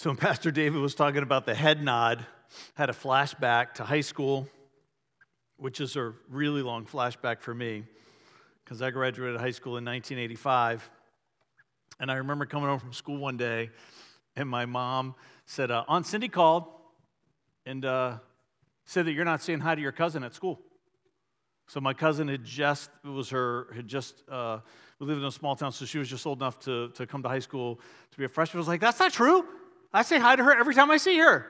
So, 0.00 0.10
when 0.10 0.16
Pastor 0.16 0.52
David 0.52 0.80
was 0.80 0.94
talking 0.94 1.24
about 1.24 1.44
the 1.44 1.56
head 1.56 1.82
nod, 1.82 2.24
had 2.74 2.88
a 2.88 2.92
flashback 2.92 3.74
to 3.74 3.84
high 3.84 4.00
school, 4.00 4.46
which 5.56 5.80
is 5.80 5.96
a 5.96 6.14
really 6.30 6.62
long 6.62 6.86
flashback 6.86 7.40
for 7.40 7.52
me 7.52 7.82
because 8.62 8.80
I 8.80 8.92
graduated 8.92 9.40
high 9.40 9.50
school 9.50 9.76
in 9.76 9.84
1985. 9.84 10.88
And 11.98 12.12
I 12.12 12.14
remember 12.14 12.46
coming 12.46 12.68
home 12.68 12.78
from 12.78 12.92
school 12.92 13.16
one 13.16 13.36
day, 13.36 13.70
and 14.36 14.48
my 14.48 14.66
mom 14.66 15.16
said, 15.46 15.72
uh, 15.72 15.82
Aunt 15.88 16.06
Cindy 16.06 16.28
called 16.28 16.66
and 17.66 17.84
uh, 17.84 18.18
said 18.84 19.04
that 19.06 19.14
you're 19.14 19.24
not 19.24 19.42
saying 19.42 19.58
hi 19.58 19.74
to 19.74 19.82
your 19.82 19.90
cousin 19.90 20.22
at 20.22 20.32
school. 20.32 20.60
So 21.66 21.80
my 21.80 21.92
cousin 21.92 22.28
had 22.28 22.44
just, 22.44 22.88
it 23.04 23.08
was 23.08 23.30
her, 23.30 23.66
had 23.74 23.88
just, 23.88 24.22
uh, 24.30 24.60
we 25.00 25.08
lived 25.08 25.22
in 25.22 25.26
a 25.26 25.32
small 25.32 25.56
town, 25.56 25.72
so 25.72 25.84
she 25.84 25.98
was 25.98 26.08
just 26.08 26.24
old 26.24 26.40
enough 26.40 26.60
to, 26.60 26.90
to 26.90 27.04
come 27.04 27.20
to 27.24 27.28
high 27.28 27.40
school 27.40 27.80
to 28.12 28.16
be 28.16 28.26
a 28.26 28.28
freshman. 28.28 28.58
I 28.58 28.60
was 28.60 28.68
like, 28.68 28.80
that's 28.80 29.00
not 29.00 29.12
true. 29.12 29.44
I 29.92 30.02
say 30.02 30.18
hi 30.18 30.36
to 30.36 30.44
her 30.44 30.54
every 30.54 30.74
time 30.74 30.90
I 30.90 30.96
see 30.96 31.18
her. 31.18 31.46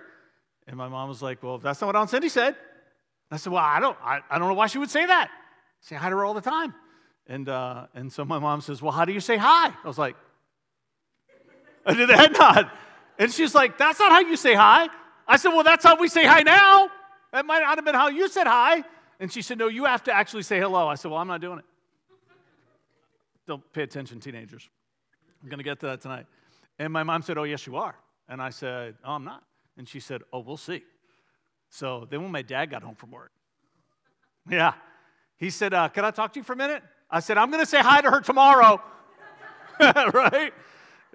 And 0.66 0.76
my 0.76 0.88
mom 0.88 1.08
was 1.08 1.22
like, 1.22 1.42
well, 1.42 1.58
that's 1.58 1.80
not 1.80 1.88
what 1.88 1.96
Aunt 1.96 2.10
Cindy 2.10 2.28
said. 2.28 2.54
I 3.30 3.36
said, 3.36 3.52
well, 3.52 3.64
I 3.64 3.80
don't, 3.80 3.96
I, 4.02 4.20
I 4.30 4.38
don't 4.38 4.48
know 4.48 4.54
why 4.54 4.66
she 4.66 4.78
would 4.78 4.90
say 4.90 5.04
that. 5.04 5.28
I 5.30 5.32
say 5.80 5.96
hi 5.96 6.10
to 6.10 6.16
her 6.16 6.24
all 6.24 6.34
the 6.34 6.40
time. 6.40 6.74
And, 7.26 7.48
uh, 7.48 7.86
and 7.94 8.12
so 8.12 8.24
my 8.24 8.38
mom 8.38 8.60
says, 8.60 8.80
well, 8.80 8.92
how 8.92 9.04
do 9.04 9.12
you 9.12 9.20
say 9.20 9.36
hi? 9.36 9.68
I 9.68 9.86
was 9.86 9.98
like, 9.98 10.16
I 11.84 11.94
did 11.94 12.08
the 12.08 12.16
head 12.16 12.32
nod. 12.32 12.70
And 13.18 13.32
she's 13.32 13.54
like, 13.54 13.76
that's 13.76 13.98
not 13.98 14.12
how 14.12 14.20
you 14.20 14.36
say 14.36 14.54
hi. 14.54 14.88
I 15.26 15.36
said, 15.36 15.50
well, 15.50 15.64
that's 15.64 15.84
how 15.84 15.96
we 15.96 16.08
say 16.08 16.24
hi 16.24 16.42
now. 16.42 16.90
That 17.32 17.44
might 17.44 17.60
not 17.60 17.76
have 17.76 17.84
been 17.84 17.94
how 17.94 18.08
you 18.08 18.28
said 18.28 18.46
hi. 18.46 18.82
And 19.20 19.32
she 19.32 19.42
said, 19.42 19.58
no, 19.58 19.68
you 19.68 19.84
have 19.84 20.04
to 20.04 20.12
actually 20.12 20.42
say 20.42 20.58
hello. 20.58 20.88
I 20.88 20.94
said, 20.94 21.10
well, 21.10 21.20
I'm 21.20 21.28
not 21.28 21.40
doing 21.40 21.58
it. 21.58 21.64
Don't 23.46 23.72
pay 23.72 23.82
attention, 23.82 24.20
teenagers. 24.20 24.68
I'm 25.42 25.48
going 25.48 25.58
to 25.58 25.64
get 25.64 25.80
to 25.80 25.86
that 25.86 26.00
tonight. 26.00 26.26
And 26.78 26.92
my 26.92 27.02
mom 27.02 27.22
said, 27.22 27.36
oh, 27.36 27.44
yes, 27.44 27.66
you 27.66 27.76
are. 27.76 27.96
And 28.28 28.42
I 28.42 28.50
said, 28.50 28.96
oh, 29.04 29.12
I'm 29.12 29.24
not. 29.24 29.42
And 29.76 29.88
she 29.88 30.00
said, 30.00 30.22
oh, 30.32 30.40
we'll 30.40 30.56
see. 30.56 30.82
So 31.70 32.06
then 32.10 32.22
when 32.22 32.32
my 32.32 32.42
dad 32.42 32.66
got 32.66 32.82
home 32.82 32.94
from 32.94 33.10
work, 33.10 33.32
yeah, 34.50 34.74
he 35.36 35.50
said, 35.50 35.74
uh, 35.74 35.88
can 35.88 36.04
I 36.04 36.10
talk 36.10 36.32
to 36.32 36.40
you 36.40 36.44
for 36.44 36.54
a 36.54 36.56
minute? 36.56 36.82
I 37.10 37.20
said, 37.20 37.38
I'm 37.38 37.50
going 37.50 37.62
to 37.62 37.70
say 37.70 37.80
hi 37.80 38.00
to 38.00 38.10
her 38.10 38.20
tomorrow. 38.20 38.82
right? 39.80 40.52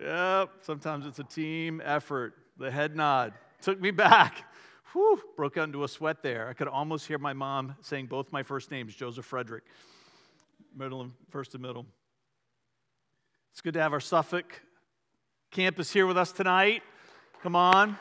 Yep, 0.02 0.50
sometimes 0.62 1.06
it's 1.06 1.20
a 1.20 1.24
team 1.24 1.82
effort. 1.84 2.34
The 2.58 2.72
head 2.72 2.96
nod 2.96 3.34
took 3.62 3.80
me 3.80 3.92
back. 3.92 4.46
Whew, 4.94 5.20
broke 5.36 5.58
out 5.58 5.66
into 5.66 5.84
a 5.84 5.88
sweat 5.88 6.22
there. 6.24 6.48
I 6.48 6.54
could 6.54 6.68
almost 6.68 7.08
hear 7.08 7.18
my 7.18 7.34
mom 7.34 7.76
saying 7.82 8.08
both 8.08 8.32
my 8.32 8.44
first 8.44 8.72
names, 8.72 8.96
Joseph 8.96 9.26
Frederick, 9.26 9.64
middle 10.76 11.02
and 11.02 11.12
first 11.30 11.54
and 11.54 11.62
middle. 11.62 11.86
It's 13.52 13.62
good 13.62 13.74
to 13.74 13.82
have 13.82 13.94
our 13.94 14.00
Suffolk 14.00 14.62
campus 15.52 15.92
here 15.92 16.08
with 16.08 16.18
us 16.18 16.32
tonight. 16.32 16.84
Come 17.44 17.58
on. 17.58 17.98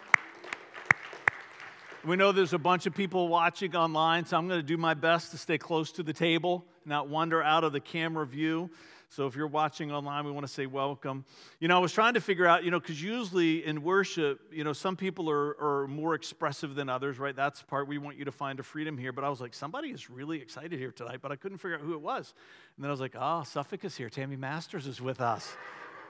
We 2.05 2.15
know 2.15 2.31
there's 2.31 2.53
a 2.53 2.59
bunch 2.59 2.87
of 2.87 2.95
people 2.95 3.27
watching 3.27 3.75
online, 3.75 4.25
so 4.25 4.37
I'm 4.37 4.47
going 4.47 4.61
to 4.61 4.67
do 4.67 4.77
my 4.77 4.95
best 4.95 5.33
to 5.33 5.37
stay 5.37 5.59
close 5.59 5.91
to 5.93 6.05
the 6.05 6.13
table, 6.13 6.65
not 6.87 7.09
wander 7.09 7.43
out 7.43 7.65
of 7.65 7.73
the 7.73 7.81
camera 7.81 8.25
view. 8.25 8.71
So 9.09 9.27
if 9.27 9.35
you're 9.35 9.49
watching 9.49 9.91
online, 9.91 10.27
we 10.27 10.31
want 10.31 10.47
to 10.47 10.53
say 10.53 10.67
welcome. 10.67 11.25
You 11.59 11.67
know, 11.67 11.77
I 11.77 11.81
was 11.81 11.93
trying 11.93 12.15
to 12.15 12.21
figure 12.21 12.47
out, 12.47 12.63
you 12.63 12.71
know, 12.71 12.79
because 12.79 13.03
usually 13.03 13.67
in 13.67 13.83
worship, 13.83 14.39
you 14.53 14.63
know, 14.63 14.73
some 14.73 14.95
people 14.95 15.29
are, 15.29 15.61
are 15.61 15.89
more 15.89 16.15
expressive 16.15 16.77
than 16.77 16.89
others, 16.89 17.19
right? 17.19 17.35
That's 17.35 17.63
part 17.63 17.89
we 17.89 17.99
want 17.99 18.19
you 18.19 18.25
to 18.27 18.33
find 18.33 18.61
a 18.61 18.63
freedom 18.63 18.97
here. 18.97 19.13
But 19.13 19.25
I 19.25 19.29
was 19.29 19.41
like, 19.41 19.55
somebody 19.55 19.89
is 19.89 20.09
really 20.09 20.41
excited 20.41 20.79
here 20.79 20.93
tonight, 20.93 21.19
but 21.21 21.33
I 21.33 21.37
couldn't 21.37 21.59
figure 21.59 21.75
out 21.75 21.83
who 21.83 21.95
it 21.95 22.01
was. 22.01 22.33
And 22.77 22.85
then 22.85 22.91
I 22.91 22.93
was 22.93 23.01
like, 23.01 23.17
oh, 23.19 23.43
Suffolk 23.43 23.85
is 23.85 23.97
here. 23.97 24.09
Tammy 24.09 24.37
Masters 24.37 24.87
is 24.87 25.01
with 25.01 25.21
us. 25.21 25.53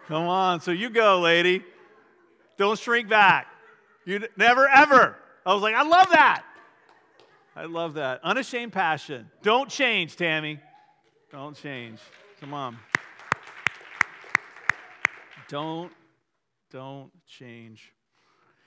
Come 0.06 0.28
on. 0.28 0.60
So 0.60 0.70
you 0.70 0.90
go, 0.90 1.18
lady. 1.18 1.64
Don't 2.56 2.78
shrink 2.78 3.08
back. 3.08 3.46
You 4.04 4.26
never, 4.36 4.68
ever. 4.68 5.16
I 5.44 5.54
was 5.54 5.62
like, 5.62 5.74
I 5.74 5.82
love 5.82 6.08
that. 6.10 6.44
I 7.54 7.64
love 7.66 7.94
that. 7.94 8.20
Unashamed 8.24 8.72
passion. 8.72 9.30
Don't 9.42 9.68
change, 9.68 10.16
Tammy. 10.16 10.58
Don't 11.30 11.56
change. 11.56 12.00
Come 12.40 12.54
on. 12.54 12.78
Don't, 15.48 15.92
don't 16.70 17.10
change. 17.26 17.92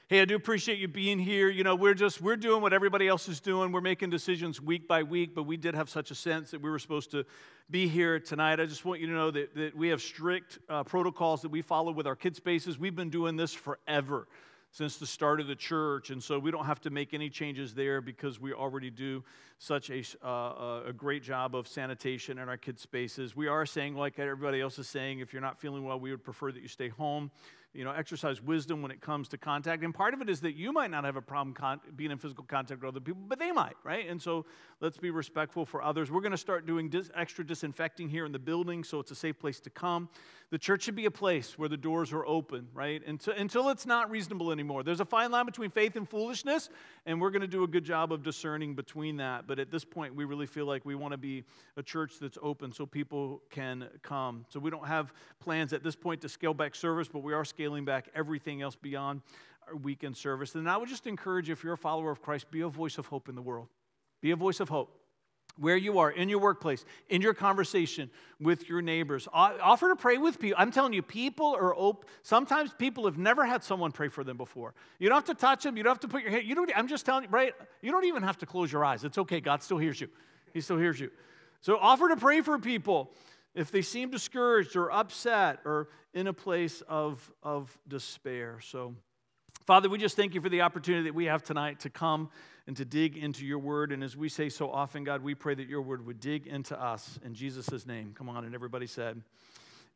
Hey, 0.08 0.22
I 0.22 0.26
do 0.26 0.36
appreciate 0.36 0.78
you 0.78 0.88
being 0.88 1.18
here. 1.18 1.50
You 1.50 1.64
know, 1.64 1.74
we're 1.74 1.96
just 1.96 2.22
we're 2.22 2.36
doing 2.36 2.62
what 2.62 2.74
everybody 2.74 3.08
else 3.08 3.28
is 3.28 3.40
doing. 3.40 3.72
We're 3.72 3.82
making 3.82 4.12
decisions 4.12 4.62
week 4.62 4.88
by 4.88 5.02
week, 5.02 5.34
but 5.34 5.48
we 5.48 5.58
did 5.58 5.74
have 5.74 5.90
such 5.90 6.12
a 6.12 6.16
sense 6.16 6.52
that 6.52 6.62
we 6.62 6.70
were 6.70 6.78
supposed 6.78 7.10
to 7.10 7.26
be 7.72 7.88
here 7.88 8.20
tonight. 8.20 8.60
I 8.60 8.68
just 8.68 8.86
want 8.86 9.02
you 9.02 9.08
to 9.08 9.14
know 9.14 9.32
that, 9.32 9.56
that 9.56 9.76
we 9.76 9.88
have 9.88 10.04
strict 10.04 10.60
uh, 10.70 10.84
protocols 10.84 11.42
that 11.42 11.50
we 11.50 11.64
follow 11.64 11.92
with 11.92 12.06
our 12.06 12.16
kid 12.16 12.36
spaces. 12.36 12.78
We've 12.78 12.96
been 12.96 13.10
doing 13.10 13.36
this 13.36 13.52
forever 13.52 14.28
since 14.70 14.98
the 14.98 15.08
start 15.08 15.40
of 15.40 15.48
the 15.48 15.56
church. 15.56 16.12
And 16.12 16.22
so 16.22 16.38
we 16.38 16.52
don't 16.52 16.66
have 16.66 16.82
to 16.82 16.92
make 16.92 17.16
any 17.16 17.32
changes 17.32 17.74
there 17.74 18.00
because 18.00 18.40
we 18.40 18.54
already 18.54 18.92
do 18.92 19.24
such 19.58 19.90
a, 19.90 20.04
uh, 20.22 20.84
a 20.86 20.94
great 20.94 21.24
job 21.24 21.56
of 21.56 21.68
sanitation 21.68 22.38
in 22.38 22.48
our 22.48 22.58
kids' 22.58 22.84
spaces. 22.84 23.36
We 23.36 23.48
are 23.48 23.66
saying, 23.66 23.96
like 23.96 24.20
everybody 24.20 24.62
else 24.62 24.78
is 24.78 24.88
saying, 24.88 25.20
if 25.22 25.34
you're 25.34 25.42
not 25.42 25.60
feeling 25.60 25.84
well, 25.84 26.00
we 26.00 26.12
would 26.12 26.24
prefer 26.24 26.52
that 26.52 26.62
you 26.62 26.68
stay 26.68 26.90
home 26.90 27.32
you 27.76 27.84
know, 27.84 27.92
exercise 27.92 28.42
wisdom 28.42 28.82
when 28.82 28.90
it 28.90 29.02
comes 29.02 29.28
to 29.28 29.38
contact. 29.38 29.84
And 29.84 29.94
part 29.94 30.14
of 30.14 30.22
it 30.22 30.30
is 30.30 30.40
that 30.42 30.56
you 30.56 30.72
might 30.72 30.90
not 30.90 31.04
have 31.04 31.18
a 31.18 31.22
problem 31.22 31.54
con- 31.54 31.82
being 31.98 32.10
in 32.10 32.18
physical 32.18 32.46
contact 32.46 32.82
with 32.82 32.88
other 32.88 33.02
people, 33.02 33.22
but 33.28 33.38
they 33.38 33.52
might, 33.52 33.76
right? 33.84 34.08
And 34.08 34.22
so 34.22 34.46
let's 34.80 34.98
be 34.98 35.12
respectful 35.12 35.66
for 35.66 35.84
others. 35.84 36.10
We're 36.10 36.22
going 36.22 36.32
to 36.32 36.38
start 36.38 36.66
doing 36.66 36.90
dis- 36.90 37.12
extra 37.14 37.46
disinfecting 37.46 38.08
here 38.08 38.26
in 38.26 38.32
the 38.32 38.40
building 38.40 38.84
so 38.86 39.00
it's 39.02 39.12
a 39.12 39.16
safe 39.16 39.38
place 39.38 39.60
to 39.60 39.70
come. 39.70 40.08
The 40.52 40.60
church 40.60 40.84
should 40.84 40.96
be 40.96 41.06
a 41.06 41.12
place 41.12 41.58
where 41.58 41.68
the 41.68 41.78
doors 41.78 42.14
are 42.14 42.26
open, 42.26 42.68
right? 42.74 43.06
Until, 43.06 43.34
until 43.34 43.70
it's 43.70 43.86
not 43.86 44.12
reasonable 44.12 44.52
anymore. 44.52 44.84
There's 44.84 45.00
a 45.00 45.06
fine 45.06 45.32
line 45.32 45.46
between 45.46 45.72
faith 45.72 45.96
and 45.96 46.08
foolishness, 46.08 46.70
and 47.06 47.20
we're 47.20 47.32
going 47.32 47.42
to 47.42 47.48
do 47.48 47.64
a 47.64 47.68
good 47.68 47.84
job 47.84 48.14
of 48.14 48.22
discerning 48.22 48.76
between 48.76 49.18
that. 49.18 49.48
But 49.48 49.60
at 49.60 49.72
this 49.72 49.84
point, 49.84 50.16
we 50.16 50.24
really 50.24 50.46
feel 50.46 50.66
like 50.66 50.86
we 50.86 50.94
want 50.94 51.14
to 51.14 51.18
be 51.18 51.44
a 51.78 51.84
church 51.84 52.14
that's 52.22 52.38
open 52.42 52.72
so 52.72 52.86
people 52.86 53.42
can 53.50 53.88
come. 54.04 54.46
So 54.50 54.60
we 54.60 54.70
don't 54.70 54.88
have 54.88 55.14
plans 55.40 55.74
at 55.74 55.84
this 55.84 55.96
point 55.96 56.22
to 56.22 56.30
scale 56.30 56.54
back 56.54 56.76
service, 56.76 57.08
but 57.08 57.24
we 57.24 57.34
are 57.34 57.44
scaling 57.44 57.84
back 57.84 58.10
everything 58.14 58.62
else 58.62 58.76
beyond 58.76 59.22
our 59.68 59.76
weekend 59.76 60.16
service. 60.16 60.54
And 60.54 60.70
I 60.70 60.78
would 60.78 60.90
just 60.90 61.08
encourage 61.08 61.48
you, 61.48 61.54
if 61.54 61.64
you're 61.64 61.74
a 61.74 61.78
follower 61.78 62.12
of 62.12 62.22
Christ, 62.22 62.52
be 62.52 62.62
a 62.62 62.70
voice 62.70 63.00
of 63.00 63.08
hope 63.08 63.30
in 63.30 63.36
the 63.36 63.42
world. 63.42 63.68
Be 64.22 64.32
a 64.32 64.36
voice 64.36 64.60
of 64.60 64.70
hope 64.70 65.05
where 65.58 65.78
you 65.78 66.00
are, 66.00 66.12
in 66.12 66.30
your 66.30 66.40
workplace, 66.40 66.84
in 67.10 67.22
your 67.22 67.34
conversation 67.34 68.10
with 68.40 68.68
your 68.68 68.82
neighbors. 68.82 69.28
Offer 69.34 69.90
to 69.90 69.96
pray 69.96 70.18
with 70.18 70.40
people. 70.40 70.58
I'm 70.60 70.72
telling 70.72 70.94
you, 70.94 71.02
people 71.02 71.56
are 71.56 71.74
open. 71.76 72.08
Sometimes 72.24 72.74
people 72.74 73.06
have 73.06 73.18
never 73.18 73.46
had 73.46 73.64
someone 73.64 73.92
pray 73.92 74.10
for 74.10 74.24
them 74.24 74.38
before. 74.38 74.74
You 75.00 75.10
don't 75.10 75.16
have 75.16 75.38
to 75.38 75.40
touch 75.40 75.64
them. 75.64 75.78
You 75.78 75.84
don't 75.84 75.92
have 75.92 76.00
to 76.02 76.08
put 76.08 76.24
your 76.24 76.32
hand. 76.32 76.46
You 76.46 76.56
don't. 76.56 76.70
I'm 76.76 76.88
just 76.88 77.06
telling 77.06 77.24
you, 77.24 77.30
right? 77.30 77.54
You 77.82 77.92
don't 77.92 78.06
even 78.06 78.24
have 78.24 78.38
to 78.40 78.46
close 78.46 78.72
your 78.72 78.84
eyes. 78.84 79.04
It's 79.04 79.18
okay. 79.18 79.40
God 79.40 79.64
still 79.64 79.78
hears 79.78 80.02
you. 80.02 80.10
He 80.54 80.62
still 80.62 80.78
hears 80.78 81.00
you. 81.00 81.12
So 81.62 81.78
offer 81.78 82.10
to 82.10 82.18
pray 82.18 82.42
for 82.42 82.60
people 82.60 83.12
if 83.56 83.72
they 83.72 83.82
seem 83.82 84.12
discouraged 84.12 84.76
or 84.76 84.92
upset 84.92 85.60
or 85.66 85.88
in 86.14 86.28
a 86.28 86.34
place 86.34 86.82
of, 86.88 87.32
of 87.42 87.78
despair. 87.88 88.60
So, 88.62 88.96
Father, 89.66 89.90
we 89.90 89.98
just 89.98 90.16
thank 90.16 90.36
you 90.36 90.42
for 90.42 90.50
the 90.50 90.62
opportunity 90.62 91.06
that 91.06 91.16
we 91.16 91.26
have 91.26 91.44
tonight 91.44 91.80
to 91.82 91.90
come 91.90 92.30
and 92.68 92.76
to 92.78 92.86
dig 92.86 93.18
into 93.18 93.46
your 93.46 93.60
word. 93.60 93.92
And 93.92 94.04
as 94.04 94.18
we 94.18 94.30
say 94.30 94.50
so 94.50 94.72
often, 94.72 95.04
God, 95.04 95.24
we 95.24 95.36
pray 95.36 95.56
that 95.56 95.70
your 95.70 95.82
word 95.82 96.06
would 96.06 96.20
dig 96.20 96.48
into 96.48 96.80
us 96.82 97.20
in 97.24 97.34
Jesus' 97.34 97.86
name. 97.86 98.14
Come 98.18 98.30
on. 98.30 98.46
And 98.46 98.56
everybody 98.56 98.88
said, 98.88 99.22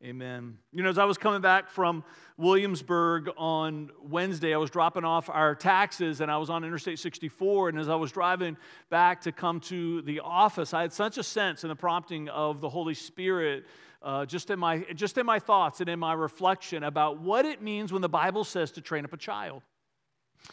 Amen. 0.02 0.56
You 0.72 0.82
know, 0.82 0.88
as 0.88 0.96
I 0.96 1.04
was 1.04 1.18
coming 1.18 1.42
back 1.42 1.68
from 1.68 2.04
Williamsburg 2.38 3.28
on 3.36 3.90
Wednesday, 4.02 4.54
I 4.54 4.56
was 4.56 4.70
dropping 4.70 5.04
off 5.04 5.28
our 5.28 5.54
taxes 5.54 6.22
and 6.22 6.30
I 6.30 6.38
was 6.38 6.48
on 6.48 6.64
Interstate 6.64 6.98
64. 6.98 7.68
And 7.68 7.78
as 7.78 7.90
I 7.90 7.96
was 7.96 8.10
driving 8.10 8.56
back 8.88 9.20
to 9.22 9.32
come 9.32 9.60
to 9.60 10.00
the 10.00 10.20
office, 10.20 10.72
I 10.72 10.80
had 10.80 10.94
such 10.94 11.18
a 11.18 11.22
sense 11.22 11.64
in 11.64 11.68
the 11.68 11.76
prompting 11.76 12.30
of 12.30 12.62
the 12.62 12.68
Holy 12.70 12.94
Spirit. 12.94 13.66
Uh, 14.02 14.24
just 14.24 14.48
in 14.48 14.58
my 14.58 14.78
just 14.94 15.18
in 15.18 15.26
my 15.26 15.38
thoughts 15.38 15.80
and 15.80 15.90
in 15.90 15.98
my 15.98 16.14
reflection 16.14 16.84
about 16.84 17.20
what 17.20 17.44
it 17.44 17.60
means 17.60 17.92
when 17.92 18.00
the 18.00 18.08
Bible 18.08 18.44
says 18.44 18.70
to 18.70 18.80
train 18.80 19.04
up 19.04 19.12
a 19.12 19.18
child. 19.18 19.60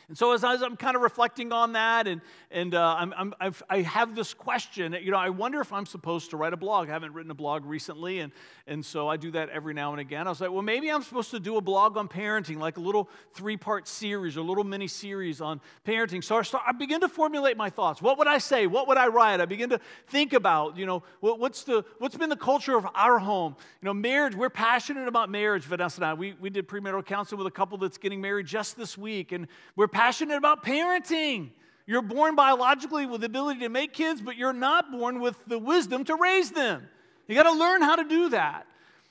And 0.08 0.18
so, 0.18 0.32
as, 0.32 0.44
I'm 0.44 0.78
kind 0.78 0.96
of 0.96 1.02
reflecting 1.02 1.52
on 1.52 1.74
that, 1.74 2.08
and, 2.08 2.22
and 2.52 2.74
uh, 2.74 2.96
I'm, 2.98 3.14
I'm, 3.18 3.34
I've, 3.40 3.64
I 3.70 3.82
have 3.82 4.16
this 4.16 4.34
question, 4.34 4.96
you 5.02 5.12
know, 5.12 5.18
I 5.18 5.30
wonder 5.30 5.60
if 5.60 5.74
I'm 5.74 5.86
supposed 5.86 6.30
to 6.30 6.38
write 6.38 6.54
a 6.54 6.58
blog. 6.58 6.90
I 6.90 6.94
haven't 6.94 7.14
written 7.14 7.32
a 7.32 7.36
blog 7.36 7.66
recently, 7.66 8.20
and, 8.20 8.32
and 8.68 8.86
so 8.86 9.08
I 9.08 9.18
do 9.18 9.32
that 9.32 9.50
every 9.50 9.74
now 9.74 9.92
and 9.92 10.00
again. 10.00 10.28
I 10.28 10.30
was 10.30 10.40
like, 10.40 10.52
well, 10.52 10.62
maybe 10.62 10.90
I'm 10.90 11.04
supposed 11.04 11.32
to 11.32 11.40
do 11.40 11.58
a 11.58 11.62
blog 11.62 11.98
on 11.98 12.08
parenting, 12.08 12.58
like 12.58 12.78
a 12.78 12.82
little 12.82 13.10
three 13.34 13.58
part 13.58 13.88
series 13.88 14.38
or 14.38 14.42
a 14.42 14.44
little 14.44 14.64
mini 14.64 14.88
series 14.88 15.42
on 15.42 15.60
parenting. 15.86 16.24
So 16.24 16.38
I, 16.38 16.42
start, 16.44 16.64
I 16.68 16.72
begin 16.72 17.02
to 17.02 17.10
formulate 17.10 17.58
my 17.58 17.70
thoughts. 17.70 18.02
What 18.02 18.18
would 18.18 18.28
I 18.28 18.38
say? 18.38 18.68
What 18.68 18.88
would 18.88 18.98
I 18.98 19.08
write? 19.08 19.42
I 19.42 19.46
begin 19.46 19.70
to 19.72 19.80
think 20.08 20.34
about, 20.34 20.78
you 20.78 20.86
know, 20.86 21.04
what, 21.20 21.40
what's, 21.40 21.64
the, 21.64 21.84
what's 22.00 22.16
been 22.16 22.30
the 22.30 22.36
culture 22.36 22.78
of 22.78 22.88
our 22.96 23.20
home? 23.20 23.56
You 23.82 23.88
know, 23.88 23.94
marriage, 23.94 24.36
we're 24.36 24.50
passionate 24.50 25.08
about 25.08 25.30
marriage, 25.30 25.64
Vanessa 25.64 26.02
and 26.02 26.06
I. 26.06 26.14
We, 26.14 26.34
we 26.40 26.50
did 26.50 26.68
premarital 26.68 27.06
counseling 27.06 27.40
with 27.40 27.48
a 27.48 27.52
couple 27.52 27.78
that's 27.78 27.98
getting 27.98 28.22
married 28.22 28.46
just 28.46 28.78
this 28.78 28.98
week, 28.98 29.32
and 29.32 29.48
we're 29.78 29.88
passionate 29.88 30.36
about 30.36 30.66
parenting. 30.66 31.52
You're 31.86 32.02
born 32.02 32.36
biologically 32.36 33.06
with 33.06 33.22
the 33.22 33.28
ability 33.28 33.62
to 33.62 33.70
make 33.70 33.94
kids, 33.94 34.22
but 34.22 34.36
you're 34.36 34.52
not 34.52 34.92
born 34.92 35.22
with 35.22 35.38
the 35.46 35.58
wisdom 35.58 36.04
to 36.06 36.16
raise 36.16 36.52
them. 36.52 36.90
You 37.28 37.36
got 37.36 37.44
to 37.44 37.54
learn 37.54 37.82
how 37.82 37.96
to 37.96 38.04
do 38.04 38.30
that. 38.30 38.68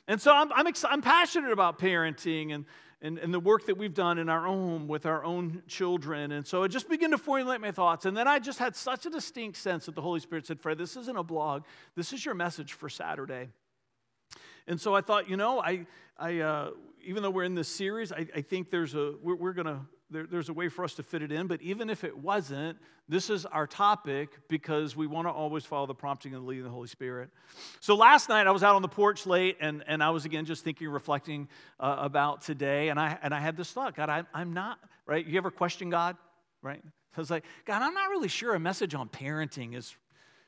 And 0.08 0.20
so 0.20 0.32
I'm, 0.32 0.52
I'm, 0.52 0.66
ex- 0.66 0.84
I'm 0.84 1.00
passionate 1.00 1.52
about 1.52 1.78
parenting 1.78 2.54
and, 2.54 2.66
and, 3.00 3.18
and 3.18 3.32
the 3.32 3.40
work 3.40 3.66
that 3.66 3.78
we've 3.78 3.94
done 3.94 4.18
in 4.18 4.28
our 4.28 4.46
own 4.46 4.56
home 4.56 4.88
with 4.88 5.06
our 5.06 5.24
own 5.24 5.62
children. 5.66 6.32
And 6.32 6.46
so 6.46 6.62
I 6.62 6.68
just 6.68 6.88
began 6.88 7.10
to 7.12 7.18
formulate 7.18 7.60
my 7.60 7.70
thoughts. 7.70 8.04
And 8.04 8.16
then 8.16 8.28
I 8.28 8.38
just 8.38 8.58
had 8.58 8.76
such 8.76 9.06
a 9.06 9.10
distinct 9.10 9.56
sense 9.56 9.86
that 9.86 9.94
the 9.94 10.02
Holy 10.02 10.20
Spirit 10.20 10.46
said, 10.46 10.60
Fred, 10.60 10.78
this 10.78 10.96
isn't 10.96 11.16
a 11.16 11.22
blog, 11.22 11.64
this 11.94 12.12
is 12.12 12.24
your 12.24 12.34
message 12.34 12.74
for 12.74 12.88
Saturday. 12.88 13.48
And 14.66 14.80
so 14.80 14.94
I 14.94 15.00
thought, 15.00 15.30
you 15.30 15.36
know, 15.36 15.60
I, 15.60 15.86
I 16.18 16.40
uh, 16.40 16.70
even 17.04 17.22
though 17.22 17.30
we're 17.30 17.44
in 17.44 17.54
this 17.54 17.68
series, 17.68 18.12
I, 18.12 18.26
I 18.34 18.40
think 18.42 18.70
there's 18.70 18.94
a, 18.94 19.14
we're, 19.22 19.36
we're 19.36 19.52
going 19.52 19.66
to, 19.66 19.80
there, 20.10 20.26
there's 20.26 20.48
a 20.48 20.52
way 20.52 20.68
for 20.68 20.84
us 20.84 20.94
to 20.94 21.02
fit 21.02 21.22
it 21.22 21.32
in. 21.32 21.46
But 21.46 21.60
even 21.62 21.90
if 21.90 22.04
it 22.04 22.16
wasn't, 22.16 22.78
this 23.08 23.30
is 23.30 23.44
our 23.46 23.66
topic 23.66 24.30
because 24.48 24.96
we 24.96 25.06
want 25.06 25.26
to 25.26 25.32
always 25.32 25.64
follow 25.64 25.86
the 25.86 25.94
prompting 25.94 26.34
and 26.34 26.42
the 26.42 26.46
leading 26.46 26.64
of 26.64 26.70
the 26.70 26.74
Holy 26.74 26.88
Spirit. 26.88 27.30
So 27.80 27.96
last 27.96 28.28
night 28.28 28.46
I 28.46 28.50
was 28.50 28.62
out 28.62 28.76
on 28.76 28.82
the 28.82 28.88
porch 28.88 29.26
late 29.26 29.56
and, 29.60 29.82
and 29.86 30.02
I 30.02 30.10
was 30.10 30.24
again 30.24 30.44
just 30.44 30.64
thinking, 30.64 30.88
reflecting 30.88 31.48
uh, 31.80 31.96
about 31.98 32.42
today. 32.42 32.88
And 32.88 33.00
I, 33.00 33.18
and 33.22 33.34
I 33.34 33.40
had 33.40 33.56
this 33.56 33.70
thought 33.72 33.96
God, 33.96 34.08
I, 34.08 34.24
I'm 34.32 34.52
not, 34.52 34.78
right? 35.06 35.26
You 35.26 35.38
ever 35.38 35.50
question 35.50 35.90
God, 35.90 36.16
right? 36.62 36.82
I 36.84 37.20
was 37.20 37.30
like, 37.30 37.44
God, 37.64 37.82
I'm 37.82 37.94
not 37.94 38.10
really 38.10 38.28
sure 38.28 38.54
a 38.54 38.60
message 38.60 38.94
on 38.94 39.08
parenting 39.08 39.74
is 39.74 39.96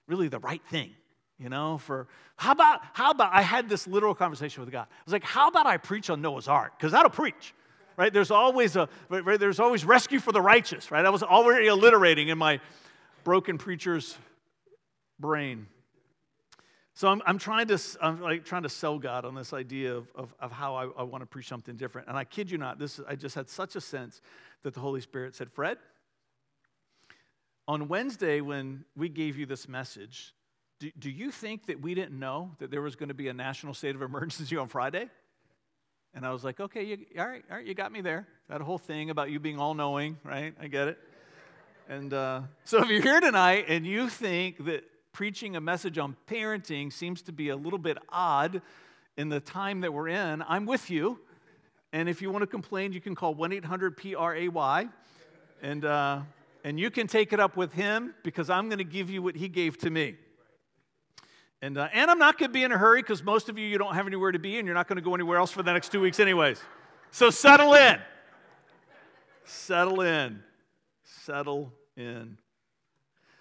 really 0.07 0.29
the 0.29 0.39
right 0.39 0.63
thing 0.71 0.91
you 1.39 1.49
know 1.49 1.79
for 1.79 2.09
how 2.37 2.53
about 2.53 2.81
how 2.93 3.11
about 3.11 3.33
i 3.33 3.43
had 3.43 3.69
this 3.69 3.87
literal 3.87 4.15
conversation 4.15 4.61
with 4.61 4.73
god 4.73 4.87
i 4.91 5.03
was 5.05 5.13
like 5.13 5.23
how 5.23 5.49
about 5.49 5.67
i 5.67 5.77
preach 5.77 6.11
on 6.11 6.21
noah's 6.21 6.49
ark 6.49 6.73
because 6.77 6.93
that'll 6.93 7.11
preach 7.11 7.55
right? 7.99 8.13
There's 8.13 8.31
always 8.31 8.77
a 8.77 8.89
right, 9.11 9.39
there's 9.39 9.61
always 9.61 9.85
rescue 9.85 10.21
for 10.21 10.33
the 10.33 10.41
righteous 10.41 10.91
right? 10.91 11.05
I 11.05 11.11
was 11.11 11.23
already 11.23 11.67
alliterating 11.67 12.29
in 12.29 12.39
my 12.39 12.61
broken 13.25 13.59
preacher's 13.59 14.17
brain. 15.21 15.67
So 16.95 17.09
i'm, 17.09 17.21
I'm 17.27 17.39
trying 17.39 17.69
to 17.69 17.79
i'm 18.01 18.23
like 18.23 18.45
trying 18.45 18.63
to 18.63 18.69
sell 18.69 18.99
god 18.99 19.27
on 19.27 19.35
this 19.35 19.53
idea 19.53 19.95
of, 19.95 20.09
of, 20.15 20.35
of 20.41 20.51
how 20.51 20.75
I, 20.75 20.85
I 21.01 21.03
want 21.03 21.23
to 21.23 21.27
preach 21.27 21.49
something 21.49 21.77
different. 21.77 22.09
And 22.09 22.17
i 22.17 22.25
kid 22.25 22.51
you 22.51 22.57
not 22.57 22.79
this 22.79 23.01
i 23.07 23.15
just 23.15 23.35
had 23.35 23.51
such 23.51 23.77
a 23.77 23.81
sense 23.81 24.23
that 24.63 24.73
the 24.75 24.81
holy 24.81 25.01
spirit 25.01 25.35
said 25.35 25.51
fred 25.51 25.79
on 27.67 27.89
wednesday 27.89 28.41
when 28.41 28.85
we 28.97 29.09
gave 29.09 29.37
you 29.37 29.47
this 29.47 29.69
message 29.69 30.35
do, 30.81 30.91
do 30.99 31.11
you 31.11 31.31
think 31.31 31.67
that 31.67 31.81
we 31.81 31.95
didn't 31.95 32.19
know 32.19 32.53
that 32.59 32.71
there 32.71 32.83
was 32.83 32.95
going 32.97 33.09
to 33.09 33.15
be 33.15 33.29
a 33.29 33.35
national 33.35 33.75
state 33.75 33.95
of 33.95 34.03
emergency 34.03 34.57
on 34.57 34.69
Friday? 34.69 35.09
And 36.19 36.27
I 36.27 36.33
was 36.33 36.43
like, 36.43 36.59
okay, 36.59 36.83
you, 36.83 36.99
all 37.17 37.29
right, 37.29 37.45
all 37.49 37.59
right, 37.59 37.65
you 37.65 37.75
got 37.75 37.93
me 37.93 38.01
there. 38.01 38.27
That 38.49 38.61
whole 38.61 38.77
thing 38.77 39.11
about 39.11 39.31
you 39.31 39.39
being 39.39 39.61
all 39.61 39.73
knowing, 39.73 40.17
right? 40.25 40.53
I 40.61 40.67
get 40.67 40.89
it. 40.89 40.99
And 41.89 42.13
uh, 42.13 42.41
so 42.65 42.83
if 42.83 42.89
you're 42.89 43.01
here 43.01 43.21
tonight 43.21 43.67
and 43.69 43.87
you 43.87 44.09
think 44.09 44.65
that 44.65 44.83
preaching 45.13 45.55
a 45.55 45.61
message 45.61 45.97
on 45.97 46.17
parenting 46.27 46.93
seems 46.93 47.23
to 47.23 47.31
be 47.31 47.51
a 47.51 47.57
little 47.57 47.79
bit 47.79 47.99
odd 48.09 48.63
in 49.17 49.29
the 49.29 49.39
time 49.39 49.83
that 49.83 49.95
we're 49.95 50.09
in, 50.09 50.43
I'm 50.49 50.67
with 50.67 50.91
you. 50.91 51.21
And 51.93 52.09
if 52.09 52.21
you 52.21 52.33
want 52.33 52.43
to 52.43 52.49
complain, 52.49 52.93
you 52.93 53.01
can 53.01 53.15
call 53.15 53.33
1 53.35 53.53
800 53.53 53.97
PRAY. 53.97 54.89
And, 55.63 55.85
uh, 55.85 56.23
and 56.65 56.81
you 56.81 56.91
can 56.91 57.07
take 57.07 57.33
it 57.33 57.39
up 57.39 57.57
with 57.57 57.73
him 57.75 58.13
because 58.25 58.51
I'm 58.51 58.69
going 58.69 58.79
to 58.79 58.85
give 58.85 59.09
you 59.09 59.23
what 59.23 59.37
he 59.37 59.47
gave 59.47 59.79
to 59.79 59.91
me. 59.91 60.17
And, 61.61 61.77
uh, 61.77 61.89
and 61.93 62.11
I'm 62.11 62.19
not 62.19 62.39
going 62.39 62.51
to 62.51 62.53
be 62.53 62.63
in 62.63 62.71
a 62.71 62.79
hurry 62.79 63.03
because 63.03 63.23
most 63.23 63.49
of 63.49 63.59
you, 63.59 63.67
you 63.67 63.79
don't 63.79 63.95
have 63.95 64.07
anywhere 64.07 64.31
to 64.31 64.39
be 64.39 64.59
and 64.59 64.67
you're 64.67 64.75
not 64.75 64.87
going 64.87 64.97
to 64.97 65.03
go 65.03 65.15
anywhere 65.15 65.39
else 65.39 65.51
for 65.51 65.63
the 65.63 65.73
next 65.73 65.91
two 65.91 66.01
weeks, 66.01 66.21
anyways. 66.21 66.61
So 67.11 67.31
settle 67.31 67.75
in. 67.75 67.99
Settle 69.45 70.01
in. 70.03 70.41
Settle 71.25 71.73
in. 71.97 72.39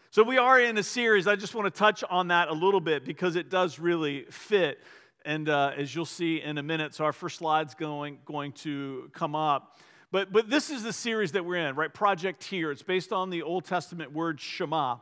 So 0.10 0.24
we 0.24 0.40
are 0.40 0.60
in 0.60 0.80
a 0.80 0.84
series. 0.84 1.28
I 1.28 1.36
just 1.36 1.54
want 1.54 1.72
to 1.72 1.78
touch 1.78 2.04
on 2.10 2.30
that 2.30 2.48
a 2.48 2.54
little 2.54 2.80
bit 2.80 3.06
because 3.06 3.36
it 3.36 3.52
does 3.52 3.78
really 3.78 4.26
fit. 4.32 4.80
And 5.24 5.48
uh, 5.48 5.74
as 5.78 5.94
you'll 5.94 6.06
see 6.06 6.42
in 6.42 6.58
a 6.58 6.64
minute, 6.64 6.96
so 6.96 7.06
our 7.06 7.14
first 7.14 7.38
slide's 7.38 7.76
going, 7.76 8.18
going 8.26 8.54
to 8.54 9.12
come 9.14 9.36
up. 9.36 9.78
But, 10.12 10.32
but 10.32 10.50
this 10.50 10.72
is 10.72 10.82
the 10.82 10.94
series 10.94 11.34
that 11.34 11.46
we're 11.46 11.68
in, 11.68 11.76
right? 11.76 11.94
Project 11.94 12.44
Hear. 12.46 12.72
It's 12.72 12.82
based 12.82 13.12
on 13.12 13.30
the 13.30 13.44
Old 13.44 13.66
Testament 13.66 14.12
word 14.12 14.40
Shema. 14.40 14.98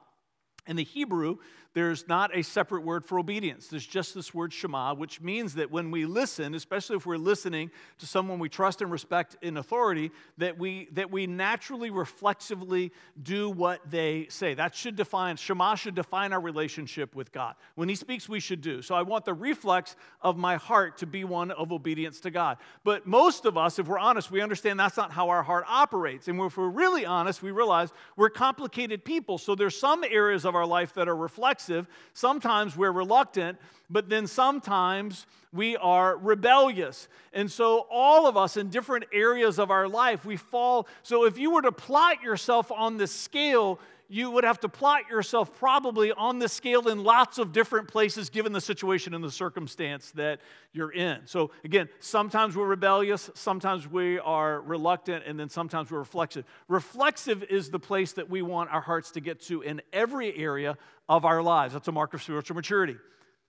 In 0.68 0.76
the 0.76 0.84
Hebrew, 0.84 1.38
there's 1.76 2.08
not 2.08 2.36
a 2.36 2.42
separate 2.42 2.84
word 2.84 3.06
for 3.06 3.20
obedience. 3.20 3.68
There's 3.68 3.86
just 3.86 4.16
this 4.16 4.34
word 4.34 4.54
Shema, 4.54 4.96
which 4.96 5.20
means 5.20 5.56
that 5.56 5.70
when 5.70 5.92
we 5.92 6.06
listen, 6.06 6.56
especially 6.56 6.96
if 6.96 7.06
we're 7.06 7.18
listening 7.18 7.70
to 8.00 8.08
someone 8.08 8.40
we 8.40 8.48
trust 8.48 8.82
and 8.82 8.90
respect 8.90 9.36
in 9.42 9.58
authority, 9.58 10.12
that 10.38 10.58
we, 10.58 10.88
that 10.94 11.12
we 11.12 11.28
naturally, 11.28 11.90
reflexively 11.90 12.94
do 13.22 13.50
what 13.50 13.82
they 13.92 14.28
say. 14.30 14.54
That 14.54 14.74
should 14.74 14.96
define, 14.96 15.36
Shema 15.36 15.76
should 15.76 15.96
define 15.96 16.32
our 16.32 16.40
relationship 16.40 17.14
with 17.14 17.34
God. 17.34 17.56
When 17.76 17.90
He 17.90 17.96
speaks, 17.96 18.30
we 18.30 18.40
should 18.40 18.62
do. 18.62 18.82
So 18.82 18.96
I 18.96 19.02
want 19.02 19.26
the 19.26 19.34
reflex 19.34 19.98
of 20.22 20.38
my 20.38 20.56
heart 20.56 21.00
to 21.00 21.06
be 21.06 21.26
one 21.26 21.52
of 21.52 21.74
obedience 21.74 22.22
to 22.22 22.32
God. 22.32 22.58
But 22.86 23.06
most 23.06 23.44
of 23.44 23.58
us, 23.58 23.80
if 23.80 23.88
we're 23.90 24.00
honest, 24.00 24.32
we 24.32 24.40
understand 24.40 24.80
that's 24.80 24.96
not 24.96 25.12
how 25.12 25.28
our 25.28 25.44
heart 25.44 25.66
operates. 25.68 26.30
And 26.30 26.40
if 26.40 26.56
we're 26.56 26.70
really 26.70 27.06
honest, 27.06 27.44
we 27.44 27.52
realize 27.52 27.92
we're 28.16 28.30
complicated 28.30 29.04
people. 29.04 29.38
So 29.38 29.56
there's 29.56 29.78
some 29.78 30.06
areas 30.06 30.46
of 30.46 30.56
our 30.56 30.66
life 30.66 30.94
that 30.94 31.10
are 31.10 31.16
reflexive 31.18 31.65
Sometimes 32.14 32.76
we're 32.76 32.92
reluctant, 32.92 33.58
but 33.90 34.10
then 34.10 34.28
sometimes 34.28 35.26
we 35.54 35.78
are 35.78 36.18
rebellious. 36.18 37.08
And 37.34 37.50
so, 37.50 37.88
all 37.90 38.28
of 38.28 38.36
us 38.38 38.58
in 38.58 38.70
different 38.70 39.06
areas 39.14 39.58
of 39.58 39.72
our 39.72 39.88
life, 39.88 40.26
we 40.26 40.38
fall. 40.38 40.88
So, 41.04 41.26
if 41.26 41.38
you 41.38 41.52
were 41.52 41.62
to 41.62 41.72
plot 41.72 42.22
yourself 42.22 42.72
on 42.72 42.98
the 42.98 43.08
scale, 43.08 43.80
you 44.08 44.32
would 44.32 44.44
have 44.44 44.60
to 44.62 44.70
plot 44.70 45.10
yourself 45.10 45.58
probably 45.58 46.12
on 46.12 46.40
the 46.40 46.48
scale 46.48 46.88
in 46.88 47.04
lots 47.04 47.38
of 47.38 47.52
different 47.52 47.88
places 47.88 48.30
given 48.30 48.52
the 48.52 48.62
situation 48.62 49.14
and 49.14 49.24
the 49.24 49.32
circumstance 49.32 50.12
that 50.12 50.42
you're 50.74 50.92
in. 50.92 51.22
So, 51.26 51.52
again, 51.64 51.90
sometimes 52.00 52.56
we're 52.56 52.68
rebellious, 52.68 53.30
sometimes 53.34 53.88
we 53.88 54.20
are 54.20 54.62
reluctant, 54.62 55.24
and 55.26 55.40
then 55.40 55.50
sometimes 55.50 55.92
we're 55.92 56.00
reflexive. 56.00 56.46
Reflexive 56.68 57.44
is 57.44 57.70
the 57.70 57.80
place 57.80 58.14
that 58.14 58.30
we 58.30 58.42
want 58.42 58.72
our 58.72 58.82
hearts 58.82 59.12
to 59.12 59.22
get 59.22 59.42
to 59.42 59.62
in 59.62 59.82
every 59.92 60.36
area 60.38 60.78
of 61.10 61.26
our 61.26 61.42
lives. 61.42 61.74
That's 61.74 61.88
a 61.88 61.92
mark 61.92 62.14
of 62.14 62.22
spiritual 62.22 62.56
maturity 62.56 62.98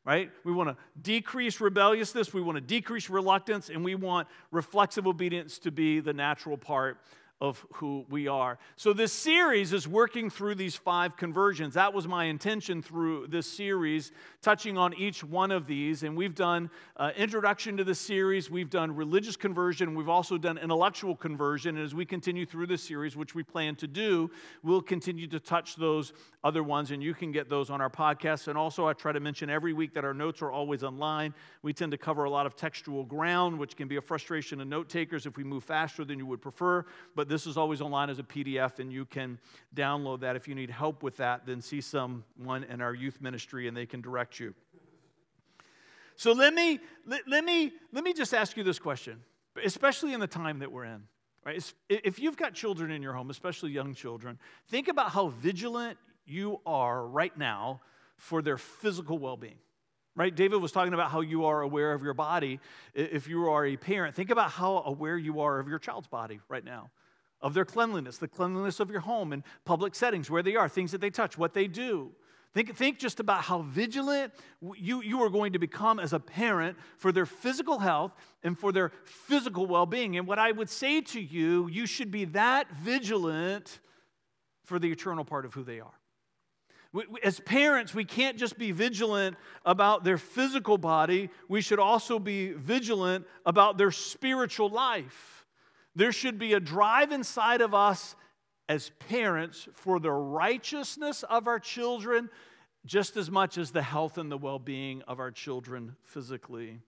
right? 0.07 0.31
We 0.45 0.53
want 0.53 0.69
to 0.69 0.77
decrease 1.03 1.61
rebelliousness, 1.61 2.33
we 2.33 2.41
want 2.41 2.57
to 2.57 2.61
decrease 2.61 3.11
reluctance, 3.11 3.69
and 3.69 3.85
we 3.85 3.97
want 3.97 4.29
reflexive 4.53 5.07
obedience 5.09 5.59
to 5.59 5.73
be 5.73 5.99
the 5.99 6.13
natural 6.13 6.57
part 6.57 6.99
of 7.41 7.67
who 7.75 8.07
we 8.09 8.29
are. 8.29 8.59
So, 8.77 8.95
this 8.95 9.13
series 9.13 9.75
is 9.75 9.87
working 9.87 10.31
through 10.31 10.55
these 10.55 10.75
five 10.75 11.19
conversions. 11.19 11.75
That 11.75 11.93
was 11.93 12.09
my 12.09 12.25
intention 12.25 12.81
through 12.81 13.27
this 13.27 13.47
series, 13.47 14.11
touching 14.41 14.79
on 14.79 14.95
each 14.95 15.23
one 15.23 15.51
of 15.51 15.67
these. 15.67 16.03
And 16.03 16.17
we've 16.17 16.35
done 16.35 16.71
uh, 16.97 17.11
introduction 17.15 17.77
to 17.77 17.85
the 17.85 17.95
series, 17.95 18.51
we've 18.51 18.71
done 18.71 18.97
religious 18.97 19.37
conversion, 19.37 19.95
we've 19.95 20.09
also 20.09 20.39
done 20.39 20.57
intellectual 20.57 21.15
conversion. 21.15 21.77
And 21.77 21.85
as 21.85 21.95
we 21.95 22.07
continue 22.07 22.47
through 22.47 22.69
this 22.69 22.83
series, 22.83 23.17
which 23.17 23.35
we 23.35 23.43
plan 23.43 23.77
to 23.77 23.87
do, 23.87 24.31
we'll 24.63 24.81
continue 24.81 25.27
to 25.27 25.39
touch 25.39 25.77
those 25.77 26.15
other 26.43 26.63
ones, 26.63 26.91
and 26.91 27.03
you 27.03 27.13
can 27.13 27.33
get 27.33 27.51
those 27.51 27.69
on 27.69 27.81
our 27.83 27.91
podcast. 27.91 28.49
And 28.49 28.57
also, 28.57 28.87
I 28.87 28.95
try 28.95 29.13
to 29.13 29.21
mention 29.21 29.51
every 29.51 29.75
week 29.75 29.93
that 29.95 30.05
our 30.05 30.15
notes 30.15 30.41
are 30.41 30.51
always 30.53 30.85
online. 30.85 31.35
We 31.63 31.73
tend 31.75 31.93
to 31.93 31.99
cover 31.99 32.25
a 32.25 32.31
lot 32.31 32.47
of 32.47 32.57
textual 32.57 33.05
ground, 33.05 33.59
which 33.59 33.77
can 33.77 33.89
be 33.89 33.97
a 33.97 34.01
frustration 34.01 34.59
to 34.61 34.65
note 34.65 34.89
takers 34.89 35.27
if 35.27 35.37
we 35.37 35.45
move 35.45 35.65
faster 35.65 36.05
than 36.05 36.19
you 36.19 36.27
would 36.27 36.41
prefer. 36.41 36.87
But 37.15 37.26
this 37.27 37.47
is 37.47 37.57
always 37.57 37.81
online 37.81 38.11
as 38.11 38.19
a 38.19 38.23
PDF, 38.23 38.79
and 38.79 38.93
you 38.93 39.05
can 39.05 39.39
download 39.75 40.21
that. 40.21 40.37
If 40.37 40.49
you 40.49 40.55
need 40.55 40.71
help 40.71 41.03
with 41.03 41.17
that, 41.19 41.47
then 41.47 41.61
see 41.61 41.81
someone 41.81 42.65
in 42.65 42.81
our 42.81 42.95
youth 42.95 43.21
ministry 43.21 43.69
and 43.69 43.77
they 43.77 43.87
can 43.87 44.01
direct 44.01 44.41
you. 44.41 44.55
So 46.17 46.33
let 46.33 46.55
me, 46.55 46.81
let, 47.07 47.29
let 47.29 47.45
me, 47.45 47.73
let 47.93 48.03
me 48.03 48.15
just 48.15 48.33
ask 48.33 48.57
you 48.57 48.65
this 48.65 48.79
question, 48.79 49.21
especially 49.63 50.15
in 50.15 50.21
the 50.21 50.27
time 50.27 50.61
that 50.61 50.73
we're 50.73 50.85
in. 50.85 51.03
Right? 51.45 51.73
If 51.89 52.19
you've 52.19 52.37
got 52.37 52.55
children 52.55 52.91
in 52.91 53.03
your 53.03 53.13
home, 53.13 53.31
especially 53.31 53.71
young 53.71 53.95
children, 53.95 54.39
think 54.69 54.89
about 54.89 55.11
how 55.11 55.29
vigilant 55.29 55.99
you 56.25 56.61
are 56.67 57.07
right 57.07 57.37
now 57.37 57.81
for 58.17 58.43
their 58.43 58.59
physical 58.59 59.19
well 59.19 59.37
being 59.37 59.59
right? 60.17 60.35
David 60.35 60.63
was 60.63 60.73
talking 60.73 60.95
about 60.95 61.11
how 61.11 61.21
you 61.21 61.45
are 61.45 61.61
aware 61.61 61.93
of 61.93 62.03
your 62.03 62.15
body 62.15 62.59
if 62.95 63.29
you 63.29 63.51
are 63.51 63.67
a 63.67 63.77
parent. 63.77 64.15
Think 64.15 64.31
about 64.31 64.51
how 64.51 64.83
aware 64.87 65.19
you 65.19 65.43
are 65.43 65.59
of 65.59 65.69
your 65.69 65.79
child's 65.79 66.09
body 66.09 66.41
right 66.49 66.65
now 66.65 66.91
of 67.41 67.55
their 67.55 67.65
cleanliness, 67.65 68.19
the 68.19 68.29
cleanliness 68.29 68.81
of 68.81 68.91
your 68.91 69.01
home 69.01 69.33
and 69.33 69.43
public 69.65 69.95
settings, 69.95 70.31
where 70.31 70.43
they 70.43 70.57
are, 70.57 70.69
things 70.69 70.93
that 70.93 71.01
they 71.01 71.11
touch, 71.11 71.37
what 71.37 71.55
they 71.55 71.67
do. 71.67 72.11
Think, 72.55 72.75
think 72.75 72.99
just 72.99 73.21
about 73.21 73.43
how 73.43 73.61
vigilant 73.61 74.33
you, 74.77 75.03
you 75.03 75.23
are 75.23 75.29
going 75.29 75.53
to 75.53 75.59
become 75.59 76.01
as 76.01 76.15
a 76.15 76.19
parent 76.19 76.79
for 76.97 77.13
their 77.13 77.27
physical 77.27 77.79
health 77.79 78.15
and 78.43 78.59
for 78.59 78.73
their 78.73 78.93
physical 79.05 79.67
well 79.67 79.85
being. 79.85 80.17
And 80.17 80.27
what 80.27 80.39
I 80.39 80.53
would 80.53 80.71
say 80.71 81.03
to 81.03 81.21
you, 81.21 81.69
you 81.69 81.85
should 81.85 82.11
be 82.11 82.25
that 82.27 82.73
vigilant 82.73 83.81
for 84.65 84.79
the 84.79 84.91
eternal 84.91 85.23
part 85.23 85.45
of 85.45 85.53
who 85.53 85.65
they 85.65 85.81
are. 85.81 85.93
As 87.23 87.41
parents, 87.41 87.95
we 87.95 88.07
can't 88.07 88.39
just 88.39 88.57
be 88.57 88.73
vigilant 88.73 89.37
about 89.67 90.03
their 90.03 90.17
physical 90.17 90.79
body, 90.79 91.29
we 91.49 91.61
should 91.61 91.79
also 91.79 92.19
be 92.19 92.53
vigilant 92.53 93.27
about 93.45 93.77
their 93.77 93.91
spiritual 93.91 94.71
life. 94.71 95.46
There 95.97 96.13
should 96.13 96.39
be 96.39 96.53
a 96.53 96.61
drive 96.61 97.11
inside 97.11 97.63
of 97.63 97.75
us 97.75 98.15
as 98.69 98.91
parents 99.09 99.67
for 99.73 99.99
the 99.99 100.13
righteousness 100.13 101.23
of 101.23 101.49
our 101.49 101.59
children 101.59 102.29
just 102.85 103.17
as 103.17 103.31
much 103.31 103.57
as 103.57 103.71
the 103.71 103.83
health 103.83 104.19
and 104.19 104.31
the 104.31 104.37
well 104.37 104.59
being 104.59 105.03
of 105.09 105.19
our 105.19 105.31
children 105.31 105.97
physically. 106.05 106.79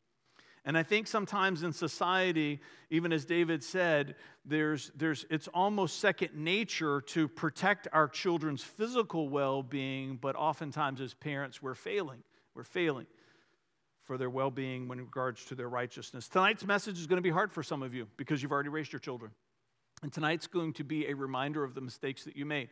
And 0.64 0.76
I 0.76 0.82
think 0.82 1.06
sometimes 1.06 1.62
in 1.62 1.72
society, 1.72 2.60
even 2.90 3.10
as 3.10 3.24
David 3.24 3.64
said, 3.64 4.16
there's, 4.44 4.92
there's, 4.94 5.24
it's 5.30 5.48
almost 5.48 5.98
second 5.98 6.34
nature 6.34 7.00
to 7.00 7.26
protect 7.28 7.88
our 7.92 8.08
children's 8.08 8.62
physical 8.62 9.30
well 9.30 9.62
being, 9.62 10.18
but 10.20 10.36
oftentimes 10.36 11.00
as 11.00 11.14
parents, 11.14 11.62
we're 11.62 11.74
failing. 11.74 12.22
We're 12.54 12.64
failing 12.64 13.06
for 14.08 14.16
their 14.16 14.30
well 14.30 14.50
being 14.50 14.88
in 14.90 14.98
regards 14.98 15.44
to 15.44 15.54
their 15.54 15.68
righteousness. 15.68 16.28
Tonight's 16.28 16.64
message 16.64 16.98
is 16.98 17.06
going 17.06 17.18
to 17.18 17.22
be 17.22 17.30
hard 17.30 17.52
for 17.52 17.62
some 17.62 17.82
of 17.82 17.94
you 17.94 18.08
because 18.16 18.42
you've 18.42 18.50
already 18.50 18.70
raised 18.70 18.90
your 18.90 19.00
children. 19.00 19.30
And 20.02 20.10
tonight's 20.10 20.46
going 20.46 20.72
to 20.74 20.84
be 20.84 21.06
a 21.06 21.14
reminder 21.14 21.62
of 21.62 21.74
the 21.74 21.82
mistakes 21.82 22.24
that 22.24 22.34
you 22.34 22.46
made. 22.46 22.70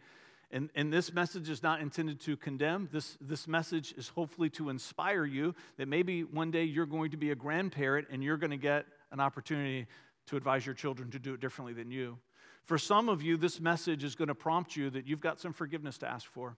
And, 0.50 0.70
and 0.74 0.90
this 0.90 1.12
message 1.12 1.50
is 1.50 1.62
not 1.62 1.82
intended 1.82 2.20
to 2.20 2.38
condemn. 2.38 2.88
This, 2.90 3.18
this 3.20 3.46
message 3.46 3.92
is 3.98 4.08
hopefully 4.08 4.48
to 4.50 4.70
inspire 4.70 5.26
you 5.26 5.54
that 5.76 5.88
maybe 5.88 6.24
one 6.24 6.50
day 6.50 6.64
you're 6.64 6.86
going 6.86 7.10
to 7.10 7.18
be 7.18 7.32
a 7.32 7.34
grandparent 7.34 8.08
and 8.10 8.24
you're 8.24 8.38
going 8.38 8.52
to 8.52 8.56
get 8.56 8.86
an 9.12 9.20
opportunity 9.20 9.86
to 10.28 10.36
advise 10.36 10.64
your 10.64 10.74
children 10.74 11.10
to 11.10 11.18
do 11.18 11.34
it 11.34 11.40
differently 11.40 11.74
than 11.74 11.90
you. 11.90 12.16
For 12.64 12.78
some 12.78 13.10
of 13.10 13.22
you, 13.22 13.36
this 13.36 13.60
message 13.60 14.04
is 14.04 14.14
going 14.14 14.28
to 14.28 14.34
prompt 14.34 14.74
you 14.74 14.88
that 14.90 15.06
you've 15.06 15.20
got 15.20 15.38
some 15.38 15.52
forgiveness 15.52 15.98
to 15.98 16.08
ask 16.08 16.26
for. 16.26 16.56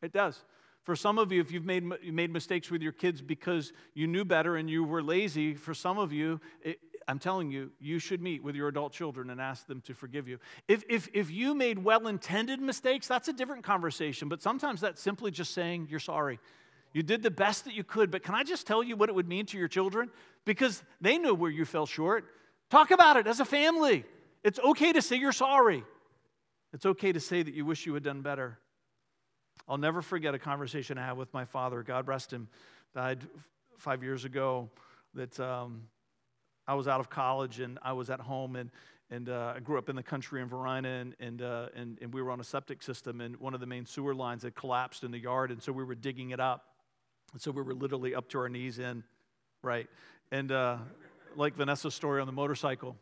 It 0.00 0.14
does. 0.14 0.42
For 0.84 0.96
some 0.96 1.18
of 1.18 1.30
you, 1.30 1.40
if 1.40 1.52
you've 1.52 1.64
made, 1.64 1.84
you 2.02 2.12
made 2.12 2.32
mistakes 2.32 2.70
with 2.70 2.82
your 2.82 2.92
kids 2.92 3.22
because 3.22 3.72
you 3.94 4.06
knew 4.06 4.24
better 4.24 4.56
and 4.56 4.68
you 4.68 4.82
were 4.82 5.02
lazy, 5.02 5.54
for 5.54 5.74
some 5.74 5.98
of 5.98 6.12
you, 6.12 6.40
it, 6.62 6.78
I'm 7.08 7.18
telling 7.18 7.50
you, 7.50 7.70
you 7.80 7.98
should 7.98 8.22
meet 8.22 8.42
with 8.42 8.54
your 8.54 8.68
adult 8.68 8.92
children 8.92 9.30
and 9.30 9.40
ask 9.40 9.66
them 9.66 9.80
to 9.82 9.94
forgive 9.94 10.28
you. 10.28 10.38
If, 10.68 10.84
if, 10.88 11.08
if 11.12 11.30
you 11.30 11.54
made 11.54 11.78
well 11.78 12.06
intended 12.06 12.60
mistakes, 12.60 13.06
that's 13.06 13.28
a 13.28 13.32
different 13.32 13.64
conversation, 13.64 14.28
but 14.28 14.42
sometimes 14.42 14.80
that's 14.80 15.00
simply 15.00 15.30
just 15.30 15.52
saying 15.52 15.88
you're 15.90 16.00
sorry. 16.00 16.38
You 16.92 17.02
did 17.02 17.22
the 17.22 17.30
best 17.30 17.64
that 17.64 17.74
you 17.74 17.84
could, 17.84 18.10
but 18.10 18.22
can 18.22 18.34
I 18.34 18.42
just 18.42 18.66
tell 18.66 18.82
you 18.82 18.96
what 18.96 19.08
it 19.08 19.14
would 19.14 19.28
mean 19.28 19.46
to 19.46 19.58
your 19.58 19.68
children? 19.68 20.10
Because 20.44 20.82
they 21.00 21.16
know 21.16 21.32
where 21.32 21.50
you 21.50 21.64
fell 21.64 21.86
short. 21.86 22.26
Talk 22.70 22.90
about 22.90 23.16
it 23.16 23.26
as 23.26 23.40
a 23.40 23.44
family. 23.44 24.04
It's 24.44 24.58
okay 24.58 24.92
to 24.92 25.00
say 25.00 25.16
you're 25.16 25.32
sorry. 25.32 25.84
It's 26.72 26.86
okay 26.86 27.12
to 27.12 27.20
say 27.20 27.42
that 27.42 27.54
you 27.54 27.64
wish 27.64 27.86
you 27.86 27.94
had 27.94 28.02
done 28.02 28.22
better. 28.22 28.58
I'll 29.68 29.78
never 29.78 30.02
forget 30.02 30.34
a 30.34 30.38
conversation 30.38 30.98
I 30.98 31.06
had 31.06 31.16
with 31.16 31.32
my 31.32 31.44
father. 31.44 31.82
God 31.82 32.08
rest 32.08 32.32
him, 32.32 32.48
died 32.94 33.26
five 33.78 34.02
years 34.02 34.24
ago. 34.24 34.70
That 35.14 35.38
um, 35.40 35.82
I 36.66 36.74
was 36.74 36.88
out 36.88 37.00
of 37.00 37.10
college 37.10 37.60
and 37.60 37.78
I 37.82 37.92
was 37.92 38.10
at 38.10 38.20
home 38.20 38.56
and 38.56 38.70
and 39.12 39.28
uh, 39.28 39.52
I 39.54 39.60
grew 39.60 39.76
up 39.76 39.90
in 39.90 39.96
the 39.96 40.02
country 40.02 40.40
in 40.40 40.48
Varina, 40.48 40.88
and, 40.88 41.14
and, 41.20 41.42
uh, 41.42 41.66
and, 41.76 41.98
and 42.00 42.14
we 42.14 42.22
were 42.22 42.30
on 42.30 42.40
a 42.40 42.44
septic 42.44 42.82
system, 42.82 43.20
and 43.20 43.36
one 43.36 43.52
of 43.52 43.60
the 43.60 43.66
main 43.66 43.84
sewer 43.84 44.14
lines 44.14 44.42
had 44.42 44.54
collapsed 44.54 45.04
in 45.04 45.10
the 45.10 45.18
yard, 45.18 45.50
and 45.50 45.62
so 45.62 45.70
we 45.70 45.84
were 45.84 45.94
digging 45.94 46.30
it 46.30 46.40
up. 46.40 46.64
And 47.34 47.42
so 47.42 47.50
we 47.50 47.60
were 47.60 47.74
literally 47.74 48.14
up 48.14 48.30
to 48.30 48.38
our 48.38 48.48
knees 48.48 48.78
in, 48.78 49.04
right? 49.62 49.86
And 50.30 50.50
uh, 50.50 50.78
like 51.36 51.54
Vanessa's 51.56 51.94
story 51.94 52.22
on 52.22 52.26
the 52.26 52.32
motorcycle. 52.32 52.96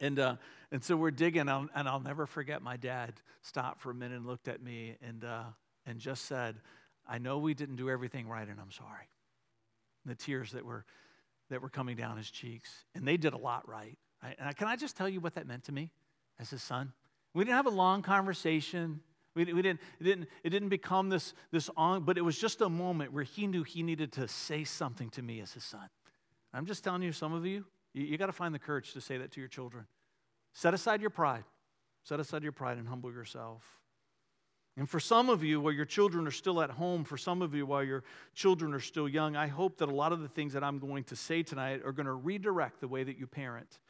And, 0.00 0.18
uh, 0.18 0.34
and 0.72 0.82
so 0.82 0.96
we're 0.96 1.10
digging, 1.10 1.42
and 1.42 1.50
I'll, 1.50 1.68
and 1.74 1.88
I'll 1.88 2.00
never 2.00 2.26
forget 2.26 2.62
my 2.62 2.76
dad 2.76 3.14
stopped 3.42 3.80
for 3.80 3.90
a 3.90 3.94
minute 3.94 4.16
and 4.16 4.26
looked 4.26 4.48
at 4.48 4.62
me 4.62 4.96
and, 5.06 5.24
uh, 5.24 5.44
and 5.86 5.98
just 5.98 6.26
said, 6.26 6.56
I 7.08 7.18
know 7.18 7.38
we 7.38 7.54
didn't 7.54 7.76
do 7.76 7.90
everything 7.90 8.28
right, 8.28 8.46
and 8.46 8.60
I'm 8.60 8.70
sorry. 8.70 9.08
And 10.04 10.10
the 10.10 10.16
tears 10.16 10.52
that 10.52 10.64
were 10.64 10.84
that 11.50 11.60
were 11.60 11.68
coming 11.68 11.96
down 11.96 12.16
his 12.16 12.30
cheeks. 12.30 12.70
And 12.94 13.06
they 13.06 13.16
did 13.16 13.34
a 13.34 13.36
lot 13.38 13.68
right. 13.68 13.98
And 14.38 14.56
can 14.56 14.68
I 14.68 14.76
just 14.76 14.96
tell 14.96 15.08
you 15.08 15.20
what 15.20 15.34
that 15.34 15.46
meant 15.46 15.64
to 15.64 15.72
me 15.72 15.90
as 16.38 16.50
his 16.50 16.62
son? 16.62 16.92
We 17.34 17.44
didn't 17.44 17.56
have 17.56 17.66
a 17.66 17.70
long 17.70 18.02
conversation. 18.02 19.00
We, 19.34 19.44
we 19.52 19.62
didn't, 19.62 19.80
it, 20.00 20.04
didn't, 20.04 20.28
it 20.42 20.50
didn't 20.50 20.68
become 20.68 21.08
this, 21.08 21.34
this 21.52 21.70
on, 21.76 22.04
but 22.04 22.18
it 22.18 22.22
was 22.22 22.38
just 22.38 22.60
a 22.60 22.68
moment 22.68 23.12
where 23.12 23.24
he 23.24 23.46
knew 23.46 23.62
he 23.62 23.82
needed 23.82 24.12
to 24.12 24.28
say 24.28 24.64
something 24.64 25.10
to 25.10 25.22
me 25.22 25.40
as 25.40 25.52
his 25.52 25.64
son. 25.64 25.88
I'm 26.52 26.66
just 26.66 26.82
telling 26.82 27.02
you, 27.02 27.12
some 27.12 27.32
of 27.32 27.46
you, 27.46 27.64
you, 27.94 28.04
you 28.04 28.18
got 28.18 28.26
to 28.26 28.32
find 28.32 28.54
the 28.54 28.58
courage 28.58 28.92
to 28.92 29.00
say 29.00 29.18
that 29.18 29.30
to 29.32 29.40
your 29.40 29.48
children. 29.48 29.86
Set 30.52 30.74
aside 30.74 31.00
your 31.00 31.10
pride. 31.10 31.44
Set 32.02 32.20
aside 32.20 32.42
your 32.42 32.52
pride 32.52 32.78
and 32.78 32.88
humble 32.88 33.12
yourself. 33.12 33.80
And 34.76 34.88
for 34.88 35.00
some 35.00 35.28
of 35.28 35.44
you, 35.44 35.60
while 35.60 35.72
your 35.72 35.84
children 35.84 36.26
are 36.26 36.32
still 36.32 36.62
at 36.62 36.70
home, 36.70 37.04
for 37.04 37.18
some 37.18 37.42
of 37.42 37.54
you, 37.54 37.66
while 37.66 37.82
your 37.82 38.04
children 38.34 38.72
are 38.72 38.80
still 38.80 39.08
young, 39.08 39.36
I 39.36 39.46
hope 39.46 39.78
that 39.78 39.88
a 39.88 39.94
lot 39.94 40.12
of 40.12 40.20
the 40.20 40.28
things 40.28 40.52
that 40.54 40.64
I'm 40.64 40.78
going 40.78 41.04
to 41.04 41.16
say 41.16 41.42
tonight 41.42 41.82
are 41.84 41.92
going 41.92 42.06
to 42.06 42.12
redirect 42.12 42.80
the 42.80 42.88
way 42.88 43.02
that 43.02 43.18
you 43.18 43.26
parent 43.26 43.80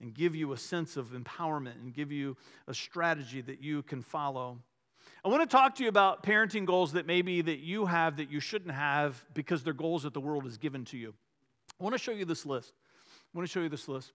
and 0.00 0.12
give 0.12 0.34
you 0.34 0.52
a 0.52 0.56
sense 0.56 0.96
of 0.96 1.08
empowerment 1.12 1.76
and 1.82 1.94
give 1.94 2.10
you 2.10 2.36
a 2.66 2.74
strategy 2.74 3.42
that 3.42 3.62
you 3.62 3.82
can 3.82 4.02
follow. 4.02 4.58
I 5.24 5.28
want 5.28 5.48
to 5.48 5.56
talk 5.56 5.76
to 5.76 5.82
you 5.82 5.88
about 5.88 6.22
parenting 6.22 6.66
goals 6.66 6.92
that 6.92 7.06
maybe 7.06 7.40
that 7.42 7.60
you 7.60 7.86
have 7.86 8.16
that 8.16 8.30
you 8.30 8.40
shouldn't 8.40 8.74
have 8.74 9.24
because 9.34 9.62
they're 9.62 9.72
goals 9.72 10.02
that 10.02 10.14
the 10.14 10.20
world 10.20 10.44
has 10.44 10.58
given 10.58 10.84
to 10.86 10.98
you. 10.98 11.14
I 11.80 11.84
want 11.84 11.94
to 11.94 11.98
show 11.98 12.12
you 12.12 12.24
this 12.24 12.44
list. 12.44 12.72
I 13.06 13.38
want 13.38 13.48
to 13.48 13.52
show 13.52 13.60
you 13.60 13.68
this 13.68 13.88
list. 13.88 14.12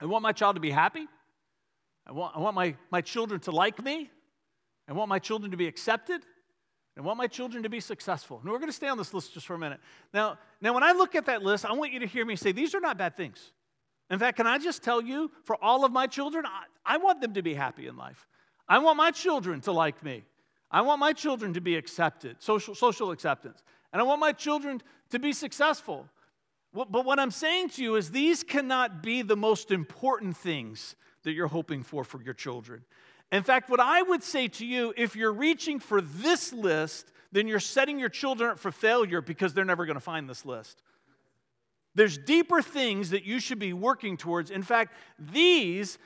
I 0.00 0.06
want 0.06 0.22
my 0.22 0.32
child 0.32 0.56
to 0.56 0.60
be 0.60 0.70
happy. 0.70 1.06
I 2.06 2.12
want, 2.12 2.36
I 2.36 2.40
want 2.40 2.54
my, 2.54 2.74
my 2.90 3.00
children 3.00 3.40
to 3.40 3.50
like 3.50 3.82
me. 3.82 4.10
I 4.88 4.92
want 4.92 5.08
my 5.08 5.18
children 5.18 5.50
to 5.50 5.56
be 5.56 5.66
accepted. 5.66 6.22
I 6.98 7.02
want 7.02 7.16
my 7.16 7.28
children 7.28 7.62
to 7.62 7.68
be 7.68 7.80
successful. 7.80 8.40
And 8.42 8.50
we're 8.50 8.58
going 8.58 8.68
to 8.68 8.76
stay 8.76 8.88
on 8.88 8.98
this 8.98 9.14
list 9.14 9.32
just 9.34 9.46
for 9.46 9.54
a 9.54 9.58
minute. 9.58 9.80
Now, 10.12 10.38
now, 10.60 10.74
when 10.74 10.82
I 10.82 10.92
look 10.92 11.14
at 11.14 11.26
that 11.26 11.42
list, 11.42 11.64
I 11.64 11.72
want 11.72 11.92
you 11.92 12.00
to 12.00 12.06
hear 12.06 12.26
me 12.26 12.36
say 12.36 12.52
these 12.52 12.74
are 12.74 12.80
not 12.80 12.98
bad 12.98 13.16
things. 13.16 13.52
In 14.10 14.18
fact, 14.18 14.36
can 14.36 14.46
I 14.46 14.58
just 14.58 14.82
tell 14.82 15.00
you, 15.00 15.30
for 15.44 15.56
all 15.62 15.84
of 15.84 15.92
my 15.92 16.06
children, 16.06 16.44
I, 16.44 16.64
I 16.84 16.96
want 16.98 17.20
them 17.20 17.34
to 17.34 17.42
be 17.42 17.54
happy 17.54 17.86
in 17.86 17.96
life. 17.96 18.26
I 18.68 18.78
want 18.78 18.96
my 18.96 19.12
children 19.12 19.60
to 19.62 19.72
like 19.72 20.02
me. 20.02 20.24
I 20.70 20.82
want 20.82 21.00
my 21.00 21.12
children 21.12 21.54
to 21.54 21.60
be 21.60 21.76
accepted, 21.76 22.36
social, 22.40 22.74
social 22.74 23.12
acceptance. 23.12 23.62
And 23.92 24.00
I 24.00 24.04
want 24.04 24.20
my 24.20 24.32
children 24.32 24.82
to 25.10 25.18
be 25.18 25.32
successful. 25.32 26.06
But 26.72 27.04
what 27.04 27.18
I'm 27.18 27.32
saying 27.32 27.70
to 27.70 27.82
you 27.82 27.96
is 27.96 28.10
these 28.10 28.44
cannot 28.44 29.02
be 29.02 29.22
the 29.22 29.36
most 29.36 29.72
important 29.72 30.36
things 30.36 30.94
that 31.24 31.32
you're 31.32 31.48
hoping 31.48 31.82
for 31.82 32.04
for 32.04 32.22
your 32.22 32.34
children. 32.34 32.82
In 33.32 33.42
fact, 33.42 33.70
what 33.70 33.80
I 33.80 34.02
would 34.02 34.22
say 34.22 34.48
to 34.48 34.66
you, 34.66 34.92
if 34.96 35.14
you're 35.14 35.32
reaching 35.32 35.78
for 35.78 36.00
this 36.00 36.52
list, 36.52 37.12
then 37.32 37.46
you're 37.46 37.60
setting 37.60 37.98
your 37.98 38.08
children 38.08 38.50
up 38.50 38.58
for 38.58 38.72
failure 38.72 39.20
because 39.20 39.54
they're 39.54 39.64
never 39.64 39.86
going 39.86 39.96
to 39.96 40.00
find 40.00 40.28
this 40.28 40.44
list. 40.44 40.82
There's 41.94 42.18
deeper 42.18 42.62
things 42.62 43.10
that 43.10 43.24
you 43.24 43.40
should 43.40 43.58
be 43.58 43.72
working 43.72 44.16
towards. 44.16 44.50
In 44.50 44.62
fact, 44.62 44.94
these, 45.18 45.98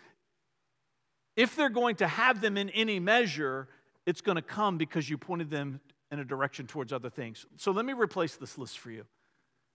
if 1.37 1.57
they're 1.57 1.69
going 1.69 1.97
to 1.97 2.07
have 2.07 2.41
them 2.41 2.57
in 2.57 2.71
any 2.71 3.01
measure, 3.01 3.69
it's 4.07 4.21
going 4.21 4.37
to 4.37 4.43
come 4.43 4.79
because 4.79 5.09
you 5.09 5.19
pointed 5.19 5.51
them 5.51 5.81
in 6.11 6.19
a 6.19 6.25
direction 6.25 6.67
towards 6.67 6.93
other 6.93 7.11
things. 7.11 7.47
So 7.57 7.71
let 7.71 7.85
me 7.85 7.93
replace 7.93 8.37
this 8.37 8.57
list 8.59 8.79
for 8.79 8.91
you. 8.91 9.05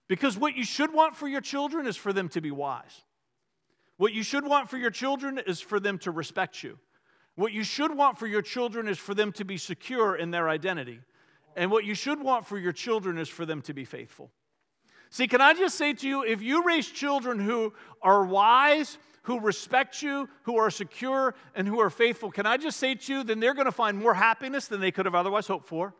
Because 0.08 0.38
what 0.38 0.55
you 0.55 0.63
should 0.63 0.93
want 0.93 1.15
for 1.15 1.27
your 1.27 1.41
children 1.41 1.86
is 1.86 1.96
for 1.96 2.13
them 2.13 2.29
to 2.29 2.41
be 2.41 2.51
wise. 2.51 3.03
What 4.00 4.13
you 4.13 4.24
should 4.24 4.46
want 4.46 4.70
for 4.70 4.77
your 4.77 4.91
children 4.91 5.41
is 5.46 5.60
for 5.60 5.77
them 5.77 5.98
to 6.00 6.12
respect 6.12 6.63
you. 6.63 6.79
What 7.36 7.51
you 7.51 7.65
should 7.65 7.94
want 7.94 8.18
for 8.18 8.27
your 8.27 8.41
children 8.41 8.88
is 8.88 8.98
for 8.98 9.13
them 9.13 9.34
to 9.34 9.44
be 9.44 9.58
secure 9.58 10.15
in 10.15 10.32
their 10.32 10.48
identity. 10.48 11.01
And 11.58 11.70
what 11.70 11.84
you 11.84 11.96
should 11.96 12.24
want 12.24 12.48
for 12.48 12.58
your 12.58 12.72
children 12.72 13.18
is 13.18 13.27
for 13.27 13.46
them 13.46 13.62
to 13.63 13.74
be 13.74 13.84
faithful. 13.84 14.32
See, 15.10 15.27
can 15.27 15.41
I 15.41 15.53
just 15.53 15.75
say 15.75 15.91
to 15.91 16.08
you, 16.08 16.24
if 16.24 16.41
you 16.41 16.63
raise 16.63 16.88
children 16.88 17.39
who 17.39 17.74
are 18.01 18.24
wise, 18.24 18.98
who 19.24 19.41
respect 19.41 20.01
you, 20.01 20.29
who 20.44 20.56
are 20.56 20.72
secure, 20.72 21.36
and 21.53 21.68
who 21.68 21.82
are 21.82 21.89
faithful, 21.89 22.32
can 22.32 22.46
I 22.46 22.56
just 22.56 22.77
say 22.77 22.96
to 22.96 23.13
you, 23.13 23.24
then 23.25 23.41
they're 23.41 23.53
going 23.53 23.65
to 23.65 23.72
find 23.72 23.98
more 23.98 24.13
happiness 24.13 24.70
than 24.70 24.79
they 24.79 24.91
could 24.91 25.08
have 25.08 25.15
otherwise 25.15 25.46
hoped 25.46 25.68
for. 25.68 25.94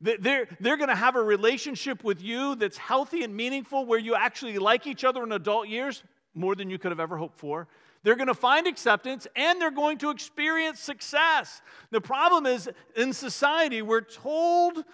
They're, 0.00 0.48
they're 0.60 0.78
going 0.78 0.88
to 0.88 0.94
have 0.94 1.14
a 1.14 1.22
relationship 1.22 2.04
with 2.04 2.22
you 2.22 2.54
that's 2.54 2.78
healthy 2.78 3.22
and 3.22 3.36
meaningful 3.36 3.84
where 3.84 3.98
you 3.98 4.14
actually 4.14 4.56
like 4.58 4.86
each 4.86 5.04
other 5.04 5.22
in 5.24 5.32
adult 5.32 5.68
years 5.68 6.02
more 6.38 6.54
than 6.54 6.70
you 6.70 6.78
could 6.78 6.92
have 6.92 7.00
ever 7.00 7.16
hoped 7.16 7.38
for. 7.38 7.68
They're 8.02 8.16
going 8.16 8.28
to 8.28 8.34
find 8.34 8.66
acceptance 8.66 9.26
and 9.34 9.60
they're 9.60 9.70
going 9.70 9.98
to 9.98 10.10
experience 10.10 10.80
success. 10.80 11.60
The 11.90 12.00
problem 12.00 12.46
is 12.46 12.70
in 12.96 13.12
society, 13.12 13.82
we're 13.82 14.00
told 14.00 14.84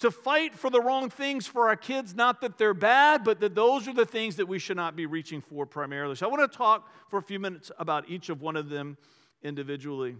to 0.00 0.10
fight 0.10 0.54
for 0.54 0.70
the 0.70 0.80
wrong 0.80 1.10
things 1.10 1.46
for 1.46 1.68
our 1.68 1.76
kids, 1.76 2.14
not 2.14 2.40
that 2.40 2.58
they're 2.58 2.74
bad, 2.74 3.24
but 3.24 3.40
that 3.40 3.54
those 3.54 3.88
are 3.88 3.94
the 3.94 4.06
things 4.06 4.36
that 4.36 4.46
we 4.46 4.58
should 4.58 4.76
not 4.76 4.96
be 4.96 5.06
reaching 5.06 5.40
for 5.40 5.66
primarily. 5.66 6.14
So 6.14 6.26
I 6.26 6.30
want 6.30 6.50
to 6.50 6.58
talk 6.58 6.90
for 7.08 7.18
a 7.18 7.22
few 7.22 7.38
minutes 7.38 7.70
about 7.78 8.08
each 8.08 8.28
of 8.28 8.42
one 8.42 8.56
of 8.56 8.68
them 8.68 8.96
individually. 9.42 10.16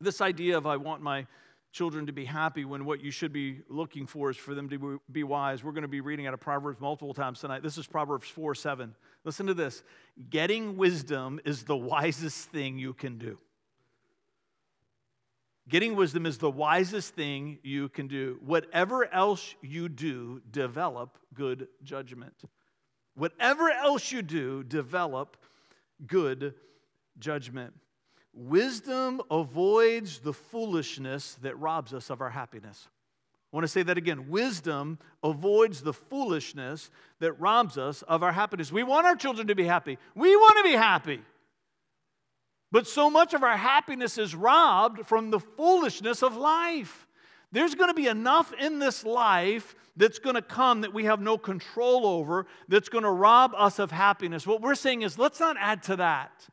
This 0.00 0.20
idea 0.20 0.56
of 0.56 0.66
I 0.66 0.76
want 0.76 1.02
my 1.02 1.26
children 1.72 2.06
to 2.06 2.12
be 2.12 2.24
happy 2.24 2.64
when 2.64 2.84
what 2.84 3.02
you 3.02 3.10
should 3.10 3.32
be 3.32 3.60
looking 3.68 4.06
for 4.06 4.30
is 4.30 4.36
for 4.36 4.54
them 4.54 4.68
to 4.70 5.00
be 5.10 5.22
wise. 5.22 5.62
We're 5.62 5.72
going 5.72 5.82
to 5.82 5.88
be 5.88 6.00
reading 6.00 6.26
out 6.26 6.34
of 6.34 6.40
Proverbs 6.40 6.80
multiple 6.80 7.14
times 7.14 7.40
tonight. 7.40 7.62
This 7.62 7.78
is 7.78 7.86
Proverbs 7.86 8.28
4 8.28 8.54
7. 8.54 8.94
Listen 9.24 9.46
to 9.46 9.54
this 9.54 9.82
getting 10.30 10.76
wisdom 10.76 11.40
is 11.44 11.64
the 11.64 11.76
wisest 11.76 12.50
thing 12.50 12.78
you 12.78 12.94
can 12.94 13.18
do. 13.18 13.38
Getting 15.68 15.96
wisdom 15.96 16.24
is 16.24 16.38
the 16.38 16.50
wisest 16.50 17.14
thing 17.14 17.58
you 17.62 17.90
can 17.90 18.08
do. 18.08 18.38
Whatever 18.42 19.12
else 19.12 19.54
you 19.60 19.90
do, 19.90 20.40
develop 20.50 21.18
good 21.34 21.68
judgment. 21.82 22.42
Whatever 23.14 23.70
else 23.70 24.10
you 24.10 24.22
do, 24.22 24.62
develop 24.62 25.36
good 26.06 26.54
judgment. 27.18 27.74
Wisdom 28.38 29.20
avoids 29.32 30.20
the 30.20 30.32
foolishness 30.32 31.34
that 31.42 31.58
robs 31.58 31.92
us 31.92 32.08
of 32.08 32.20
our 32.20 32.30
happiness. 32.30 32.86
I 33.52 33.56
want 33.56 33.64
to 33.64 33.68
say 33.68 33.82
that 33.82 33.98
again. 33.98 34.28
Wisdom 34.28 35.00
avoids 35.24 35.82
the 35.82 35.92
foolishness 35.92 36.90
that 37.18 37.32
robs 37.40 37.76
us 37.76 38.02
of 38.02 38.22
our 38.22 38.30
happiness. 38.30 38.70
We 38.70 38.84
want 38.84 39.06
our 39.06 39.16
children 39.16 39.48
to 39.48 39.56
be 39.56 39.64
happy. 39.64 39.98
We 40.14 40.36
want 40.36 40.56
to 40.58 40.62
be 40.62 40.76
happy. 40.76 41.20
But 42.70 42.86
so 42.86 43.10
much 43.10 43.34
of 43.34 43.42
our 43.42 43.56
happiness 43.56 44.18
is 44.18 44.36
robbed 44.36 45.06
from 45.06 45.30
the 45.30 45.40
foolishness 45.40 46.22
of 46.22 46.36
life. 46.36 47.08
There's 47.50 47.74
going 47.74 47.90
to 47.90 47.94
be 47.94 48.06
enough 48.06 48.52
in 48.52 48.78
this 48.78 49.04
life 49.04 49.74
that's 49.96 50.20
going 50.20 50.36
to 50.36 50.42
come 50.42 50.82
that 50.82 50.94
we 50.94 51.06
have 51.06 51.20
no 51.20 51.38
control 51.38 52.06
over 52.06 52.46
that's 52.68 52.88
going 52.88 53.04
to 53.04 53.10
rob 53.10 53.52
us 53.56 53.80
of 53.80 53.90
happiness. 53.90 54.46
What 54.46 54.60
we're 54.60 54.76
saying 54.76 55.02
is 55.02 55.18
let's 55.18 55.40
not 55.40 55.56
add 55.58 55.82
to 55.84 55.96
that. 55.96 56.48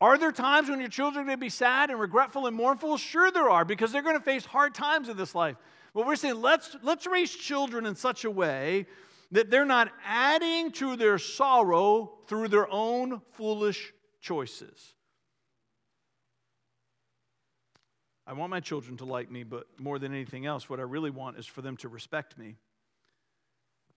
Are 0.00 0.16
there 0.16 0.30
times 0.30 0.68
when 0.68 0.78
your 0.80 0.88
children 0.88 1.22
are 1.22 1.26
going 1.26 1.36
to 1.36 1.40
be 1.40 1.48
sad 1.48 1.90
and 1.90 1.98
regretful 1.98 2.46
and 2.46 2.56
mournful? 2.56 2.96
Sure, 2.98 3.30
there 3.30 3.50
are, 3.50 3.64
because 3.64 3.90
they're 3.90 4.02
going 4.02 4.16
to 4.16 4.24
face 4.24 4.44
hard 4.44 4.74
times 4.74 5.08
in 5.08 5.16
this 5.16 5.34
life. 5.34 5.56
But 5.92 6.06
we're 6.06 6.16
saying 6.16 6.40
let's, 6.40 6.76
let's 6.82 7.06
raise 7.06 7.34
children 7.34 7.84
in 7.84 7.96
such 7.96 8.24
a 8.24 8.30
way 8.30 8.86
that 9.32 9.50
they're 9.50 9.64
not 9.64 9.90
adding 10.06 10.70
to 10.72 10.96
their 10.96 11.18
sorrow 11.18 12.12
through 12.28 12.48
their 12.48 12.70
own 12.70 13.20
foolish 13.32 13.92
choices. 14.20 14.94
I 18.26 18.34
want 18.34 18.50
my 18.50 18.60
children 18.60 18.96
to 18.98 19.04
like 19.04 19.30
me, 19.30 19.42
but 19.42 19.66
more 19.78 19.98
than 19.98 20.12
anything 20.12 20.46
else, 20.46 20.68
what 20.68 20.78
I 20.78 20.82
really 20.82 21.10
want 21.10 21.38
is 21.38 21.46
for 21.46 21.62
them 21.62 21.76
to 21.78 21.88
respect 21.88 22.38
me, 22.38 22.56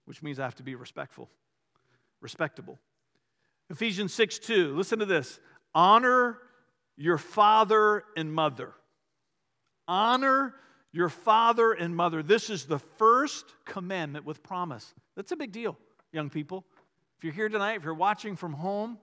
which 0.05 0.23
means 0.23 0.39
I 0.39 0.43
have 0.45 0.55
to 0.55 0.63
be 0.63 0.73
respectful, 0.73 1.29
respectable. 2.21 2.79
Ephesians 3.69 4.13
6 4.13 4.39
2, 4.39 4.75
listen 4.75 4.99
to 4.99 5.05
this 5.05 5.39
honor 5.73 6.37
your 6.97 7.17
father 7.17 8.03
and 8.15 8.33
mother. 8.33 8.73
Honor 9.87 10.55
your 10.91 11.09
father 11.09 11.71
and 11.71 11.95
mother. 11.95 12.21
This 12.21 12.49
is 12.49 12.65
the 12.65 12.79
first 12.79 13.45
commandment 13.65 14.25
with 14.25 14.43
promise. 14.43 14.93
That's 15.15 15.31
a 15.31 15.35
big 15.35 15.51
deal, 15.51 15.77
young 16.11 16.29
people. 16.29 16.65
If 17.17 17.23
you're 17.23 17.33
here 17.33 17.49
tonight, 17.49 17.75
if 17.75 17.83
you're 17.83 17.93
watching 17.93 18.35
from 18.35 18.53
home, 18.53 18.97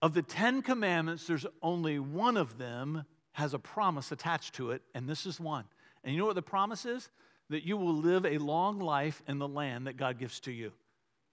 of 0.00 0.14
the 0.14 0.22
Ten 0.22 0.62
Commandments, 0.62 1.26
there's 1.26 1.46
only 1.62 1.98
one 1.98 2.36
of 2.36 2.58
them 2.58 3.04
has 3.32 3.54
a 3.54 3.58
promise 3.58 4.12
attached 4.12 4.54
to 4.54 4.70
it, 4.70 4.82
and 4.94 5.08
this 5.08 5.26
is 5.26 5.40
one. 5.40 5.64
And 6.04 6.12
you 6.12 6.20
know 6.20 6.26
what 6.26 6.34
the 6.34 6.42
promise 6.42 6.84
is? 6.84 7.08
That 7.50 7.64
you 7.64 7.76
will 7.76 7.94
live 7.94 8.24
a 8.24 8.38
long 8.38 8.78
life 8.78 9.22
in 9.26 9.38
the 9.38 9.48
land 9.48 9.86
that 9.86 9.96
God 9.96 10.18
gives 10.18 10.40
to 10.40 10.52
you. 10.52 10.72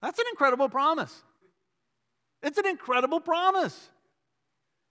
That's 0.01 0.19
an 0.19 0.25
incredible 0.31 0.69
promise. 0.69 1.23
It's 2.45 2.59
an 2.59 2.67
incredible 2.67 3.19
promise. 3.19 3.89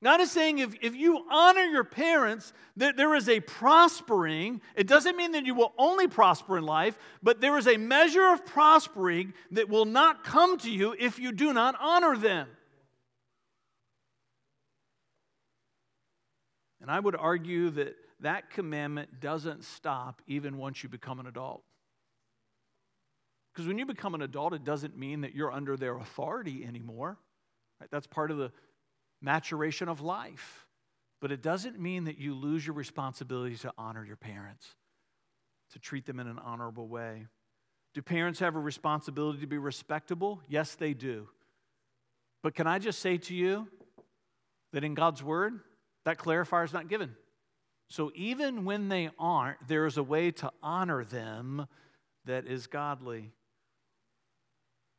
God 0.03 0.21
is 0.21 0.31
saying 0.31 0.59
if, 0.59 0.75
if 0.83 0.95
you 0.97 1.25
honor 1.31 1.63
your 1.63 1.85
parents, 1.85 2.53
that 2.77 2.97
there 2.97 3.15
is 3.15 3.29
a 3.29 3.41
prospering. 3.41 4.61
It 4.75 4.89
doesn't 4.89 5.17
mean 5.17 5.33
that 5.33 5.47
you 5.47 5.55
will 5.55 5.73
only 5.79 6.09
prosper 6.09 6.59
in 6.59 6.65
life, 6.65 6.99
but 7.23 7.41
there 7.41 7.57
is 7.57 7.69
a 7.69 7.77
measure 7.77 8.27
of 8.33 8.45
prospering 8.45 9.33
that 9.53 9.69
will 9.69 9.85
not 9.85 10.25
come 10.25 10.59
to 10.59 10.71
you 10.71 10.97
if 10.99 11.21
you 11.21 11.31
do 11.31 11.55
not 11.55 11.77
honor 11.81 12.19
them. 12.19 12.49
And 16.83 16.91
I 16.91 16.99
would 16.99 17.17
argue 17.17 17.71
that 17.71 17.95
that 18.21 18.51
commandment 18.51 19.21
doesn't 19.21 19.65
stop 19.65 20.21
even 20.27 20.59
once 20.59 20.83
you 20.83 20.89
become 20.89 21.21
an 21.21 21.27
adult. 21.27 21.63
Because 23.55 23.69
when 23.69 23.79
you 23.79 23.87
become 23.87 24.15
an 24.17 24.23
adult, 24.23 24.53
it 24.53 24.65
doesn't 24.65 24.99
mean 24.99 25.21
that 25.21 25.35
you're 25.35 25.53
under 25.53 25.77
their 25.77 25.97
authority 25.97 26.65
anymore. 26.65 27.17
Right? 27.81 27.91
That's 27.91 28.07
part 28.07 28.31
of 28.31 28.39
the 28.39 28.53
maturation 29.21 29.89
of 29.89 30.01
life. 30.01 30.67
But 31.21 31.33
it 31.33 31.43
doesn't 31.43 31.81
mean 31.81 32.05
that 32.05 32.19
you 32.19 32.35
lose 32.35 32.67
your 32.67 32.75
responsibility 32.75 33.57
to 33.57 33.73
honor 33.79 34.05
your 34.05 34.17
parents, 34.17 34.67
to 35.73 35.79
treat 35.79 36.05
them 36.05 36.21
in 36.21 36.27
an 36.27 36.39
honorable 36.39 36.87
way. 36.87 37.27
Do 37.95 38.03
parents 38.03 38.41
have 38.41 38.57
a 38.57 38.61
responsibility 38.61 39.41
to 39.41 39.47
be 39.47 39.57
respectable? 39.57 40.43
Yes, 40.49 40.75
they 40.75 40.93
do. 40.93 41.29
But 42.43 42.55
can 42.55 42.67
I 42.67 42.79
just 42.79 42.99
say 42.99 43.17
to 43.17 43.35
you 43.35 43.69
that 44.73 44.85
in 44.85 44.95
God's 44.95 45.23
Word, 45.23 45.61
that 46.05 46.19
clarifier 46.19 46.65
is 46.65 46.73
not 46.73 46.89
given. 46.89 47.17
So 47.89 48.11
even 48.15 48.65
when 48.65 48.89
they 48.89 49.11
aren't, 49.19 49.67
there 49.67 49.87
is 49.87 49.97
a 49.97 50.03
way 50.03 50.31
to 50.33 50.51
honor 50.63 51.05
them 51.05 51.67
that 52.27 52.47
is 52.47 52.67
godly. 52.67 53.31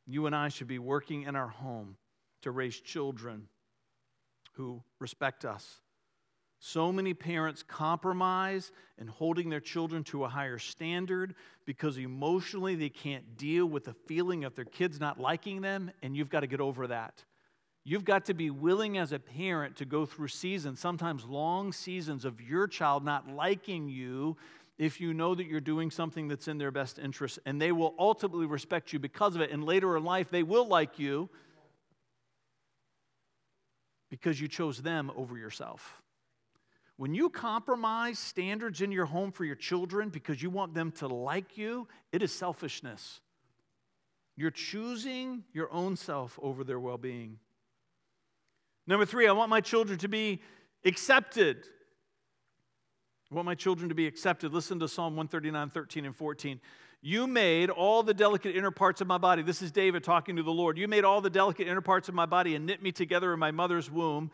You 0.07 0.25
and 0.25 0.35
I 0.35 0.49
should 0.49 0.67
be 0.67 0.79
working 0.79 1.23
in 1.23 1.35
our 1.35 1.49
home 1.49 1.97
to 2.45 2.51
raise 2.51 2.79
children 2.79 3.47
who 4.53 4.83
respect 4.99 5.45
us. 5.45 5.81
So 6.59 6.91
many 6.91 7.15
parents 7.15 7.63
compromise 7.63 8.71
in 8.99 9.07
holding 9.07 9.49
their 9.49 9.59
children 9.59 10.03
to 10.05 10.25
a 10.25 10.29
higher 10.29 10.59
standard 10.59 11.33
because 11.65 11.97
emotionally 11.97 12.75
they 12.75 12.89
can't 12.89 13.35
deal 13.35 13.65
with 13.65 13.85
the 13.85 13.95
feeling 14.05 14.43
of 14.43 14.53
their 14.55 14.63
kids 14.63 14.99
not 14.99 15.19
liking 15.19 15.61
them, 15.61 15.89
and 16.03 16.15
you've 16.15 16.29
got 16.29 16.41
to 16.41 16.47
get 16.47 16.61
over 16.61 16.85
that. 16.85 17.23
You've 17.83 18.05
got 18.05 18.25
to 18.25 18.35
be 18.35 18.51
willing 18.51 18.99
as 18.99 19.11
a 19.11 19.17
parent 19.17 19.77
to 19.77 19.85
go 19.85 20.05
through 20.05 20.27
seasons, 20.27 20.79
sometimes 20.79 21.25
long 21.25 21.73
seasons, 21.73 22.25
of 22.25 22.39
your 22.41 22.67
child 22.67 23.03
not 23.03 23.27
liking 23.27 23.89
you 23.89 24.37
if 24.77 25.01
you 25.01 25.15
know 25.15 25.33
that 25.33 25.47
you're 25.47 25.61
doing 25.61 25.89
something 25.89 26.27
that's 26.27 26.47
in 26.47 26.59
their 26.59 26.71
best 26.71 26.99
interest. 26.99 27.39
And 27.43 27.59
they 27.59 27.71
will 27.71 27.95
ultimately 27.97 28.45
respect 28.45 28.93
you 28.93 28.99
because 28.99 29.35
of 29.35 29.41
it. 29.41 29.49
And 29.49 29.63
later 29.63 29.97
in 29.97 30.03
life, 30.03 30.29
they 30.29 30.43
will 30.43 30.67
like 30.67 30.99
you 30.99 31.27
because 34.09 34.39
you 34.39 34.47
chose 34.47 34.81
them 34.81 35.11
over 35.15 35.37
yourself. 35.37 36.01
When 36.97 37.13
you 37.13 37.29
compromise 37.29 38.19
standards 38.19 38.81
in 38.81 38.91
your 38.91 39.05
home 39.05 39.31
for 39.31 39.43
your 39.43 39.55
children 39.55 40.09
because 40.09 40.41
you 40.41 40.49
want 40.49 40.73
them 40.73 40.91
to 40.93 41.07
like 41.07 41.57
you, 41.57 41.87
it 42.13 42.23
is 42.23 42.31
selfishness. 42.31 43.19
You're 44.37 44.51
choosing 44.51 45.43
your 45.53 45.71
own 45.73 45.97
self 45.97 46.39
over 46.41 46.63
their 46.63 46.79
well 46.79 46.97
being. 46.97 47.39
Number 48.87 49.05
three, 49.05 49.27
I 49.27 49.31
want 49.31 49.49
my 49.49 49.61
children 49.61 49.97
to 49.99 50.07
be 50.07 50.41
accepted. 50.85 51.57
I 53.31 53.35
want 53.35 53.45
my 53.45 53.55
children 53.55 53.89
to 53.89 53.95
be 53.95 54.07
accepted. 54.07 54.53
Listen 54.53 54.79
to 54.79 54.87
Psalm 54.87 55.15
139, 55.15 55.69
13, 55.71 56.05
and 56.05 56.15
14. 56.15 56.61
You 57.07 57.27
made 57.27 57.69
all 57.69 58.01
the 58.01 58.15
delicate 58.15 58.55
inner 58.55 58.71
parts 58.71 58.99
of 58.99 59.05
my 59.05 59.19
body. 59.19 59.43
This 59.43 59.61
is 59.61 59.71
David 59.71 60.03
talking 60.03 60.37
to 60.37 60.41
the 60.41 60.49
Lord. 60.49 60.75
You 60.75 60.87
made 60.87 61.03
all 61.03 61.21
the 61.21 61.29
delicate 61.29 61.67
inner 61.67 61.79
parts 61.79 62.09
of 62.09 62.15
my 62.15 62.25
body 62.25 62.55
and 62.55 62.65
knit 62.65 62.81
me 62.81 62.91
together 62.91 63.31
in 63.31 63.37
my 63.37 63.51
mother's 63.51 63.91
womb. 63.91 64.31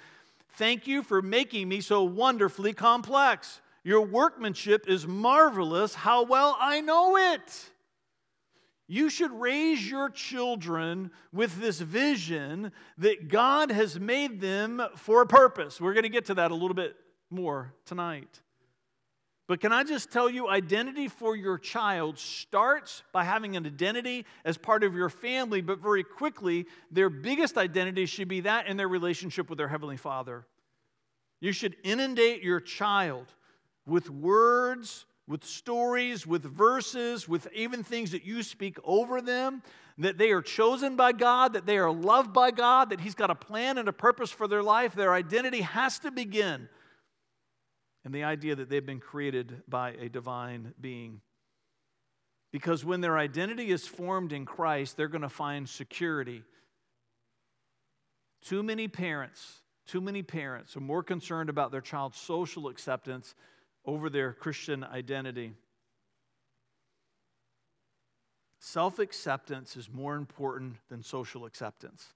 Thank 0.51 0.87
you 0.87 1.03
for 1.03 1.21
making 1.21 1.67
me 1.67 1.81
so 1.81 2.03
wonderfully 2.03 2.71
complex. 2.71 3.59
Your 3.83 3.99
workmanship 3.99 4.87
is 4.87 5.05
marvelous. 5.05 5.93
How 5.93 6.23
well 6.23 6.55
I 6.61 6.79
know 6.79 7.17
it. 7.17 7.71
You 8.87 9.09
should 9.09 9.31
raise 9.33 9.85
your 9.85 10.09
children 10.09 11.11
with 11.33 11.59
this 11.59 11.81
vision 11.81 12.71
that 12.99 13.27
God 13.27 13.69
has 13.69 13.99
made 13.99 14.39
them 14.39 14.81
for 14.95 15.21
a 15.21 15.27
purpose. 15.27 15.81
We're 15.81 15.93
going 15.93 16.03
to 16.03 16.09
get 16.09 16.27
to 16.27 16.35
that 16.35 16.51
a 16.51 16.55
little 16.55 16.73
bit 16.73 16.95
more 17.29 17.73
tonight. 17.85 18.39
But 19.51 19.59
can 19.59 19.73
I 19.73 19.83
just 19.83 20.11
tell 20.11 20.29
you, 20.29 20.47
identity 20.47 21.09
for 21.09 21.35
your 21.35 21.57
child 21.57 22.17
starts 22.17 23.03
by 23.11 23.25
having 23.25 23.57
an 23.57 23.65
identity 23.65 24.25
as 24.45 24.57
part 24.57 24.81
of 24.81 24.95
your 24.95 25.09
family, 25.09 25.59
but 25.59 25.79
very 25.79 26.05
quickly, 26.05 26.67
their 26.89 27.09
biggest 27.09 27.57
identity 27.57 28.05
should 28.05 28.29
be 28.29 28.39
that 28.39 28.67
in 28.67 28.77
their 28.77 28.87
relationship 28.87 29.49
with 29.49 29.57
their 29.57 29.67
Heavenly 29.67 29.97
Father. 29.97 30.45
You 31.41 31.51
should 31.51 31.75
inundate 31.83 32.41
your 32.41 32.61
child 32.61 33.25
with 33.85 34.09
words 34.09 35.05
with 35.27 35.43
stories, 35.45 36.27
with 36.27 36.43
verses, 36.43 37.27
with 37.27 37.47
even 37.53 37.83
things 37.83 38.11
that 38.11 38.25
you 38.25 38.43
speak 38.43 38.77
over 38.83 39.21
them, 39.21 39.63
that 39.97 40.17
they 40.17 40.31
are 40.31 40.41
chosen 40.41 40.95
by 40.95 41.11
God, 41.11 41.53
that 41.53 41.65
they 41.65 41.77
are 41.77 41.91
loved 41.91 42.33
by 42.33 42.51
God, 42.51 42.89
that 42.89 42.99
He's 42.99 43.15
got 43.15 43.29
a 43.29 43.35
plan 43.35 43.77
and 43.77 43.87
a 43.87 43.93
purpose 43.93 44.31
for 44.31 44.47
their 44.47 44.63
life. 44.63 44.93
Their 44.93 45.13
identity 45.13 45.61
has 45.61 45.99
to 45.99 46.11
begin 46.11 46.67
in 48.05 48.11
the 48.11 48.23
idea 48.23 48.55
that 48.55 48.69
they've 48.69 48.85
been 48.85 48.99
created 48.99 49.61
by 49.67 49.91
a 49.91 50.09
divine 50.09 50.73
being. 50.79 51.21
Because 52.51 52.83
when 52.83 53.01
their 53.01 53.17
identity 53.17 53.71
is 53.71 53.87
formed 53.87 54.33
in 54.33 54.45
Christ, 54.45 54.97
they're 54.97 55.07
going 55.07 55.21
to 55.21 55.29
find 55.29 55.69
security. 55.69 56.43
Too 58.41 58.63
many 58.63 58.87
parents, 58.87 59.61
too 59.85 60.01
many 60.01 60.23
parents 60.23 60.75
are 60.75 60.81
more 60.81 61.03
concerned 61.03 61.49
about 61.49 61.71
their 61.71 61.81
child's 61.81 62.17
social 62.17 62.67
acceptance 62.67 63.35
over 63.85 64.09
their 64.09 64.33
Christian 64.33 64.83
identity. 64.83 65.53
Self 68.59 68.99
acceptance 68.99 69.75
is 69.75 69.89
more 69.89 70.15
important 70.15 70.75
than 70.89 71.03
social 71.03 71.45
acceptance. 71.45 72.13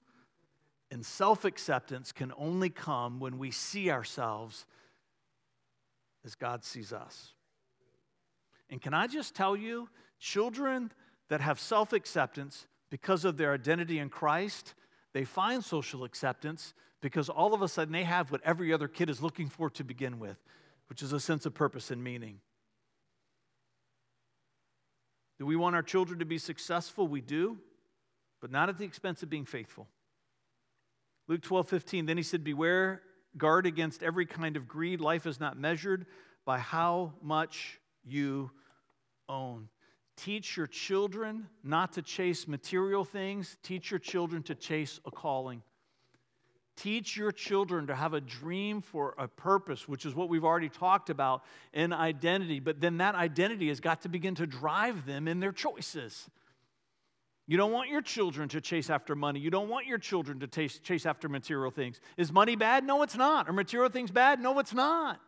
And 0.91 1.05
self 1.05 1.45
acceptance 1.45 2.11
can 2.11 2.31
only 2.37 2.69
come 2.69 3.19
when 3.19 3.37
we 3.39 3.51
see 3.51 3.89
ourselves 3.89 4.65
as 6.25 6.35
God 6.35 6.63
sees 6.63 6.91
us. 6.91 7.33
And 8.69 8.81
can 8.81 8.93
I 8.93 9.07
just 9.07 9.35
tell 9.35 9.55
you, 9.55 9.89
children 10.19 10.91
that 11.29 11.41
have 11.41 11.59
self 11.59 11.93
acceptance 11.93 12.67
because 12.89 13.25
of 13.25 13.37
their 13.37 13.53
identity 13.53 13.99
in 13.99 14.09
Christ, 14.09 14.73
they 15.13 15.23
find 15.23 15.63
social 15.63 16.03
acceptance 16.03 16.73
because 17.01 17.29
all 17.29 17.53
of 17.53 17.61
a 17.61 17.67
sudden 17.67 17.93
they 17.93 18.03
have 18.03 18.31
what 18.31 18.41
every 18.43 18.73
other 18.73 18.87
kid 18.87 19.09
is 19.09 19.21
looking 19.21 19.49
for 19.49 19.69
to 19.69 19.83
begin 19.83 20.19
with 20.19 20.37
which 20.87 21.01
is 21.01 21.13
a 21.13 21.19
sense 21.19 21.45
of 21.45 21.53
purpose 21.53 21.91
and 21.91 22.03
meaning. 22.03 22.39
Do 25.37 25.45
we 25.45 25.55
want 25.55 25.75
our 25.75 25.83
children 25.83 26.19
to 26.19 26.25
be 26.25 26.37
successful? 26.37 27.07
We 27.07 27.21
do, 27.21 27.57
but 28.41 28.51
not 28.51 28.69
at 28.69 28.77
the 28.77 28.85
expense 28.85 29.21
of 29.23 29.29
being 29.29 29.45
faithful. 29.45 29.87
Luke 31.27 31.41
12, 31.41 31.67
15, 31.67 32.05
then 32.05 32.17
he 32.17 32.23
said, 32.23 32.43
Beware, 32.43 33.01
guard 33.37 33.65
against 33.65 34.03
every 34.03 34.25
kind 34.25 34.57
of 34.57 34.67
greed. 34.67 35.01
Life 35.01 35.25
is 35.25 35.39
not 35.39 35.57
measured 35.57 36.05
by 36.45 36.59
how 36.59 37.13
much 37.21 37.79
you 38.03 38.51
own. 39.27 39.69
Teach 40.17 40.55
your 40.55 40.67
children 40.67 41.47
not 41.63 41.93
to 41.93 42.01
chase 42.01 42.47
material 42.47 43.03
things, 43.03 43.57
teach 43.63 43.91
your 43.91 43.99
children 43.99 44.43
to 44.43 44.55
chase 44.55 44.99
a 45.05 45.11
calling. 45.11 45.61
Teach 46.77 47.15
your 47.15 47.31
children 47.31 47.87
to 47.87 47.95
have 47.95 48.13
a 48.13 48.19
dream 48.19 48.81
for 48.81 49.15
a 49.17 49.29
purpose, 49.29 49.87
which 49.87 50.05
is 50.05 50.13
what 50.13 50.27
we've 50.27 50.43
already 50.43 50.67
talked 50.67 51.09
about 51.09 51.43
in 51.73 51.93
identity. 51.93 52.59
But 52.59 52.81
then 52.81 52.97
that 52.97 53.15
identity 53.15 53.69
has 53.69 53.79
got 53.79 54.01
to 54.01 54.09
begin 54.09 54.35
to 54.35 54.45
drive 54.45 55.05
them 55.05 55.27
in 55.27 55.39
their 55.39 55.53
choices. 55.53 56.29
You 57.47 57.57
don't 57.57 57.71
want 57.71 57.89
your 57.89 58.01
children 58.01 58.49
to 58.49 58.61
chase 58.61 58.89
after 58.89 59.15
money. 59.15 59.39
You 59.39 59.51
don't 59.51 59.69
want 59.69 59.85
your 59.85 59.99
children 59.99 60.39
to 60.39 60.47
chase, 60.47 60.79
chase 60.79 61.05
after 61.05 61.29
material 61.29 61.69
things. 61.69 61.99
Is 62.17 62.31
money 62.31 62.55
bad? 62.55 62.83
No, 62.83 63.03
it's 63.03 63.15
not. 63.15 63.47
Are 63.47 63.53
material 63.53 63.89
things 63.89 64.09
bad? 64.09 64.39
No, 64.39 64.57
it's 64.57 64.73
not. 64.73 65.19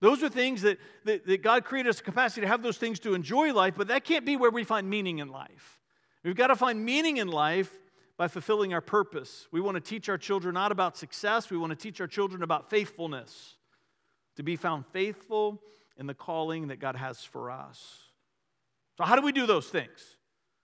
Those 0.00 0.22
are 0.22 0.28
things 0.28 0.62
that, 0.62 0.78
that, 1.04 1.26
that 1.26 1.42
God 1.42 1.64
created 1.64 1.90
us 1.90 2.00
a 2.00 2.02
capacity 2.02 2.40
to 2.40 2.48
have 2.48 2.62
those 2.62 2.78
things 2.78 2.98
to 3.00 3.14
enjoy 3.14 3.52
life, 3.52 3.74
but 3.76 3.88
that 3.88 4.04
can't 4.04 4.24
be 4.24 4.36
where 4.36 4.50
we 4.50 4.64
find 4.64 4.88
meaning 4.88 5.18
in 5.18 5.28
life. 5.28 5.78
We've 6.24 6.34
got 6.34 6.48
to 6.48 6.56
find 6.56 6.84
meaning 6.84 7.18
in 7.18 7.28
life 7.28 7.70
by 8.16 8.26
fulfilling 8.26 8.74
our 8.74 8.80
purpose. 8.80 9.46
We 9.52 9.60
want 9.60 9.76
to 9.76 9.80
teach 9.80 10.08
our 10.08 10.18
children 10.18 10.54
not 10.54 10.72
about 10.72 10.96
success, 10.96 11.50
we 11.50 11.58
want 11.58 11.70
to 11.70 11.76
teach 11.76 12.00
our 12.00 12.06
children 12.06 12.42
about 12.42 12.70
faithfulness, 12.70 13.56
to 14.36 14.42
be 14.42 14.56
found 14.56 14.86
faithful 14.86 15.60
in 15.96 16.06
the 16.06 16.14
calling 16.14 16.68
that 16.68 16.80
God 16.80 16.96
has 16.96 17.22
for 17.22 17.50
us. 17.50 17.98
So, 18.96 19.04
how 19.04 19.16
do 19.16 19.22
we 19.22 19.32
do 19.32 19.46
those 19.46 19.68
things? 19.68 20.16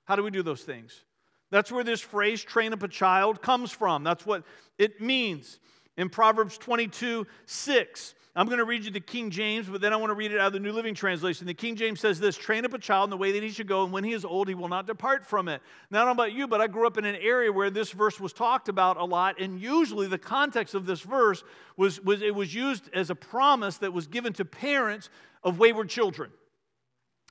How 0.07 0.17
do 0.17 0.23
we 0.23 0.31
do 0.31 0.43
those 0.43 0.63
things? 0.63 1.05
That's 1.51 1.71
where 1.71 1.85
this 1.85 2.01
phrase, 2.01 2.43
train 2.43 2.73
up 2.73 2.83
a 2.83 2.89
child, 2.89 3.43
comes 3.43 3.71
from. 3.71 4.03
That's 4.03 4.27
what 4.27 4.45
it 4.79 5.01
means. 5.01 5.61
In 5.97 6.09
Proverbs 6.09 6.59
22 6.59 7.27
6, 7.47 8.15
I'm 8.35 8.47
going 8.47 8.59
to 8.59 8.67
read 8.67 8.85
you 8.85 8.91
the 8.91 9.01
King 9.01 9.31
James, 9.31 9.67
but 9.67 9.81
then 9.81 9.95
I 9.95 9.97
want 9.97 10.11
to 10.11 10.15
read 10.15 10.31
it 10.31 10.39
out 10.39 10.49
of 10.49 10.53
the 10.53 10.61
New 10.61 10.73
Living 10.73 10.95
Translation. 10.95 11.47
The 11.47 11.55
King 11.55 11.75
James 11.75 12.01
says 12.01 12.21
this 12.21 12.37
Train 12.37 12.67
up 12.67 12.75
a 12.75 12.79
child 12.79 13.07
in 13.07 13.11
the 13.11 13.17
way 13.17 13.33
that 13.33 13.43
he 13.43 13.49
should 13.49 13.67
go, 13.67 13.85
and 13.85 13.93
when 13.93 14.05
he 14.05 14.13
is 14.13 14.27
old, 14.27 14.49
he 14.49 14.55
will 14.55 14.69
not 14.69 14.87
depart 14.87 15.25
from 15.25 15.49
it. 15.49 15.63
Now, 15.91 16.03
I 16.03 16.05
don't 16.05 16.17
know 16.17 16.23
about 16.23 16.35
you, 16.35 16.47
but 16.47 16.61
I 16.61 16.67
grew 16.67 16.87
up 16.87 16.99
in 16.99 17.07
an 17.07 17.17
area 17.17 17.51
where 17.51 17.71
this 17.71 17.93
verse 17.93 18.21
was 18.21 18.35
talked 18.35 18.69
about 18.69 18.99
a 18.99 19.05
lot, 19.05 19.41
and 19.41 19.59
usually 19.59 20.07
the 20.07 20.19
context 20.19 20.75
of 20.75 20.85
this 20.85 21.01
verse 21.01 21.45
was, 21.79 21.99
was 22.03 22.21
it 22.21 22.35
was 22.35 22.55
used 22.55 22.91
as 22.93 23.09
a 23.09 23.15
promise 23.15 23.79
that 23.79 23.95
was 23.95 24.07
given 24.07 24.35
to 24.35 24.45
parents 24.45 25.09
of 25.43 25.59
wayward 25.59 25.89
children. 25.89 26.31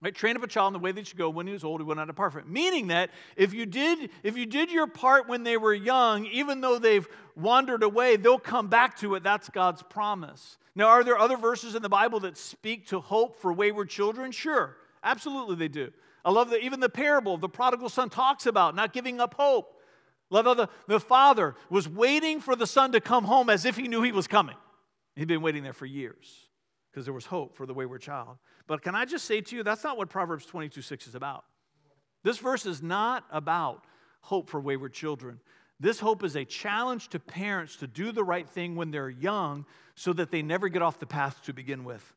Right? 0.05 0.13
Train 0.13 0.35
up 0.35 0.43
a 0.43 0.47
child 0.47 0.67
in 0.67 0.73
the 0.73 0.83
way 0.83 0.91
they 0.91 1.01
should 1.01 1.17
go. 1.17 1.31
When 1.31 1.47
he 1.47 1.53
was 1.53 1.63
old, 1.63 1.81
he 1.81 1.83
will 1.83 1.95
not 1.95 2.05
depart 2.05 2.33
from 2.33 2.41
it. 2.41 2.47
Meaning 2.47 2.89
that 2.89 3.09
if 3.35 3.55
you 3.55 3.65
did, 3.65 4.11
if 4.21 4.37
you 4.37 4.45
did 4.45 4.69
your 4.69 4.85
part 4.85 5.27
when 5.27 5.41
they 5.41 5.57
were 5.57 5.73
young, 5.73 6.27
even 6.27 6.61
though 6.61 6.77
they've 6.77 7.07
wandered 7.35 7.81
away, 7.81 8.15
they'll 8.15 8.37
come 8.37 8.67
back 8.67 8.99
to 8.99 9.15
it. 9.15 9.23
That's 9.23 9.49
God's 9.49 9.81
promise. 9.81 10.59
Now, 10.75 10.89
are 10.89 11.03
there 11.03 11.17
other 11.17 11.37
verses 11.37 11.73
in 11.73 11.81
the 11.81 11.89
Bible 11.89 12.19
that 12.19 12.37
speak 12.37 12.85
to 12.89 12.99
hope 12.99 13.39
for 13.39 13.51
wayward 13.51 13.89
children? 13.89 14.31
Sure, 14.31 14.77
absolutely 15.03 15.55
they 15.55 15.69
do. 15.69 15.91
I 16.23 16.29
love 16.29 16.51
that 16.51 16.61
even 16.61 16.81
the 16.81 16.87
parable 16.89 17.33
of 17.33 17.41
the 17.41 17.49
prodigal 17.49 17.89
son 17.89 18.11
talks 18.11 18.45
about 18.45 18.75
not 18.75 18.93
giving 18.93 19.19
up 19.19 19.33
hope. 19.33 19.81
Love 20.29 20.45
how 20.45 20.53
the, 20.53 20.69
the 20.85 20.99
father 20.99 21.55
was 21.71 21.89
waiting 21.89 22.41
for 22.41 22.55
the 22.55 22.67
son 22.67 22.91
to 22.91 23.01
come 23.01 23.23
home 23.23 23.49
as 23.49 23.65
if 23.65 23.75
he 23.75 23.87
knew 23.87 24.03
he 24.03 24.11
was 24.11 24.27
coming. 24.27 24.55
He'd 25.15 25.27
been 25.27 25.41
waiting 25.41 25.63
there 25.63 25.73
for 25.73 25.87
years 25.87 26.44
because 26.95 27.03
there 27.03 27.13
was 27.13 27.25
hope 27.25 27.57
for 27.57 27.65
the 27.65 27.73
wayward 27.73 28.01
child. 28.01 28.37
But 28.67 28.81
can 28.81 28.95
I 28.95 29.03
just 29.03 29.25
say 29.25 29.41
to 29.41 29.55
you, 29.57 29.63
that's 29.63 29.83
not 29.83 29.97
what 29.97 30.07
Proverbs 30.07 30.45
22 30.45 30.81
6 30.81 31.07
is 31.07 31.13
about. 31.13 31.43
This 32.23 32.37
verse 32.37 32.65
is 32.65 32.81
not 32.81 33.25
about 33.31 33.83
hope 34.21 34.49
for 34.49 34.61
wayward 34.61 34.93
children. 34.93 35.41
This 35.77 35.99
hope 35.99 36.23
is 36.23 36.37
a 36.37 36.45
challenge 36.45 37.09
to 37.09 37.19
parents 37.19 37.75
to 37.77 37.87
do 37.87 38.13
the 38.13 38.23
right 38.23 38.47
thing 38.47 38.77
when 38.77 38.91
they're 38.91 39.09
young 39.09 39.65
so 39.95 40.13
that 40.13 40.31
they 40.31 40.41
never 40.41 40.69
get 40.69 40.81
off 40.81 40.97
the 40.97 41.05
path 41.05 41.43
to 41.43 41.53
begin 41.53 41.83
with. 41.83 42.13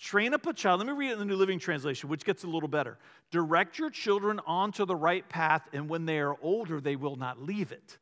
Train 0.00 0.34
up 0.34 0.44
a 0.44 0.52
child. 0.52 0.80
Let 0.80 0.88
me 0.88 0.92
read 0.92 1.10
it 1.10 1.12
in 1.12 1.18
the 1.20 1.24
New 1.24 1.36
Living 1.36 1.60
Translation, 1.60 2.08
which 2.08 2.24
gets 2.24 2.42
a 2.42 2.48
little 2.48 2.68
better. 2.68 2.98
Direct 3.30 3.78
your 3.78 3.90
children 3.90 4.40
onto 4.44 4.84
the 4.86 4.96
right 4.96 5.26
path, 5.28 5.68
and 5.72 5.88
when 5.88 6.04
they 6.04 6.18
are 6.18 6.34
older, 6.42 6.80
they 6.80 6.96
will 6.96 7.14
not 7.14 7.40
leave 7.40 7.70
it 7.70 7.98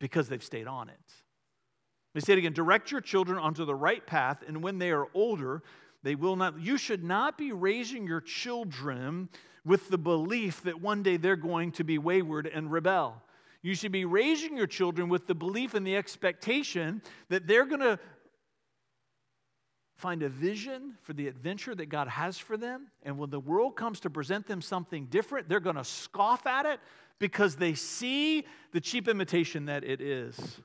because 0.00 0.30
they've 0.30 0.42
stayed 0.42 0.66
on 0.66 0.88
it. 0.88 1.23
Let 2.14 2.22
me 2.22 2.26
say 2.26 2.32
it 2.34 2.38
again. 2.38 2.52
Direct 2.52 2.92
your 2.92 3.00
children 3.00 3.38
onto 3.38 3.64
the 3.64 3.74
right 3.74 4.06
path, 4.06 4.44
and 4.46 4.62
when 4.62 4.78
they 4.78 4.92
are 4.92 5.08
older, 5.14 5.62
they 6.04 6.14
will 6.14 6.36
not. 6.36 6.60
You 6.60 6.76
should 6.76 7.02
not 7.02 7.36
be 7.36 7.50
raising 7.50 8.06
your 8.06 8.20
children 8.20 9.28
with 9.64 9.88
the 9.88 9.98
belief 9.98 10.62
that 10.62 10.80
one 10.80 11.02
day 11.02 11.16
they're 11.16 11.34
going 11.34 11.72
to 11.72 11.84
be 11.84 11.98
wayward 11.98 12.46
and 12.46 12.70
rebel. 12.70 13.20
You 13.62 13.74
should 13.74 13.92
be 13.92 14.04
raising 14.04 14.56
your 14.56 14.66
children 14.66 15.08
with 15.08 15.26
the 15.26 15.34
belief 15.34 15.74
and 15.74 15.86
the 15.86 15.96
expectation 15.96 17.02
that 17.30 17.46
they're 17.46 17.64
going 17.64 17.80
to 17.80 17.98
find 19.96 20.22
a 20.22 20.28
vision 20.28 20.94
for 21.00 21.14
the 21.14 21.28
adventure 21.28 21.74
that 21.74 21.86
God 21.86 22.08
has 22.08 22.36
for 22.36 22.56
them. 22.56 22.88
And 23.02 23.16
when 23.16 23.30
the 23.30 23.40
world 23.40 23.74
comes 23.74 24.00
to 24.00 24.10
present 24.10 24.46
them 24.46 24.60
something 24.60 25.06
different, 25.06 25.48
they're 25.48 25.60
going 25.60 25.76
to 25.76 25.84
scoff 25.84 26.46
at 26.46 26.66
it 26.66 26.78
because 27.18 27.56
they 27.56 27.74
see 27.74 28.44
the 28.72 28.80
cheap 28.80 29.08
imitation 29.08 29.64
that 29.66 29.82
it 29.82 30.00
is. 30.00 30.60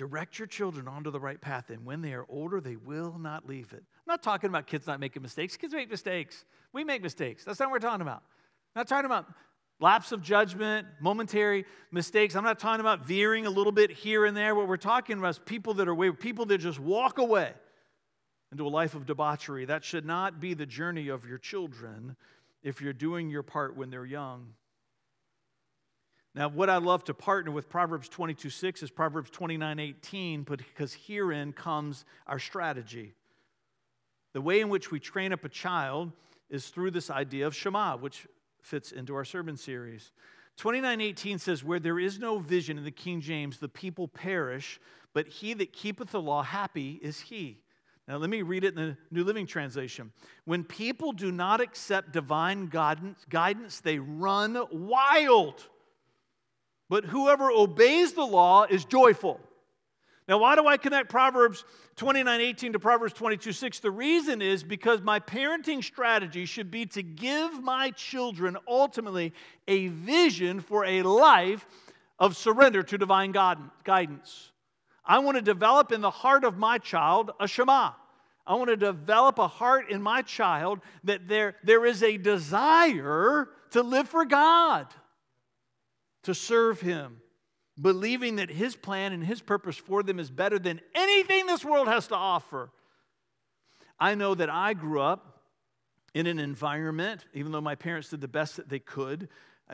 Direct 0.00 0.38
your 0.38 0.48
children 0.48 0.88
onto 0.88 1.10
the 1.10 1.20
right 1.20 1.38
path, 1.38 1.68
and 1.68 1.84
when 1.84 2.00
they 2.00 2.14
are 2.14 2.24
older, 2.30 2.58
they 2.58 2.76
will 2.76 3.18
not 3.18 3.46
leave 3.46 3.74
it. 3.74 3.84
I'm 3.84 4.08
not 4.08 4.22
talking 4.22 4.48
about 4.48 4.66
kids 4.66 4.86
not 4.86 4.98
making 4.98 5.20
mistakes. 5.20 5.58
Kids 5.58 5.74
make 5.74 5.90
mistakes. 5.90 6.46
We 6.72 6.84
make 6.84 7.02
mistakes. 7.02 7.44
That's 7.44 7.60
not 7.60 7.66
what 7.66 7.82
we're 7.82 7.86
talking 7.86 8.00
about. 8.00 8.22
I'm 8.74 8.80
not 8.80 8.88
talking 8.88 9.04
about 9.04 9.26
lapse 9.78 10.10
of 10.12 10.22
judgment, 10.22 10.86
momentary 11.02 11.66
mistakes. 11.92 12.34
I'm 12.34 12.44
not 12.44 12.58
talking 12.58 12.80
about 12.80 13.04
veering 13.04 13.44
a 13.44 13.50
little 13.50 13.72
bit 13.72 13.90
here 13.90 14.24
and 14.24 14.34
there. 14.34 14.54
What 14.54 14.68
we're 14.68 14.78
talking 14.78 15.18
about 15.18 15.28
is 15.28 15.38
people 15.38 15.74
that 15.74 15.86
are 15.86 15.94
wayward, 15.94 16.18
people 16.18 16.46
that 16.46 16.56
just 16.56 16.80
walk 16.80 17.18
away 17.18 17.52
into 18.52 18.66
a 18.66 18.70
life 18.70 18.94
of 18.94 19.04
debauchery. 19.04 19.66
That 19.66 19.84
should 19.84 20.06
not 20.06 20.40
be 20.40 20.54
the 20.54 20.64
journey 20.64 21.08
of 21.08 21.26
your 21.26 21.36
children 21.36 22.16
if 22.62 22.80
you're 22.80 22.94
doing 22.94 23.28
your 23.28 23.42
part 23.42 23.76
when 23.76 23.90
they're 23.90 24.06
young. 24.06 24.54
Now, 26.34 26.48
what 26.48 26.70
I 26.70 26.76
love 26.76 27.04
to 27.04 27.14
partner 27.14 27.50
with 27.50 27.68
Proverbs 27.68 28.08
22 28.08 28.50
6 28.50 28.82
is 28.84 28.90
Proverbs 28.90 29.30
29 29.30 29.78
18, 29.78 30.42
because 30.44 30.94
herein 30.94 31.52
comes 31.52 32.04
our 32.26 32.38
strategy. 32.38 33.14
The 34.32 34.40
way 34.40 34.60
in 34.60 34.68
which 34.68 34.92
we 34.92 35.00
train 35.00 35.32
up 35.32 35.44
a 35.44 35.48
child 35.48 36.12
is 36.48 36.68
through 36.68 36.92
this 36.92 37.10
idea 37.10 37.46
of 37.46 37.54
Shema, 37.54 37.96
which 37.96 38.28
fits 38.62 38.92
into 38.92 39.14
our 39.14 39.24
sermon 39.24 39.56
series. 39.56 40.12
29:18 40.56 41.40
says, 41.40 41.64
Where 41.64 41.80
there 41.80 41.98
is 41.98 42.18
no 42.18 42.38
vision 42.38 42.78
in 42.78 42.84
the 42.84 42.90
King 42.92 43.20
James, 43.20 43.58
the 43.58 43.68
people 43.68 44.06
perish, 44.06 44.78
but 45.12 45.26
he 45.26 45.54
that 45.54 45.72
keepeth 45.72 46.12
the 46.12 46.20
law, 46.20 46.42
happy 46.42 47.00
is 47.02 47.18
he. 47.20 47.58
Now, 48.06 48.16
let 48.16 48.30
me 48.30 48.42
read 48.42 48.64
it 48.64 48.76
in 48.76 48.88
the 48.88 48.96
New 49.10 49.24
Living 49.24 49.46
Translation. 49.46 50.12
When 50.44 50.64
people 50.64 51.12
do 51.12 51.30
not 51.30 51.60
accept 51.60 52.12
divine 52.12 52.66
guidance, 52.66 53.24
guidance 53.28 53.80
they 53.80 53.98
run 53.98 54.58
wild 54.70 55.68
but 56.90 57.04
whoever 57.04 57.50
obeys 57.50 58.12
the 58.12 58.26
law 58.26 58.66
is 58.68 58.84
joyful. 58.84 59.40
Now, 60.28 60.38
why 60.38 60.56
do 60.56 60.66
I 60.66 60.76
connect 60.76 61.08
Proverbs 61.08 61.64
29 61.96 62.40
18 62.40 62.72
to 62.74 62.78
Proverbs 62.78 63.14
22 63.14 63.52
6? 63.52 63.78
The 63.78 63.90
reason 63.90 64.42
is 64.42 64.62
because 64.62 65.00
my 65.00 65.20
parenting 65.20 65.82
strategy 65.82 66.44
should 66.44 66.70
be 66.70 66.86
to 66.86 67.02
give 67.02 67.62
my 67.62 67.90
children 67.92 68.56
ultimately 68.68 69.32
a 69.66 69.88
vision 69.88 70.60
for 70.60 70.84
a 70.84 71.02
life 71.02 71.64
of 72.18 72.36
surrender 72.36 72.82
to 72.82 72.98
divine 72.98 73.32
guidance. 73.32 74.50
I 75.04 75.20
want 75.20 75.36
to 75.36 75.42
develop 75.42 75.92
in 75.92 76.00
the 76.00 76.10
heart 76.10 76.44
of 76.44 76.58
my 76.58 76.78
child 76.78 77.30
a 77.40 77.46
Shema. 77.46 77.92
I 78.46 78.54
want 78.56 78.68
to 78.68 78.76
develop 78.76 79.38
a 79.38 79.48
heart 79.48 79.90
in 79.90 80.02
my 80.02 80.22
child 80.22 80.80
that 81.04 81.28
there, 81.28 81.54
there 81.62 81.86
is 81.86 82.02
a 82.02 82.16
desire 82.16 83.48
to 83.70 83.82
live 83.82 84.08
for 84.08 84.24
God 84.24 84.86
to 86.24 86.34
serve 86.34 86.80
Him, 86.80 87.20
believing 87.80 88.36
that 88.36 88.50
His 88.50 88.76
plan 88.76 89.12
and 89.12 89.24
His 89.24 89.40
purpose 89.40 89.76
for 89.76 90.02
them 90.02 90.18
is 90.18 90.30
better 90.30 90.58
than 90.58 90.80
anything 90.94 91.46
this 91.46 91.64
world 91.64 91.88
has 91.88 92.06
to 92.08 92.16
offer. 92.16 92.70
I 93.98 94.14
know 94.14 94.34
that 94.34 94.50
I 94.50 94.74
grew 94.74 95.00
up 95.00 95.42
in 96.14 96.26
an 96.26 96.38
environment, 96.38 97.24
even 97.34 97.52
though 97.52 97.60
my 97.60 97.74
parents 97.74 98.08
did 98.08 98.20
the 98.20 98.28
best 98.28 98.56
that 98.56 98.68
they 98.68 98.78
could. 98.78 99.28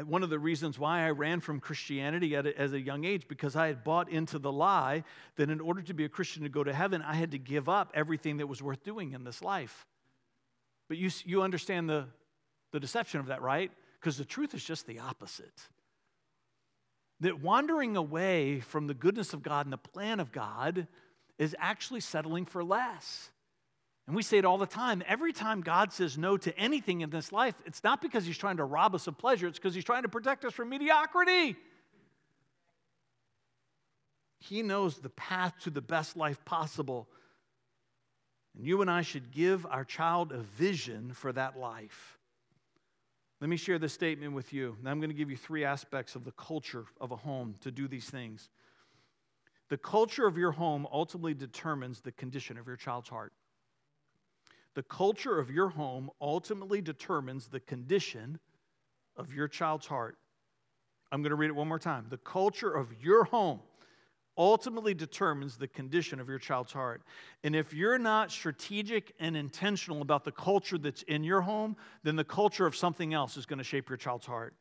One 0.05 0.23
of 0.23 0.29
the 0.29 0.39
reasons 0.39 0.79
why 0.79 1.07
I 1.07 1.11
ran 1.11 1.41
from 1.41 1.59
Christianity 1.59 2.37
at 2.37 2.47
a, 2.47 2.59
as 2.59 2.75
a 2.75 2.81
young 2.81 3.05
age, 3.05 3.29
because 3.29 3.57
I 3.57 3.69
had 3.69 3.83
bought 3.83 4.11
into 4.11 4.39
the 4.39 4.53
lie 4.53 5.05
that 5.37 5.49
in 5.49 5.61
order 5.61 5.81
to 5.83 5.95
be 5.95 6.05
a 6.05 6.09
Christian 6.09 6.43
to 6.43 6.51
go 6.51 6.63
to 6.63 6.73
heaven, 6.73 7.01
I 7.01 7.15
had 7.15 7.31
to 7.31 7.39
give 7.39 7.69
up 7.69 7.93
everything 7.95 8.37
that 8.39 8.47
was 8.47 8.63
worth 8.63 8.83
doing 8.85 9.13
in 9.13 9.25
this 9.25 9.41
life. 9.41 9.87
But 10.89 10.99
you, 10.99 11.11
you 11.25 11.43
understand 11.43 11.89
the, 11.89 12.07
the 12.73 12.81
deception 12.81 13.21
of 13.21 13.27
that, 13.27 13.41
right? 13.41 13.71
Because 13.99 14.19
the 14.19 14.25
truth 14.25 14.55
is 14.55 14.63
just 14.63 14.87
the 14.87 14.99
opposite 14.99 15.69
that 17.21 17.41
wandering 17.41 17.97
away 17.97 18.61
from 18.61 18.87
the 18.87 18.95
goodness 18.95 19.33
of 19.33 19.43
God 19.43 19.67
and 19.67 19.73
the 19.73 19.79
plan 19.79 20.21
of 20.21 20.33
God 20.33 20.87
is 21.39 21.57
actually 21.59 22.01
settling 22.01 22.45
for 22.45 22.63
less. 22.63 23.31
And 24.07 24.15
we 24.15 24.23
say 24.23 24.39
it 24.39 24.45
all 24.45 24.59
the 24.59 24.67
time. 24.67 25.03
Every 25.07 25.33
time 25.33 25.63
God 25.63 25.93
says 25.93 26.17
no 26.17 26.37
to 26.37 26.57
anything 26.59 27.01
in 27.01 27.11
this 27.11 27.33
life, 27.33 27.55
it's 27.65 27.83
not 27.83 28.01
because 28.01 28.25
he's 28.25 28.39
trying 28.39 28.59
to 28.59 28.65
rob 28.65 28.95
us 28.95 29.07
of 29.07 29.19
pleasure, 29.19 29.49
it's 29.49 29.59
because 29.59 29.75
he's 29.75 29.85
trying 29.85 30.03
to 30.03 30.09
protect 30.09 30.45
us 30.45 30.53
from 30.53 30.69
mediocrity. 30.69 31.57
He 34.39 34.63
knows 34.63 34.99
the 34.99 35.09
path 35.11 35.55
to 35.65 35.71
the 35.71 35.81
best 35.81 36.17
life 36.17 36.45
possible. 36.45 37.09
And 38.57 38.65
you 38.65 38.81
and 38.81 38.91
I 38.91 39.03
should 39.03 39.33
give 39.33 39.67
our 39.67 39.85
child 39.85 40.31
a 40.31 40.39
vision 40.39 41.13
for 41.13 41.33
that 41.33 41.59
life. 41.59 42.19
Let 43.41 43.51
me 43.51 43.57
share 43.57 43.79
this 43.79 43.93
statement 43.93 44.33
with 44.33 44.53
you. 44.53 44.77
I'm 44.87 44.99
going 44.99 45.11
to 45.11 45.17
give 45.17 45.31
you 45.31 45.37
three 45.37 45.65
aspects 45.65 46.15
of 46.15 46.25
the 46.25 46.33
culture 46.33 46.87
of 47.01 47.13
a 47.13 47.17
home 47.17 47.55
to 47.61 47.71
do 47.71 47.87
these 47.87 48.09
things. 48.09 48.49
The 49.69 49.77
culture 49.77 50.27
of 50.27 50.39
your 50.39 50.53
home 50.53 50.87
ultimately 50.91 51.35
determines 51.35 52.01
the 52.01 52.13
condition 52.13 52.57
of 52.57 52.67
your 52.67 52.77
child's 52.77 53.09
heart. 53.09 53.33
The 54.75 54.83
culture 54.83 55.39
of 55.39 55.51
your 55.51 55.69
home 55.69 56.11
ultimately 56.21 56.81
determines 56.81 57.49
the 57.49 57.61
condition 57.61 58.39
of 59.17 59.33
your 59.33 59.49
child's 59.49 59.87
heart. 59.87 60.19
I'm 61.13 61.23
going 61.23 61.31
to 61.31 61.37
read 61.37 61.49
it 61.49 61.57
one 61.57 61.69
more 61.69 61.79
time. 61.79 62.07
The 62.09 62.19
culture 62.19 62.71
of 62.71 62.89
your 63.01 63.25
home 63.25 63.61
ultimately 64.39 64.95
determines 64.95 65.57
the 65.57 65.69
condition 65.69 66.21
of 66.21 66.29
your 66.29 66.39
child's 66.39 66.73
heart. 66.73 67.03
And 67.43 67.57
if 67.57 67.73
you're 67.73 67.99
not 67.99 68.31
strategic 68.31 69.15
and 69.19 69.37
intentional 69.37 70.03
about 70.03 70.25
the 70.25 70.33
culture 70.33 70.79
that's 70.79 71.03
in 71.03 71.25
your 71.25 71.41
home, 71.41 71.77
then 72.03 72.17
the 72.17 72.25
culture 72.25 72.67
of 72.67 72.77
something 72.77 73.15
else 73.15 73.37
is 73.37 73.47
going 73.47 73.59
to 73.59 73.65
shape 73.65 73.89
your 73.89 73.97
child's 73.97 74.27
heart. 74.27 74.55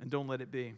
And 0.00 0.10
don't 0.10 0.28
let 0.28 0.40
it 0.40 0.50
be. 0.50 0.74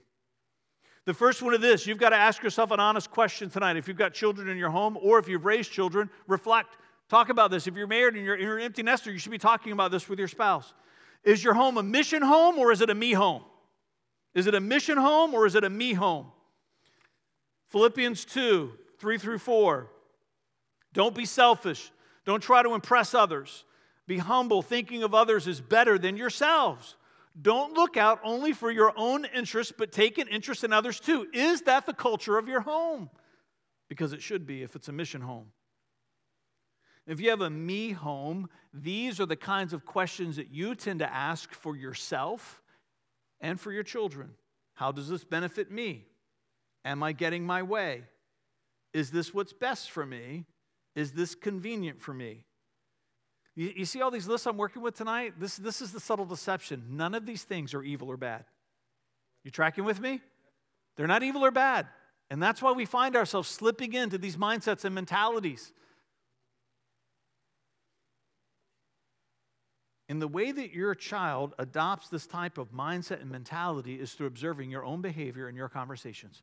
The 1.04 1.14
first 1.14 1.42
one 1.42 1.52
of 1.52 1.60
this, 1.60 1.86
you've 1.86 1.98
got 1.98 2.10
to 2.10 2.16
ask 2.16 2.42
yourself 2.42 2.70
an 2.70 2.78
honest 2.78 3.10
question 3.10 3.50
tonight. 3.50 3.76
If 3.76 3.88
you've 3.88 3.96
got 3.96 4.14
children 4.14 4.48
in 4.48 4.56
your 4.56 4.70
home 4.70 4.96
or 5.00 5.18
if 5.18 5.28
you've 5.28 5.44
raised 5.44 5.72
children, 5.72 6.08
reflect. 6.28 6.76
Talk 7.08 7.28
about 7.28 7.50
this. 7.50 7.66
If 7.66 7.74
you're 7.74 7.88
married 7.88 8.14
and 8.14 8.24
you're, 8.24 8.38
you're 8.38 8.58
an 8.58 8.64
empty 8.64 8.84
nester, 8.84 9.10
you 9.10 9.18
should 9.18 9.32
be 9.32 9.38
talking 9.38 9.72
about 9.72 9.90
this 9.90 10.08
with 10.08 10.18
your 10.18 10.28
spouse. 10.28 10.72
Is 11.24 11.42
your 11.42 11.54
home 11.54 11.76
a 11.76 11.82
mission 11.82 12.22
home 12.22 12.58
or 12.58 12.70
is 12.70 12.80
it 12.80 12.90
a 12.90 12.94
me 12.94 13.12
home? 13.12 13.42
Is 14.34 14.46
it 14.46 14.54
a 14.54 14.60
mission 14.60 14.96
home 14.96 15.34
or 15.34 15.44
is 15.46 15.54
it 15.54 15.64
a 15.64 15.70
me 15.70 15.92
home? 15.92 16.32
Philippians 17.72 18.26
2 18.26 18.72
3 18.98 19.18
through 19.18 19.38
4. 19.38 19.88
Don't 20.92 21.14
be 21.14 21.24
selfish. 21.24 21.90
Don't 22.24 22.42
try 22.42 22.62
to 22.62 22.74
impress 22.74 23.14
others. 23.14 23.64
Be 24.06 24.18
humble, 24.18 24.62
thinking 24.62 25.02
of 25.02 25.14
others 25.14 25.48
is 25.48 25.60
better 25.60 25.98
than 25.98 26.16
yourselves. 26.16 26.96
Don't 27.40 27.72
look 27.72 27.96
out 27.96 28.20
only 28.22 28.52
for 28.52 28.70
your 28.70 28.92
own 28.94 29.24
interests, 29.24 29.72
but 29.76 29.90
take 29.90 30.18
an 30.18 30.28
interest 30.28 30.64
in 30.64 30.72
others 30.72 31.00
too. 31.00 31.26
Is 31.32 31.62
that 31.62 31.86
the 31.86 31.94
culture 31.94 32.36
of 32.36 32.46
your 32.46 32.60
home? 32.60 33.08
Because 33.88 34.12
it 34.12 34.22
should 34.22 34.46
be 34.46 34.62
if 34.62 34.76
it's 34.76 34.88
a 34.88 34.92
mission 34.92 35.22
home. 35.22 35.46
If 37.06 37.20
you 37.20 37.30
have 37.30 37.40
a 37.40 37.50
me 37.50 37.92
home, 37.92 38.48
these 38.72 39.18
are 39.18 39.26
the 39.26 39.34
kinds 39.34 39.72
of 39.72 39.86
questions 39.86 40.36
that 40.36 40.50
you 40.50 40.74
tend 40.74 41.00
to 41.00 41.12
ask 41.12 41.52
for 41.52 41.74
yourself 41.74 42.62
and 43.40 43.58
for 43.58 43.72
your 43.72 43.82
children. 43.82 44.34
How 44.74 44.92
does 44.92 45.08
this 45.08 45.24
benefit 45.24 45.70
me? 45.70 46.06
Am 46.84 47.02
I 47.02 47.12
getting 47.12 47.44
my 47.44 47.62
way? 47.62 48.02
Is 48.92 49.10
this 49.10 49.32
what's 49.32 49.52
best 49.52 49.90
for 49.90 50.04
me? 50.04 50.44
Is 50.94 51.12
this 51.12 51.34
convenient 51.34 52.00
for 52.00 52.12
me? 52.12 52.44
You, 53.54 53.72
you, 53.76 53.84
see 53.84 54.00
all 54.00 54.10
these 54.10 54.26
lists 54.26 54.46
I'm 54.46 54.56
working 54.56 54.82
with 54.82 54.96
tonight? 54.96 55.34
This, 55.38 55.56
this 55.56 55.80
is 55.80 55.92
the 55.92 56.00
subtle 56.00 56.24
deception. 56.24 56.84
None 56.90 57.14
of 57.14 57.26
these 57.26 57.44
things 57.44 57.74
are 57.74 57.82
evil 57.82 58.08
or 58.08 58.16
bad. 58.16 58.44
You 59.44 59.50
tracking 59.50 59.84
with 59.84 60.00
me? 60.00 60.20
They're 60.96 61.06
not 61.06 61.22
evil 61.22 61.44
or 61.44 61.50
bad. 61.50 61.86
And 62.30 62.42
that's 62.42 62.62
why 62.62 62.72
we 62.72 62.86
find 62.86 63.16
ourselves 63.16 63.48
slipping 63.48 63.92
into 63.92 64.18
these 64.18 64.36
mindsets 64.36 64.84
and 64.84 64.94
mentalities. 64.94 65.72
And 70.08 70.20
the 70.20 70.28
way 70.28 70.52
that 70.52 70.72
your 70.72 70.94
child 70.94 71.54
adopts 71.58 72.08
this 72.08 72.26
type 72.26 72.58
of 72.58 72.72
mindset 72.72 73.20
and 73.20 73.30
mentality 73.30 73.94
is 73.94 74.12
through 74.12 74.26
observing 74.26 74.70
your 74.70 74.84
own 74.84 75.00
behavior 75.00 75.48
and 75.48 75.56
your 75.56 75.68
conversations. 75.68 76.42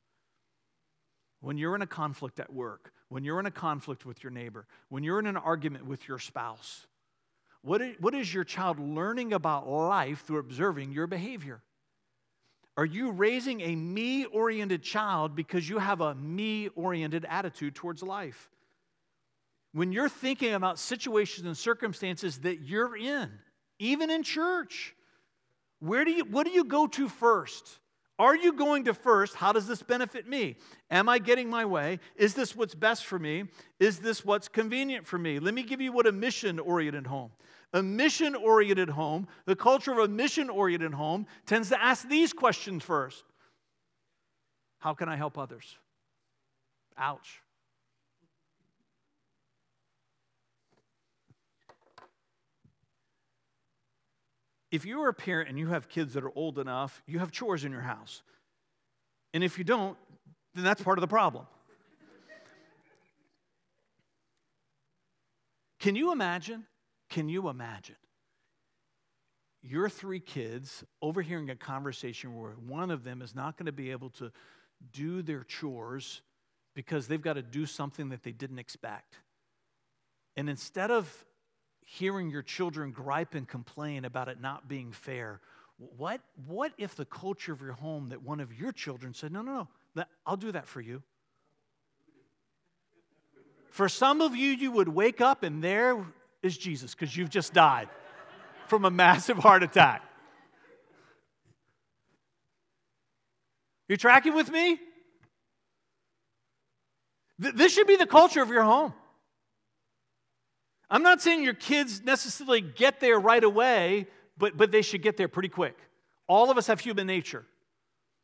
When 1.42 1.58
you're 1.58 1.76
in 1.76 1.82
a 1.82 1.88
conflict 1.88 2.40
at 2.40 2.52
work, 2.54 2.92
when 3.08 3.24
you're 3.24 3.40
in 3.40 3.46
a 3.46 3.52
conflict 3.52 4.06
with 4.06 4.24
your 4.24 4.32
neighbor, 4.32 4.68
when 4.90 5.04
you're 5.04 5.20
in 5.20 5.26
an 5.26 5.38
argument 5.38 5.86
with 5.86 6.08
your 6.08 6.20
spouse, 6.20 6.86
what 7.62 7.82
is, 7.82 7.96
what 8.00 8.14
is 8.14 8.34
your 8.34 8.44
child 8.44 8.80
learning 8.80 9.34
about 9.34 9.68
life 9.68 10.26
through 10.26 10.40
observing 10.40 10.92
your 10.92 11.08
behavior? 11.08 11.62
Are 12.78 12.86
you 12.86 13.12
raising 13.12 13.60
a 13.62 13.76
me 13.76 14.26
oriented 14.26 14.84
child 14.84 15.36
because 15.36 15.68
you 15.68 15.80
have 15.80 16.00
a 16.00 16.16
me 16.16 16.70
oriented 16.70 17.26
attitude 17.26 17.76
towards 17.76 18.02
life? 18.02 18.50
When 19.74 19.92
you're 19.92 20.10
thinking 20.10 20.54
about 20.54 20.80
situations 20.80 21.46
and 21.46 21.58
circumstances 21.58 22.40
that 22.40 22.62
you're 22.62 22.96
in, 22.96 23.30
even 23.80 24.10
in 24.10 24.24
church, 24.24 24.96
where 25.80 26.06
do 26.06 26.12
you, 26.12 26.26
what 26.26 26.46
do 26.46 26.52
you 26.52 26.64
go 26.64 26.88
to 26.88 27.10
first? 27.10 27.80
Are 28.20 28.36
you 28.36 28.52
going 28.52 28.84
to 28.84 28.94
first, 28.94 29.36
how 29.36 29.54
does 29.54 29.66
this 29.66 29.82
benefit 29.82 30.28
me? 30.28 30.58
Am 30.92 31.08
I 31.08 31.20
getting 31.20 31.50
my 31.50 31.64
way? 31.64 32.00
Is 32.18 32.34
this 32.34 32.54
what's 32.54 32.76
best 32.76 33.06
for 33.06 33.18
me? 33.18 33.46
Is 33.80 34.00
this 34.00 34.26
what's 34.26 34.50
convenient 34.50 35.08
for 35.08 35.18
me? 35.18 35.40
Let 35.40 35.54
me 35.54 35.64
give 35.64 35.80
you 35.80 35.94
what 35.94 36.06
a 36.06 36.12
mission 36.12 36.60
oriented 36.60 37.08
home. 37.08 37.32
A 37.72 37.82
mission 37.82 38.36
oriented 38.36 38.90
home, 38.90 39.28
the 39.46 39.56
culture 39.56 39.94
of 39.94 40.00
a 40.00 40.08
mission 40.10 40.50
oriented 40.50 40.94
home 40.94 41.28
tends 41.46 41.70
to 41.70 41.82
ask 41.82 42.10
these 42.10 42.34
questions 42.34 42.84
first 42.84 43.24
How 44.80 44.94
can 44.94 45.08
I 45.08 45.16
help 45.16 45.38
others? 45.38 45.78
Ouch. 46.98 47.42
If 54.72 54.86
you're 54.86 55.10
a 55.10 55.14
parent 55.14 55.50
and 55.50 55.58
you 55.58 55.68
have 55.68 55.90
kids 55.90 56.14
that 56.14 56.24
are 56.24 56.32
old 56.36 56.60
enough, 56.60 57.02
you 57.08 57.20
have 57.20 57.32
chores 57.32 57.64
in 57.64 57.72
your 57.72 57.82
house. 57.82 58.22
And 59.34 59.44
if 59.44 59.58
you 59.58 59.64
don't, 59.64 59.98
then 60.54 60.64
that's 60.64 60.82
part 60.82 60.98
of 60.98 61.02
the 61.02 61.08
problem. 61.08 61.46
Can 65.80 65.96
you 65.96 66.12
imagine? 66.12 66.66
Can 67.10 67.30
you 67.30 67.50
imagine? 67.50 67.96
Your 69.62 69.90
three 69.90 70.20
kids 70.20 70.84
overhearing 71.02 71.50
a 71.50 71.56
conversation 71.56 72.36
where 72.36 72.52
one 72.52 72.92
of 72.92 73.04
them 73.04 73.22
is 73.22 73.36
not 73.36 73.58
going 73.58 73.66
to 73.66 73.72
be 73.72 73.92
able 73.92 74.10
to 74.12 74.32
do 74.94 75.22
their 75.22 75.44
chores 75.44 76.22
because 76.76 77.08
they've 77.08 77.22
got 77.22 77.34
to 77.34 77.42
do 77.42 77.66
something 77.66 78.10
that 78.10 78.24
they 78.24 78.32
didn't 78.32 78.60
expect. 78.60 79.16
And 80.38 80.50
instead 80.50 80.92
of 80.92 81.26
hearing 81.92 82.30
your 82.30 82.44
children 82.44 82.92
gripe 82.92 83.34
and 83.34 83.48
complain 83.48 84.06
about 84.06 84.28
it 84.28 84.40
not 84.40 84.68
being 84.68 84.92
fair. 84.92 85.42
What, 85.98 86.22
what 86.46 86.72
if 86.78 86.94
the 86.96 87.06
culture 87.06 87.52
of 87.52 87.62
your 87.62 87.74
home 87.74 88.10
that 88.10 88.22
one 88.22 88.40
of 88.40 88.54
your 88.54 88.72
children 88.72 89.16
said, 89.16 89.32
No, 89.32 89.42
no, 89.42 89.68
no, 89.96 90.04
I'll 90.24 90.38
do 90.38 90.52
that 90.52 90.68
for 90.68 90.82
you? 90.82 91.02
For 93.72 93.90
some 93.90 94.22
of 94.22 94.36
you, 94.36 94.52
you 94.52 94.72
would 94.72 94.88
wake 94.88 95.20
up 95.20 95.42
and 95.42 95.64
there 95.64 96.06
is 96.44 96.58
Jesus 96.58 96.94
because 96.94 97.16
you've 97.18 97.30
just 97.30 97.54
died 97.54 97.90
from 98.68 98.86
a 98.86 98.92
massive 98.92 99.38
heart 99.38 99.64
attack. 99.64 100.04
You 103.88 103.98
tracking 103.98 104.36
with 104.36 104.52
me? 104.52 104.80
This 107.40 107.74
should 107.74 107.88
be 107.88 107.96
the 107.96 108.06
culture 108.06 108.44
of 108.44 108.50
your 108.50 108.64
home. 108.64 108.94
I'm 110.90 111.04
not 111.04 111.22
saying 111.22 111.44
your 111.44 111.54
kids 111.54 112.02
necessarily 112.04 112.62
get 112.62 113.00
there 113.00 113.20
right 113.20 113.44
away, 113.44 114.08
but, 114.38 114.58
but 114.58 114.72
they 114.72 114.82
should 114.82 115.02
get 115.02 115.18
there 115.18 115.28
pretty 115.28 115.50
quick. 115.50 115.78
All 116.28 116.50
of 116.50 116.58
us 116.58 116.68
have 116.68 116.80
human 116.80 117.06
nature, 117.08 117.46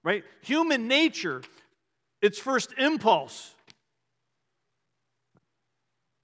right? 0.03 0.23
Human 0.41 0.87
nature, 0.87 1.41
its 2.21 2.39
first 2.39 2.73
impulse 2.77 3.53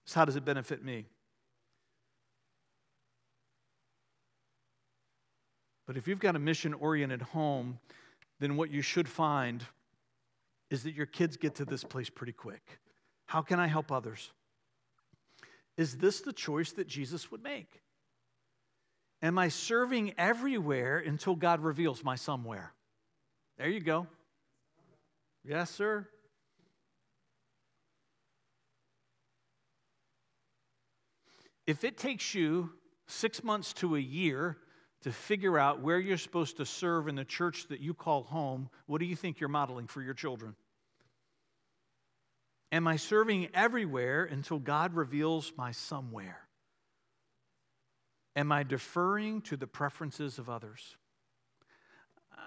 is 0.08 0.14
how 0.14 0.26
does 0.26 0.36
it 0.36 0.46
benefit 0.46 0.84
me? 0.84 1.06
But 5.88 5.98
if 5.98 6.08
you've 6.08 6.20
got 6.20 6.36
a 6.36 6.40
mission 6.40 6.74
oriented 6.74 7.22
home, 7.22 7.80
then 8.40 8.56
what 8.56 8.72
you 8.72 8.82
should 8.82 9.08
find 9.08 9.64
is 10.70 10.84
that 10.84 10.94
your 10.94 11.06
kids 11.06 11.38
get 11.38 11.56
to 11.56 11.66
this 11.66 11.84
place 11.84 12.10
pretty 12.10 12.32
quick. 12.32 12.62
How 13.26 13.42
can 13.42 13.60
I 13.60 13.68
help 13.68 13.92
others? 13.92 14.32
Is 15.82 15.98
this 15.98 16.22
the 16.22 16.32
choice 16.32 16.74
that 16.74 16.88
Jesus 16.88 17.32
would 17.32 17.42
make? 17.42 17.82
Am 19.24 19.40
I 19.40 19.48
serving 19.48 20.14
everywhere 20.16 21.00
until 21.00 21.36
God 21.36 21.60
reveals 21.60 22.04
my 22.04 22.16
somewhere? 22.16 22.72
There 23.58 23.68
you 23.68 23.80
go. 23.80 24.06
Yes, 25.44 25.72
sir. 25.72 26.08
If 31.66 31.84
it 31.84 31.98
takes 31.98 32.36
you 32.36 32.70
six 33.08 33.44
months 33.44 33.74
to 33.74 33.96
a 33.96 34.00
year 34.00 34.58
to 35.02 35.12
figure 35.12 35.58
out 35.58 35.82
where 35.82 35.98
you're 35.98 36.20
supposed 36.20 36.58
to 36.58 36.66
serve 36.68 37.08
in 37.08 37.16
the 37.16 37.26
church 37.26 37.66
that 37.70 37.80
you 37.80 37.96
call 37.96 38.22
home, 38.22 38.70
what 38.86 39.00
do 39.00 39.06
you 39.08 39.16
think 39.16 39.40
you're 39.40 39.50
modeling 39.50 39.88
for 39.88 40.04
your 40.04 40.14
children? 40.14 40.56
Am 42.72 42.88
I 42.88 42.96
serving 42.96 43.50
everywhere 43.54 44.24
until 44.24 44.60
God 44.60 44.96
reveals 44.96 45.52
my 45.58 45.72
somewhere? 45.72 46.40
Am 48.36 48.52
I 48.52 48.64
deferring 48.64 49.42
to 49.42 49.58
the 49.58 49.68
preferences 49.68 50.40
of 50.40 50.50
others? 50.50 50.96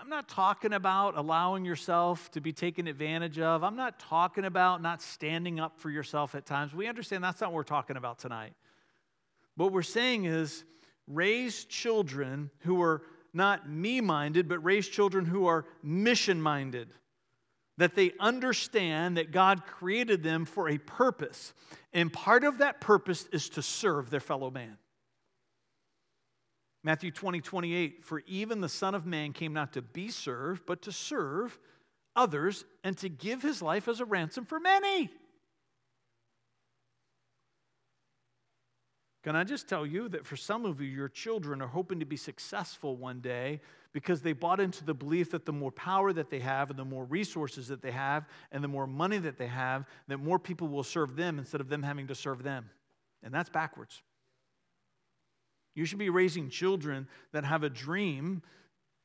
I'm 0.01 0.09
not 0.09 0.29
talking 0.29 0.73
about 0.73 1.17
allowing 1.17 1.65
yourself 1.65 2.31
to 2.33 2.41
be 2.41 2.53
taken 2.53 2.87
advantage 2.87 3.39
of. 3.39 3.63
I'm 3.63 3.77
not 3.77 3.99
talking 3.99 4.45
about 4.45 4.83
not 4.83 5.03
standing 5.03 5.61
up 5.61 5.79
for 5.79 5.91
yourself 5.91 6.35
at 6.35 6.47
times. 6.47 6.75
We 6.75 6.89
understand 6.89 7.23
that's 7.23 7.41
not 7.41 7.51
what 7.51 7.57
we're 7.57 7.63
talking 7.65 7.97
about 7.97 8.19
tonight. 8.19 8.55
What 9.57 9.73
we're 9.73 9.83
saying 9.83 10.25
is 10.25 10.65
raise 11.07 11.65
children 11.65 12.51
who 12.61 12.83
are 12.83 13.03
not 13.33 13.69
me 13.69 14.01
minded, 14.01 14.49
but 14.49 14.65
raise 14.65 14.89
children 14.89 15.27
who 15.27 15.47
are 15.47 15.67
mission 15.83 16.41
minded. 16.41 16.89
That 17.79 17.95
they 17.95 18.13
understand 18.21 19.17
that 19.17 19.33
God 19.33 19.67
created 19.67 20.23
them 20.23 20.45
for 20.45 20.69
a 20.69 20.79
purpose. 20.79 21.53
And 21.93 22.13
part 22.13 22.45
of 22.45 22.59
that 22.59 22.81
purpose 22.81 23.27
is 23.33 23.49
to 23.51 23.63
serve 23.63 24.11
their 24.11 24.21
fellow 24.21 24.51
man. 24.51 24.79
Matthew 26.85 27.11
20, 27.11 27.41
28, 27.41 28.05
for 28.05 28.23
even 28.27 28.61
the 28.61 28.69
Son 28.69 28.95
of 28.95 29.07
Man 29.07 29.33
came 29.33 29.55
not 29.55 29.73
to 29.73 29.83
be 29.83 30.11
served, 30.11 30.65
but 30.67 30.83
to 30.83 30.93
serve 30.93 31.59
others 32.15 32.65
and 32.85 32.97
to 32.99 33.09
give 33.09 33.43
his 33.43 33.63
life 33.63 33.89
as 33.89 34.01
a 34.01 34.05
ransom 34.05 34.45
for 34.45 34.61
many. 34.61 35.11
Can 39.25 39.35
I 39.35 39.45
just 39.45 39.67
tell 39.67 39.87
you 39.87 40.11
that 40.11 40.27
for 40.27 40.37
some 40.37 40.67
of 40.67 40.83
you, 40.83 40.87
your 40.87 41.09
children 41.09 41.63
are 41.63 41.69
hoping 41.69 42.01
to 42.01 42.05
be 42.05 42.19
successful 42.19 42.97
one 42.97 43.21
day 43.21 43.61
because 43.95 44.21
they 44.21 44.33
bought 44.33 44.59
into 44.59 44.85
the 44.85 44.93
belief 44.93 45.31
that 45.31 45.47
the 45.47 45.53
more 45.53 45.71
power 45.71 46.13
that 46.13 46.29
they 46.29 46.41
have 46.41 46.69
and 46.69 46.79
the 46.79 46.85
more 46.85 47.05
resources 47.05 47.69
that 47.69 47.81
they 47.81 47.93
have 47.93 48.27
and 48.51 48.63
the 48.63 48.69
more 48.69 48.89
money 48.89 49.19
that 49.19 49.39
they 49.39 49.47
have, 49.47 49.87
that 50.09 50.19
more 50.19 50.39
people 50.39 50.69
will 50.69 50.83
serve 50.83 51.15
them 51.15 51.39
instead 51.39 51.61
of 51.61 51.69
them 51.69 51.83
having 51.83 52.09
to 52.09 52.15
serve 52.15 52.43
them. 52.43 52.69
And 53.23 53.33
that's 53.33 53.49
backwards. 53.49 54.03
You 55.77 55.85
should 55.85 56.01
be 56.01 56.11
raising 56.11 56.51
children 56.51 57.09
that 57.33 57.45
have 57.45 57.63
a 57.63 57.71
dream 57.71 58.43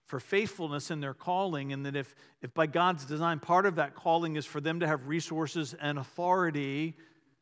for 0.08 0.20
faithfulness 0.20 0.90
in 0.90 1.02
their 1.02 1.14
calling, 1.14 1.72
and 1.72 1.86
that 1.86 1.96
if, 1.96 2.16
if 2.42 2.52
by 2.56 2.66
God's 2.66 3.06
design, 3.06 3.38
part 3.40 3.68
of 3.68 3.76
that 3.76 3.94
calling 3.94 4.38
is 4.38 4.46
for 4.46 4.60
them 4.60 4.80
to 4.80 4.88
have 4.88 5.08
resources 5.08 5.76
and 5.80 6.00
authority 6.00 6.96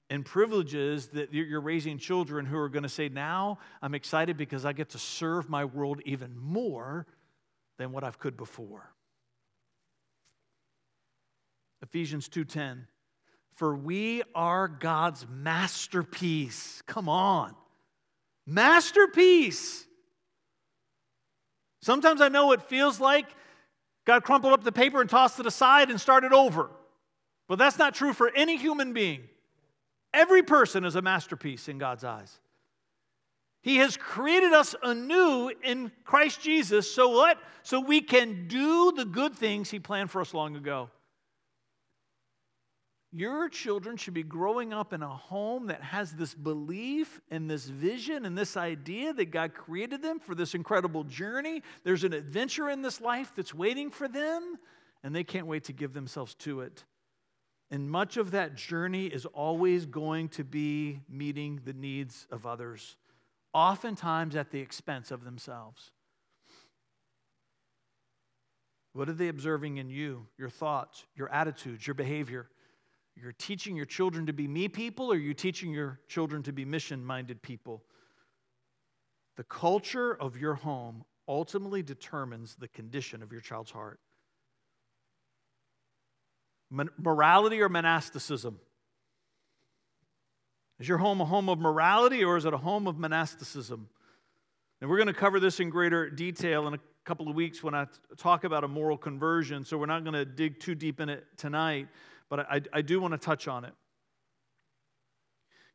and 0.10 0.26
privileges, 0.26 1.08
that 1.10 1.34
you're 1.34 1.62
raising 1.62 1.98
children 1.98 2.46
who 2.46 2.58
are 2.58 2.68
going 2.68 2.84
to 2.84 2.90
say, 2.90 3.08
Now 3.08 3.60
I'm 3.82 3.96
excited 3.96 4.36
because 4.36 4.66
I 4.66 4.74
get 4.74 4.90
to 4.90 5.00
serve 5.00 5.50
my 5.50 5.64
world 5.64 6.02
even 6.06 6.38
more 6.38 7.08
than 7.78 7.92
what 7.92 8.04
I've 8.04 8.20
could 8.20 8.38
before. 8.38 8.94
Ephesians 11.82 12.28
2:10 12.28 12.88
For 13.54 13.76
we 13.76 14.24
are 14.36 14.68
God's 14.68 15.28
masterpiece. 15.28 16.82
Come 16.86 17.08
on. 17.08 17.56
Masterpiece. 18.46 19.86
Sometimes 21.82 22.22
I 22.22 22.30
know 22.30 22.52
it 22.52 22.64
feels 22.64 23.00
like 23.00 23.28
God 24.06 24.24
crumpled 24.24 24.54
up 24.54 24.64
the 24.64 24.72
paper 24.72 25.02
and 25.02 25.10
tossed 25.10 25.40
it 25.40 25.46
aside 25.46 25.90
and 25.90 26.00
started 26.00 26.34
over. 26.34 26.70
But 27.48 27.60
that's 27.60 27.78
not 27.78 27.94
true 27.94 28.14
for 28.14 28.30
any 28.36 28.58
human 28.58 28.94
being. 28.94 29.30
Every 30.14 30.44
person 30.44 30.84
is 30.84 30.96
a 30.96 31.02
masterpiece 31.02 31.68
in 31.68 31.78
God's 31.78 32.04
eyes. 32.04 32.40
He 33.68 33.76
has 33.80 33.98
created 33.98 34.54
us 34.54 34.76
anew 34.82 35.52
in 35.62 35.92
Christ 36.06 36.40
Jesus 36.40 36.90
so 36.90 37.10
what? 37.10 37.38
So 37.64 37.82
we 37.82 38.00
can 38.00 38.48
do 38.48 38.94
the 38.96 39.04
good 39.04 39.36
things 39.36 39.70
he 39.70 39.78
planned 39.78 40.10
for 40.10 40.22
us 40.22 40.34
long 40.34 40.56
ago. 40.56 40.90
Your 43.12 43.50
children 43.50 43.98
should 43.98 44.14
be 44.14 44.24
growing 44.24 44.72
up 44.72 44.94
in 44.94 45.04
a 45.04 45.10
home 45.10 45.68
that 45.68 45.82
has 45.82 46.14
this 46.14 46.34
belief 46.34 47.20
and 47.30 47.50
this 47.50 47.66
vision 47.66 48.24
and 48.24 48.38
this 48.38 48.56
idea 48.56 49.12
that 49.12 49.32
God 49.32 49.54
created 49.54 50.02
them 50.02 50.22
for 50.22 50.34
this 50.34 50.56
incredible 50.56 51.04
journey. 51.04 51.62
There's 51.84 52.06
an 52.06 52.14
adventure 52.14 52.70
in 52.70 52.82
this 52.82 53.02
life 53.02 53.34
that's 53.36 53.54
waiting 53.54 53.90
for 53.92 54.08
them, 54.08 54.56
and 55.04 55.14
they 55.14 55.26
can't 55.26 55.46
wait 55.46 55.66
to 55.66 55.74
give 55.74 55.92
themselves 55.92 56.36
to 56.36 56.62
it. 56.62 56.86
And 57.70 57.92
much 57.92 58.16
of 58.16 58.32
that 58.32 58.56
journey 58.56 59.08
is 59.08 59.26
always 59.26 59.86
going 59.86 60.30
to 60.30 60.46
be 60.46 61.02
meeting 61.10 61.60
the 61.66 61.74
needs 61.74 62.28
of 62.32 62.46
others, 62.46 62.96
oftentimes 63.54 64.36
at 64.36 64.52
the 64.52 64.60
expense 64.60 65.12
of 65.12 65.24
themselves. 65.24 65.92
What 68.94 69.10
are 69.10 69.14
they 69.14 69.28
observing 69.28 69.78
in 69.78 69.90
you, 69.90 70.26
your 70.38 70.50
thoughts, 70.50 71.06
your 71.16 71.30
attitudes, 71.30 71.86
your 71.86 71.94
behavior? 71.94 72.50
You're 73.16 73.32
teaching 73.32 73.76
your 73.76 73.86
children 73.86 74.26
to 74.28 74.34
be 74.34 74.48
me 74.48 74.68
people, 74.68 75.12
or 75.12 75.16
are 75.16 75.20
you 75.20 75.34
teaching 75.34 75.72
your 75.72 76.00
children 76.08 76.44
to 76.44 76.52
be 76.52 76.66
mission 76.66 77.04
minded 77.04 77.42
people? 77.42 77.84
The 79.38 79.44
culture 79.44 80.14
of 80.14 80.38
your 80.38 80.56
home 80.56 81.04
ultimately 81.28 81.84
determines 81.84 82.56
the 82.56 82.68
condition 82.68 83.22
of 83.22 83.32
your 83.32 83.42
child's 83.42 83.72
heart. 83.72 84.00
Morality 86.70 87.62
or 87.62 87.70
monasticism? 87.70 88.60
Is 90.80 90.88
your 90.88 90.98
home 90.98 91.22
a 91.22 91.26
home 91.26 91.50
of 91.50 91.60
morality 91.60 92.24
or 92.24 92.38
is 92.38 92.46
it 92.46 92.54
a 92.54 92.58
home 92.58 92.88
of 92.88 92.98
monasticism? 92.98 93.90
And 94.80 94.90
we're 94.90 94.98
going 94.98 95.08
to 95.08 95.14
cover 95.14 95.40
this 95.40 95.60
in 95.60 95.70
greater 95.70 96.10
detail 96.10 96.68
in 96.68 96.76
a 96.76 96.80
couple 97.04 97.28
of 97.28 97.36
weeks 97.36 97.64
when 97.64 97.74
I 97.74 97.88
talk 98.18 98.44
about 98.44 98.64
a 98.64 98.68
moral 98.68 98.98
conversion, 98.98 99.66
so 99.66 99.78
we're 99.78 99.88
not 99.88 100.04
going 100.04 100.14
to 100.14 100.26
dig 100.26 100.60
too 100.60 100.76
deep 100.76 101.00
in 101.00 101.10
it 101.10 101.26
tonight 101.38 101.88
but 102.30 102.40
I, 102.52 102.62
I 102.74 102.82
do 102.82 103.00
want 103.00 103.14
to 103.14 103.18
touch 103.18 103.48
on 103.48 103.66
it. 103.66 103.74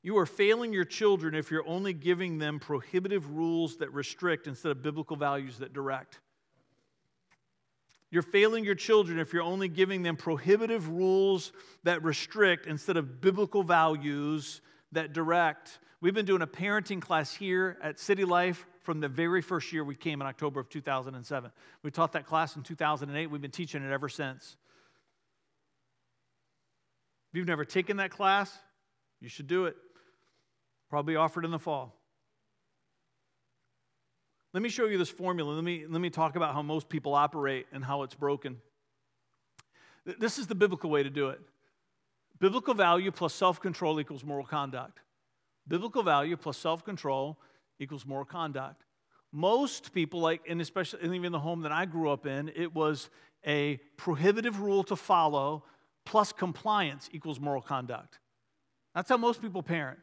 You 0.03 0.19
are 0.19 0.27
failing 0.27 0.73
your 0.73 0.85
children 0.85 1.35
if 1.35 1.51
you're 1.51 1.67
only 1.67 1.93
giving 1.93 2.39
them 2.39 2.59
prohibitive 2.59 3.31
rules 3.31 3.77
that 3.79 3.93
restrict 3.93 4.47
instead 4.47 4.73
of 4.73 4.83
biblical 4.83 5.17
values 5.17 5.59
that 5.59 5.73
direct. 5.73 6.19
You're 8.11 8.23
failing 8.23 8.65
your 8.65 8.75
children 8.75 9.19
if 9.19 9.33
you're 9.33 9.43
only 9.43 9.69
giving 9.69 10.03
them 10.03 10.17
prohibitive 10.17 10.89
rules 10.89 11.53
that 11.85 12.03
restrict 12.03 12.67
instead 12.67 12.97
of 12.97 13.21
biblical 13.21 13.63
values 13.63 14.61
that 14.93 15.13
direct. 15.13 15.79
We've 16.01 16.15
been 16.15 16.27
doing 16.27 16.43
a 16.43 16.47
parenting 16.47 17.01
class 17.01 17.35
here 17.35 17.79
at 17.83 17.99
City 17.99 18.25
Life 18.25 18.67
from 18.83 19.01
the 19.01 19.09
very 19.09 19.43
first 19.43 19.73
year 19.73 19.85
we 19.85 19.95
came 19.95 20.21
in 20.21 20.27
October 20.27 20.61
of 20.61 20.69
2007. 20.69 21.51
We 21.83 21.91
taught 21.91 22.13
that 22.13 22.27
class 22.27 22.57
in 22.57 22.63
2008. 22.63 23.27
We've 23.29 23.41
been 23.41 23.51
teaching 23.51 23.83
it 23.83 23.93
ever 23.93 24.09
since. 24.09 24.57
If 27.33 27.39
you've 27.39 27.47
never 27.47 27.65
taken 27.65 27.97
that 27.99 28.11
class, 28.11 28.53
you 29.21 29.29
should 29.29 29.47
do 29.47 29.67
it. 29.67 29.77
Probably 30.91 31.17
offered 31.17 31.45
in 31.45 31.51
the 31.51 31.59
fall. 31.59 31.97
Let 34.53 34.63
me 34.63 34.69
show 34.69 34.87
you 34.87 34.99
this 34.99 35.09
formula. 35.09 35.53
Let 35.53 35.65
me, 35.65 35.87
let 35.89 36.01
me 36.01 36.11
talk 36.11 36.37
about 36.37 36.53
how 36.53 36.61
most 36.61 36.89
people 36.89 37.15
operate 37.15 37.67
and 37.73 37.83
how 37.83 38.03
it's 38.03 38.15
broken. 38.15 38.59
This 40.05 40.39
is 40.39 40.47
the 40.47 40.55
biblical 40.55 40.91
way 40.91 41.03
to 41.03 41.09
do 41.09 41.31
it. 41.31 41.41
Biblical 42.39 42.75
value 42.75 43.11
plus 43.11 43.35
self 43.35 43.61
control 43.61 44.01
equals 44.01 44.25
moral 44.25 44.47
conduct. 44.47 45.01
Biblical 45.69 46.03
value 46.03 46.37
plus 46.37 46.57
self 46.57 46.85
control 46.85 47.39
equals 47.79 48.07
moral 48.07 48.25
conduct. 48.25 48.85
Most 49.33 49.93
people, 49.95 50.21
like, 50.21 50.43
and 50.49 50.61
especially 50.61 51.01
and 51.03 51.15
even 51.15 51.33
the 51.33 51.39
home 51.39 51.63
that 51.63 51.73
I 51.73 51.87
grew 51.87 52.11
up 52.11 52.27
in, 52.27 52.53
it 52.55 52.75
was 52.75 53.09
a 53.47 53.79
prohibitive 53.97 54.61
rule 54.61 54.85
to 54.85 54.97
follow 54.97 55.65
plus 56.05 56.33
compliance 56.33 57.09
equals 57.13 57.41
moral 57.41 57.63
conduct. 57.63 58.19
That's 58.95 59.09
how 59.09 59.17
most 59.17 59.41
people 59.41 59.63
parent. 59.63 59.99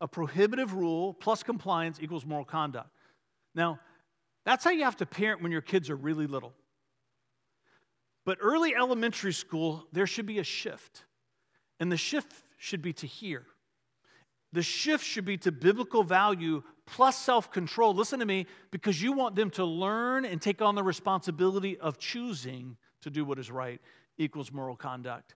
A 0.00 0.08
prohibitive 0.08 0.74
rule 0.74 1.14
plus 1.14 1.42
compliance 1.42 1.98
equals 2.00 2.26
moral 2.26 2.44
conduct. 2.44 2.90
Now, 3.54 3.78
that's 4.44 4.64
how 4.64 4.70
you 4.70 4.84
have 4.84 4.96
to 4.96 5.06
parent 5.06 5.42
when 5.42 5.52
your 5.52 5.62
kids 5.62 5.88
are 5.88 5.96
really 5.96 6.26
little. 6.26 6.52
But 8.26 8.38
early 8.40 8.74
elementary 8.74 9.32
school, 9.32 9.86
there 9.92 10.06
should 10.06 10.26
be 10.26 10.38
a 10.38 10.44
shift. 10.44 11.04
And 11.80 11.90
the 11.90 11.96
shift 11.96 12.32
should 12.58 12.82
be 12.82 12.92
to 12.94 13.06
here. 13.06 13.44
The 14.52 14.62
shift 14.62 15.04
should 15.04 15.24
be 15.24 15.36
to 15.38 15.50
biblical 15.52 16.04
value 16.04 16.62
plus 16.86 17.18
self 17.20 17.50
control. 17.50 17.94
Listen 17.94 18.20
to 18.20 18.26
me, 18.26 18.46
because 18.70 19.02
you 19.02 19.12
want 19.12 19.34
them 19.34 19.50
to 19.50 19.64
learn 19.64 20.24
and 20.24 20.40
take 20.40 20.62
on 20.62 20.74
the 20.74 20.82
responsibility 20.82 21.78
of 21.78 21.98
choosing 21.98 22.76
to 23.00 23.10
do 23.10 23.24
what 23.24 23.38
is 23.38 23.50
right 23.50 23.80
equals 24.16 24.52
moral 24.52 24.76
conduct. 24.76 25.34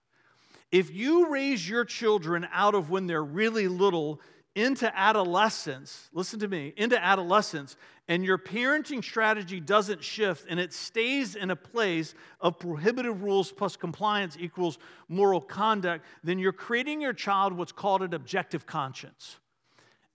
If 0.71 0.93
you 0.93 1.29
raise 1.29 1.67
your 1.67 1.83
children 1.83 2.47
out 2.53 2.75
of 2.75 2.89
when 2.89 3.07
they're 3.07 3.23
really 3.23 3.67
little 3.67 4.21
into 4.55 4.91
adolescence, 4.97 6.09
listen 6.11 6.39
to 6.39 6.47
me, 6.47 6.73
into 6.75 7.01
adolescence, 7.01 7.77
and 8.07 8.25
your 8.25 8.37
parenting 8.37 9.03
strategy 9.03 9.59
doesn't 9.59 10.03
shift 10.03 10.45
and 10.49 10.59
it 10.59 10.73
stays 10.73 11.35
in 11.35 11.51
a 11.51 11.55
place 11.55 12.15
of 12.41 12.57
prohibitive 12.57 13.21
rules 13.21 13.51
plus 13.51 13.75
compliance 13.75 14.35
equals 14.39 14.79
moral 15.07 15.39
conduct, 15.39 16.03
then 16.23 16.39
you're 16.39 16.51
creating 16.51 17.01
your 17.01 17.13
child 17.13 17.53
what's 17.53 17.71
called 17.71 18.01
an 18.01 18.13
objective 18.13 18.65
conscience. 18.65 19.37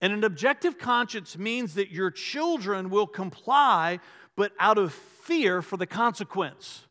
And 0.01 0.11
an 0.11 0.23
objective 0.25 0.77
conscience 0.77 1.37
means 1.37 1.75
that 1.75 1.89
your 1.89 2.11
children 2.11 2.89
will 2.89 3.07
comply, 3.07 3.99
but 4.35 4.51
out 4.59 4.77
of 4.77 4.93
fear 4.93 5.61
for 5.61 5.77
the 5.77 5.87
consequence. 5.87 6.84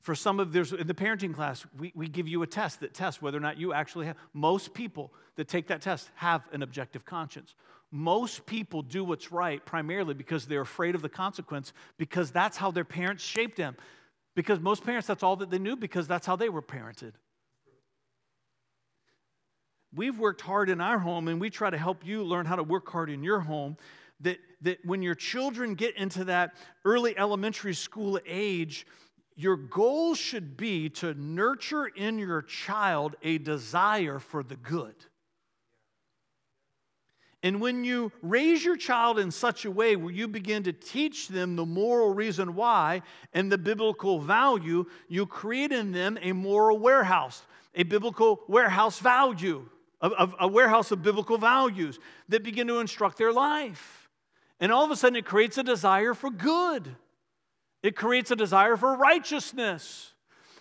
For 0.00 0.14
some 0.14 0.40
of 0.40 0.52
there's 0.52 0.72
in 0.72 0.86
the 0.86 0.94
parenting 0.94 1.34
class, 1.34 1.66
we, 1.78 1.92
we 1.94 2.08
give 2.08 2.26
you 2.26 2.42
a 2.42 2.46
test 2.46 2.80
that 2.80 2.94
tests 2.94 3.20
whether 3.20 3.36
or 3.36 3.40
not 3.40 3.58
you 3.58 3.74
actually 3.74 4.06
have. 4.06 4.16
Most 4.32 4.72
people 4.72 5.12
that 5.36 5.46
take 5.46 5.68
that 5.68 5.82
test 5.82 6.10
have 6.14 6.48
an 6.52 6.62
objective 6.62 7.04
conscience. 7.04 7.54
Most 7.90 8.46
people 8.46 8.82
do 8.82 9.04
what's 9.04 9.30
right 9.30 9.64
primarily 9.64 10.14
because 10.14 10.46
they're 10.46 10.60
afraid 10.62 10.94
of 10.94 11.02
the 11.02 11.08
consequence, 11.08 11.72
because 11.98 12.30
that's 12.30 12.56
how 12.56 12.70
their 12.70 12.84
parents 12.84 13.22
shaped 13.22 13.56
them. 13.56 13.76
Because 14.34 14.60
most 14.60 14.84
parents, 14.84 15.06
that's 15.06 15.22
all 15.22 15.36
that 15.36 15.50
they 15.50 15.58
knew, 15.58 15.76
because 15.76 16.06
that's 16.06 16.24
how 16.24 16.36
they 16.36 16.48
were 16.48 16.62
parented. 16.62 17.12
We've 19.92 20.18
worked 20.18 20.40
hard 20.40 20.70
in 20.70 20.80
our 20.80 20.98
home, 20.98 21.26
and 21.28 21.40
we 21.40 21.50
try 21.50 21.68
to 21.68 21.76
help 21.76 22.06
you 22.06 22.22
learn 22.22 22.46
how 22.46 22.56
to 22.56 22.62
work 22.62 22.88
hard 22.88 23.10
in 23.10 23.22
your 23.24 23.40
home. 23.40 23.76
That, 24.20 24.38
that 24.60 24.84
when 24.84 25.02
your 25.02 25.14
children 25.14 25.74
get 25.74 25.96
into 25.96 26.24
that 26.24 26.54
early 26.84 27.18
elementary 27.18 27.74
school 27.74 28.20
age, 28.24 28.86
your 29.40 29.56
goal 29.56 30.14
should 30.14 30.56
be 30.56 30.90
to 30.90 31.14
nurture 31.14 31.86
in 31.86 32.18
your 32.18 32.42
child 32.42 33.16
a 33.22 33.38
desire 33.38 34.18
for 34.18 34.42
the 34.42 34.56
good. 34.56 34.94
And 37.42 37.58
when 37.58 37.84
you 37.84 38.12
raise 38.20 38.62
your 38.62 38.76
child 38.76 39.18
in 39.18 39.30
such 39.30 39.64
a 39.64 39.70
way 39.70 39.96
where 39.96 40.12
you 40.12 40.28
begin 40.28 40.64
to 40.64 40.74
teach 40.74 41.28
them 41.28 41.56
the 41.56 41.64
moral 41.64 42.12
reason 42.12 42.54
why 42.54 43.00
and 43.32 43.50
the 43.50 43.56
biblical 43.56 44.20
value, 44.20 44.84
you 45.08 45.24
create 45.24 45.72
in 45.72 45.92
them 45.92 46.18
a 46.20 46.32
moral 46.32 46.78
warehouse, 46.78 47.42
a 47.74 47.84
biblical 47.84 48.42
warehouse 48.46 48.98
value, 48.98 49.66
a, 50.02 50.28
a, 50.40 50.48
warehouse 50.48 50.90
of 50.90 51.02
biblical 51.02 51.38
values 51.38 51.98
that 52.28 52.44
begin 52.44 52.66
to 52.66 52.78
instruct 52.78 53.16
their 53.16 53.32
life. 53.32 54.10
And 54.60 54.70
all 54.70 54.84
of 54.84 54.90
a 54.90 54.96
sudden, 54.96 55.16
it 55.16 55.24
creates 55.24 55.56
a 55.56 55.62
desire 55.62 56.12
for 56.12 56.30
good. 56.30 56.94
It 57.82 57.96
creates 57.96 58.30
a 58.30 58.36
desire 58.36 58.76
for 58.76 58.96
righteousness. 58.96 60.12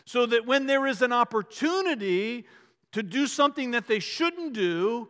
So 0.05 0.26
that 0.26 0.47
when 0.47 0.65
there 0.65 0.88
is 0.88 1.01
an 1.01 1.13
opportunity 1.13 2.45
to 2.93 3.03
do 3.03 3.28
something 3.28 3.72
that 3.72 3.88
they 3.88 3.99
shouldn't 3.99 4.53
do, 4.53 5.09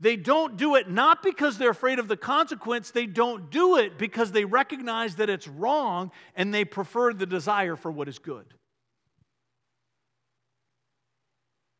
they 0.00 0.16
don't 0.16 0.56
do 0.56 0.74
it 0.74 0.90
not 0.90 1.22
because 1.22 1.56
they're 1.56 1.70
afraid 1.70 1.98
of 1.98 2.08
the 2.08 2.16
consequence, 2.16 2.90
they 2.90 3.06
don't 3.06 3.50
do 3.50 3.76
it 3.76 3.96
because 3.96 4.32
they 4.32 4.44
recognize 4.44 5.16
that 5.16 5.30
it's 5.30 5.46
wrong 5.46 6.10
and 6.34 6.52
they 6.52 6.64
prefer 6.64 7.12
the 7.12 7.26
desire 7.26 7.76
for 7.76 7.92
what 7.92 8.08
is 8.08 8.18
good. 8.18 8.54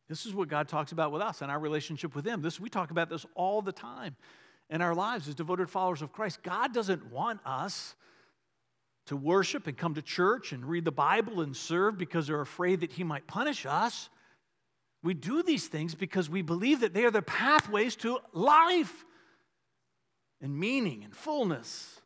This 0.07 0.25
is 0.25 0.33
what 0.33 0.47
God 0.47 0.67
talks 0.67 0.91
about 0.91 1.11
with 1.11 1.21
us 1.21 1.41
and 1.41 1.51
our 1.51 1.59
relationship 1.59 2.15
with 2.15 2.25
Him. 2.25 2.41
This, 2.41 2.59
we 2.59 2.69
talk 2.69 2.91
about 2.91 3.09
this 3.09 3.25
all 3.35 3.61
the 3.61 3.71
time 3.71 4.15
in 4.69 4.81
our 4.81 4.95
lives 4.95 5.27
as 5.27 5.35
devoted 5.35 5.69
followers 5.69 6.01
of 6.01 6.13
Christ. 6.13 6.41
God 6.43 6.73
doesn't 6.73 7.11
want 7.11 7.41
us 7.45 7.95
to 9.07 9.15
worship 9.15 9.67
and 9.67 9.77
come 9.77 9.93
to 9.95 10.01
church 10.01 10.51
and 10.51 10.65
read 10.65 10.85
the 10.85 10.91
Bible 10.91 11.41
and 11.41 11.55
serve 11.55 11.97
because 11.97 12.27
they're 12.27 12.41
afraid 12.41 12.81
that 12.81 12.91
He 12.91 13.03
might 13.03 13.27
punish 13.27 13.65
us. 13.65 14.09
We 15.03 15.13
do 15.13 15.43
these 15.43 15.67
things 15.67 15.93
because 15.93 16.29
we 16.29 16.41
believe 16.41 16.79
that 16.79 16.93
they 16.93 17.05
are 17.05 17.11
the 17.11 17.21
pathways 17.21 17.95
to 17.97 18.19
life 18.33 19.05
and 20.41 20.57
meaning 20.57 21.03
and 21.03 21.15
fullness. 21.15 22.01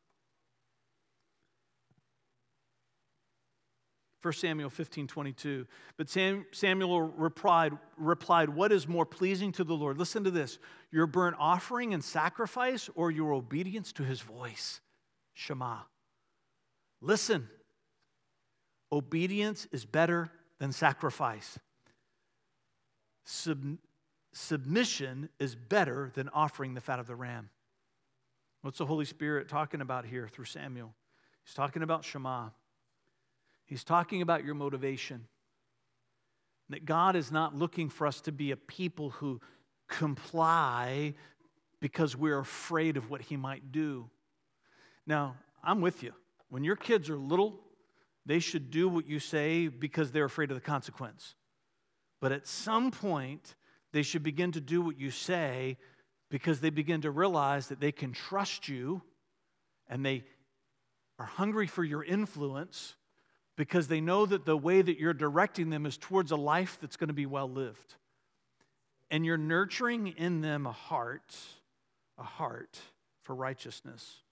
1 4.21 4.33
Samuel 4.33 4.69
15, 4.69 5.07
22. 5.07 5.65
But 5.95 6.09
Sam, 6.09 6.45
Samuel 6.51 7.01
replied, 7.01 7.77
replied, 7.97 8.49
What 8.49 8.73
is 8.73 8.85
more 8.85 9.05
pleasing 9.05 9.53
to 9.53 9.63
the 9.63 9.73
Lord? 9.73 9.97
Listen 9.97 10.25
to 10.25 10.31
this 10.31 10.59
your 10.91 11.07
burnt 11.07 11.37
offering 11.39 11.93
and 11.93 12.03
sacrifice, 12.03 12.89
or 12.95 13.11
your 13.11 13.33
obedience 13.33 13.93
to 13.93 14.03
his 14.03 14.19
voice? 14.19 14.81
Shema. 15.33 15.77
Listen, 17.01 17.47
obedience 18.91 19.67
is 19.71 19.85
better 19.85 20.29
than 20.59 20.71
sacrifice. 20.71 21.57
Sub- 23.23 23.77
submission 24.33 25.29
is 25.39 25.55
better 25.55 26.11
than 26.13 26.29
offering 26.29 26.73
the 26.73 26.81
fat 26.81 26.99
of 26.99 27.07
the 27.07 27.15
ram. 27.15 27.49
What's 28.61 28.77
the 28.77 28.85
Holy 28.85 29.05
Spirit 29.05 29.47
talking 29.47 29.81
about 29.81 30.05
here 30.05 30.27
through 30.27 30.45
Samuel? 30.45 30.93
He's 31.45 31.53
talking 31.53 31.81
about 31.81 32.03
Shema. 32.03 32.49
He's 33.65 33.83
talking 33.83 34.21
about 34.21 34.43
your 34.43 34.55
motivation. 34.55 35.27
That 36.69 36.85
God 36.85 37.15
is 37.15 37.31
not 37.31 37.55
looking 37.55 37.89
for 37.89 38.05
us 38.05 38.21
to 38.21 38.31
be 38.31 38.51
a 38.51 38.57
people 38.57 39.11
who 39.11 39.39
comply 39.87 41.15
because 41.79 42.15
we're 42.15 42.39
afraid 42.39 42.97
of 42.97 43.09
what 43.09 43.21
He 43.21 43.37
might 43.37 43.71
do. 43.71 44.09
Now, 45.07 45.35
I'm 45.63 45.81
with 45.81 46.03
you. 46.03 46.13
When 46.49 46.63
your 46.63 46.75
kids 46.75 47.09
are 47.09 47.17
little, 47.17 47.59
they 48.25 48.39
should 48.39 48.71
do 48.71 48.89
what 48.89 49.07
you 49.07 49.19
say 49.19 49.67
because 49.67 50.11
they're 50.11 50.25
afraid 50.25 50.51
of 50.51 50.55
the 50.55 50.61
consequence. 50.61 51.35
But 52.19 52.31
at 52.31 52.47
some 52.47 52.91
point, 52.91 53.55
they 53.91 54.03
should 54.03 54.23
begin 54.23 54.51
to 54.53 54.61
do 54.61 54.81
what 54.81 54.99
you 54.99 55.11
say 55.11 55.77
because 56.29 56.59
they 56.59 56.69
begin 56.69 57.01
to 57.01 57.11
realize 57.11 57.67
that 57.67 57.79
they 57.79 57.91
can 57.91 58.11
trust 58.11 58.67
you 58.67 59.01
and 59.87 60.05
they 60.05 60.23
are 61.17 61.25
hungry 61.25 61.67
for 61.67 61.83
your 61.83 62.03
influence 62.03 62.95
because 63.55 63.87
they 63.87 63.99
know 63.99 64.25
that 64.25 64.45
the 64.45 64.55
way 64.55 64.81
that 64.81 64.99
you're 64.99 65.13
directing 65.13 65.69
them 65.69 65.85
is 65.85 65.97
towards 65.97 66.31
a 66.31 66.35
life 66.35 66.77
that's 66.79 66.97
going 66.97 67.09
to 67.09 67.13
be 67.13 67.25
well 67.25 67.49
lived. 67.49 67.95
And 69.11 69.25
you're 69.25 69.37
nurturing 69.37 70.07
in 70.07 70.41
them 70.41 70.65
a 70.65 70.71
heart, 70.71 71.35
a 72.17 72.23
heart 72.23 72.79
for 73.23 73.35
righteousness. 73.35 74.23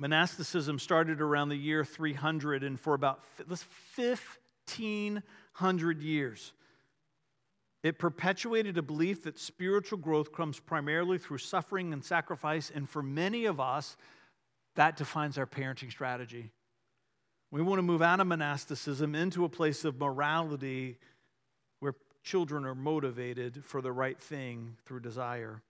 Monasticism 0.00 0.78
started 0.78 1.20
around 1.20 1.50
the 1.50 1.56
year 1.56 1.84
300, 1.84 2.64
and 2.64 2.80
for 2.80 2.94
about 2.94 3.20
1,500 3.46 6.00
years, 6.00 6.54
it 7.82 7.98
perpetuated 7.98 8.78
a 8.78 8.82
belief 8.82 9.24
that 9.24 9.38
spiritual 9.38 9.98
growth 9.98 10.32
comes 10.32 10.58
primarily 10.58 11.18
through 11.18 11.36
suffering 11.36 11.92
and 11.92 12.02
sacrifice, 12.02 12.72
and 12.74 12.88
for 12.88 13.02
many 13.02 13.44
of 13.44 13.60
us, 13.60 13.98
that 14.74 14.96
defines 14.96 15.36
our 15.36 15.46
parenting 15.46 15.90
strategy. 15.90 16.50
We 17.50 17.60
want 17.60 17.78
to 17.78 17.82
move 17.82 18.00
out 18.00 18.20
of 18.20 18.26
monasticism 18.26 19.14
into 19.14 19.44
a 19.44 19.50
place 19.50 19.84
of 19.84 20.00
morality 20.00 20.96
where 21.80 21.94
children 22.22 22.64
are 22.64 22.74
motivated 22.74 23.66
for 23.66 23.82
the 23.82 23.92
right 23.92 24.18
thing 24.18 24.78
through 24.86 25.00
desire. 25.00 25.60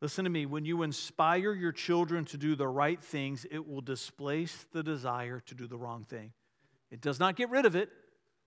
Listen 0.00 0.24
to 0.24 0.30
me, 0.30 0.46
when 0.46 0.64
you 0.64 0.82
inspire 0.82 1.52
your 1.52 1.72
children 1.72 2.24
to 2.26 2.36
do 2.36 2.54
the 2.54 2.68
right 2.68 3.02
things, 3.02 3.44
it 3.50 3.68
will 3.68 3.80
displace 3.80 4.66
the 4.72 4.82
desire 4.82 5.40
to 5.46 5.54
do 5.54 5.66
the 5.66 5.76
wrong 5.76 6.04
thing. 6.04 6.32
It 6.90 7.00
does 7.00 7.18
not 7.18 7.34
get 7.34 7.50
rid 7.50 7.66
of 7.66 7.74
it, 7.74 7.90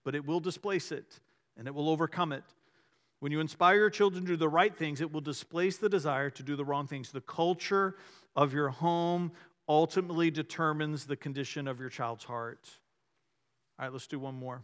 but 0.04 0.16
it 0.16 0.26
will 0.26 0.40
displace 0.40 0.92
it 0.92 1.20
and 1.58 1.68
it 1.68 1.76
will 1.76 1.90
overcome 1.90 2.32
it. 2.32 2.44
When 3.20 3.32
you 3.32 3.40
inspire 3.40 3.76
your 3.76 3.90
children 3.90 4.24
to 4.24 4.32
do 4.32 4.38
the 4.38 4.50
right 4.50 4.76
things, 4.76 5.02
it 5.02 5.12
will 5.12 5.22
displace 5.22 5.78
the 5.78 5.90
desire 5.90 6.30
to 6.32 6.44
do 6.44 6.56
the 6.56 6.66
wrong 6.66 6.88
things. 6.88 7.12
The 7.12 7.22
culture 7.22 7.98
of 8.36 8.54
your 8.54 8.70
home 8.70 9.34
ultimately 9.68 10.32
determines 10.32 11.06
the 11.06 11.16
condition 11.16 11.68
of 11.68 11.80
your 11.80 11.90
child's 11.90 12.24
heart. 12.24 12.68
All 13.78 13.86
right, 13.86 13.94
let's 13.94 14.08
do 14.08 14.20
one 14.20 14.36
more. 14.36 14.64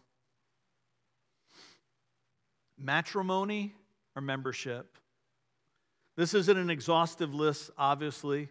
Matrimony 2.80 3.74
or 4.16 4.22
membership? 4.22 4.98
This 6.18 6.34
isn't 6.34 6.58
an 6.58 6.70
exhaustive 6.70 7.34
list, 7.34 7.70
obviously. 7.78 8.50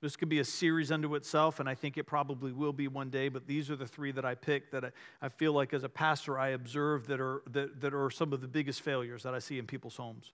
This 0.00 0.14
could 0.14 0.28
be 0.28 0.38
a 0.38 0.44
series 0.44 0.92
unto 0.92 1.16
itself, 1.16 1.58
and 1.58 1.68
I 1.68 1.74
think 1.74 1.98
it 1.98 2.04
probably 2.04 2.52
will 2.52 2.72
be 2.72 2.86
one 2.86 3.10
day, 3.10 3.28
but 3.28 3.46
these 3.46 3.70
are 3.70 3.76
the 3.76 3.86
three 3.86 4.12
that 4.12 4.24
I 4.24 4.36
picked 4.36 4.70
that 4.70 4.84
I, 4.84 4.90
I 5.20 5.28
feel 5.28 5.52
like 5.52 5.74
as 5.74 5.82
a 5.82 5.88
pastor 5.88 6.38
I 6.38 6.50
observe 6.50 7.08
that 7.08 7.20
are, 7.20 7.42
that, 7.50 7.80
that 7.80 7.92
are 7.92 8.08
some 8.10 8.32
of 8.32 8.40
the 8.40 8.46
biggest 8.46 8.82
failures 8.82 9.24
that 9.24 9.34
I 9.34 9.40
see 9.40 9.58
in 9.58 9.66
people's 9.66 9.96
homes 9.96 10.32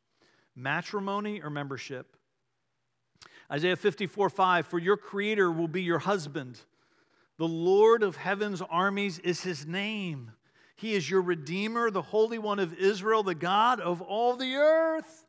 matrimony 0.55 1.41
or 1.41 1.49
membership. 1.49 2.17
Isaiah 3.51 3.77
54 3.77 4.29
5, 4.29 4.67
for 4.67 4.79
your 4.79 4.99
creator 4.99 5.51
will 5.51 5.69
be 5.69 5.83
your 5.83 6.01
husband. 6.01 6.61
The 7.39 7.49
Lord 7.49 8.03
of 8.03 8.17
heaven's 8.17 8.61
armies 8.61 9.19
is 9.21 9.41
his 9.41 9.65
name. 9.65 10.33
He 10.77 10.95
is 10.95 11.09
your 11.09 11.23
Redeemer, 11.23 11.91
the 11.91 12.03
Holy 12.03 12.39
One 12.39 12.59
of 12.59 12.75
Israel, 12.75 13.23
the 13.23 13.35
God 13.35 13.81
of 13.81 14.03
all 14.03 14.37
the 14.37 14.57
earth. 14.57 15.22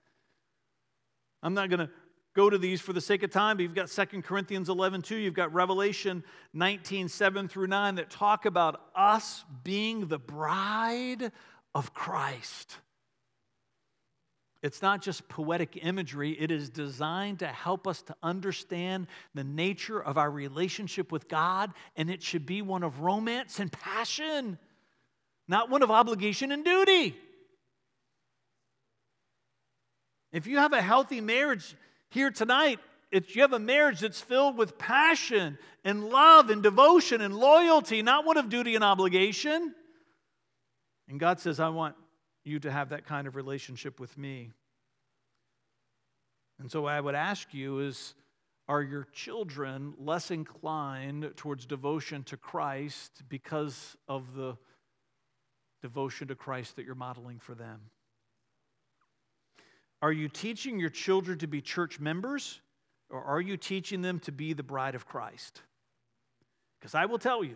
I'm 1.44 1.54
not 1.54 1.70
going 1.70 1.82
to 1.82 1.90
go 2.34 2.50
to 2.50 2.58
these 2.58 2.82
for 2.82 2.94
the 2.94 3.02
sake 3.02 3.22
of 3.22 3.30
time, 3.30 3.58
but 3.58 3.64
you've 3.64 3.76
got 3.76 3.90
2 3.90 4.22
Corinthians 4.22 4.70
11, 4.70 5.04
2. 5.04 5.18
You've 5.18 5.34
got 5.34 5.54
Revelation 5.54 6.24
19, 6.54 7.10
7 7.10 7.48
through 7.48 7.68
9 7.68 7.96
that 7.96 8.10
talk 8.10 8.46
about 8.46 8.82
us 8.96 9.44
being 9.64 10.08
the 10.08 10.18
bride 10.18 11.32
of 11.76 11.94
Christ. 11.94 12.78
It's 14.64 14.82
not 14.82 15.02
just 15.02 15.28
poetic 15.28 15.80
imagery, 15.82 16.32
it 16.40 16.50
is 16.50 16.70
designed 16.70 17.40
to 17.40 17.48
help 17.48 17.86
us 17.86 18.02
to 18.04 18.16
understand 18.24 19.08
the 19.36 19.44
nature 19.44 20.02
of 20.02 20.18
our 20.18 20.32
relationship 20.32 21.12
with 21.12 21.28
God, 21.28 21.74
and 21.98 22.10
it 22.10 22.24
should 22.24 22.46
be 22.46 22.62
one 22.62 22.82
of 22.82 23.02
romance 23.02 23.60
and 23.60 23.70
passion, 23.70 24.58
not 25.50 25.70
one 25.70 25.84
of 25.84 25.92
obligation 25.92 26.54
and 26.54 26.64
duty. 26.64 27.14
If 30.34 30.48
you 30.48 30.58
have 30.58 30.74
a 30.74 30.82
healthy 30.82 31.22
marriage 31.22 31.76
here 32.10 32.32
tonight, 32.32 32.80
it's, 33.12 33.36
you 33.36 33.44
have 33.44 33.54
a 33.54 33.60
marriage 33.60 34.00
that's 34.00 34.20
filled 34.20 34.58
with 34.58 34.80
passion 34.80 35.60
and 35.86 36.10
love 36.10 36.50
and 36.50 36.64
devotion 36.64 37.22
and 37.22 37.36
loyalty, 37.36 38.02
not 38.02 38.26
one 38.26 38.38
of 38.38 38.50
duty 38.50 38.74
and 38.74 38.84
obligation. 38.84 39.76
And 41.08 41.20
God 41.20 41.40
says, 41.40 41.60
I 41.60 41.70
want 41.70 41.96
you 42.44 42.60
to 42.60 42.72
have 42.72 42.90
that 42.90 43.06
kind 43.06 43.28
of 43.28 43.36
relationship 43.36 44.00
with 44.00 44.18
me. 44.18 44.50
And 46.60 46.72
so, 46.72 46.86
I 46.86 47.00
would 47.00 47.16
ask 47.16 47.54
you 47.54 47.80
is 47.80 48.16
are 48.68 48.82
your 48.82 49.08
children 49.12 49.94
less 50.00 50.32
inclined 50.32 51.34
towards 51.36 51.66
devotion 51.66 52.24
to 52.24 52.38
Christ 52.38 53.22
because 53.28 53.98
of 54.08 54.34
the 54.36 54.58
devotion 55.82 56.30
to 56.30 56.36
Christ 56.36 56.78
that 56.78 56.86
you're 56.86 56.96
modeling 56.96 57.40
for 57.40 57.54
them? 57.54 57.82
Are 60.04 60.12
you 60.12 60.28
teaching 60.28 60.82
your 60.82 60.90
children 60.90 61.38
to 61.38 61.48
be 61.48 61.62
church 61.62 61.98
members 61.98 62.60
or 63.10 63.24
are 63.24 63.40
you 63.40 63.56
teaching 63.56 64.02
them 64.02 64.20
to 64.20 64.34
be 64.34 64.52
the 64.52 64.62
bride 64.62 64.96
of 64.96 65.06
Christ? 65.06 65.62
Because 66.78 66.94
I 66.94 67.06
will 67.06 67.18
tell 67.18 67.42
you 67.42 67.56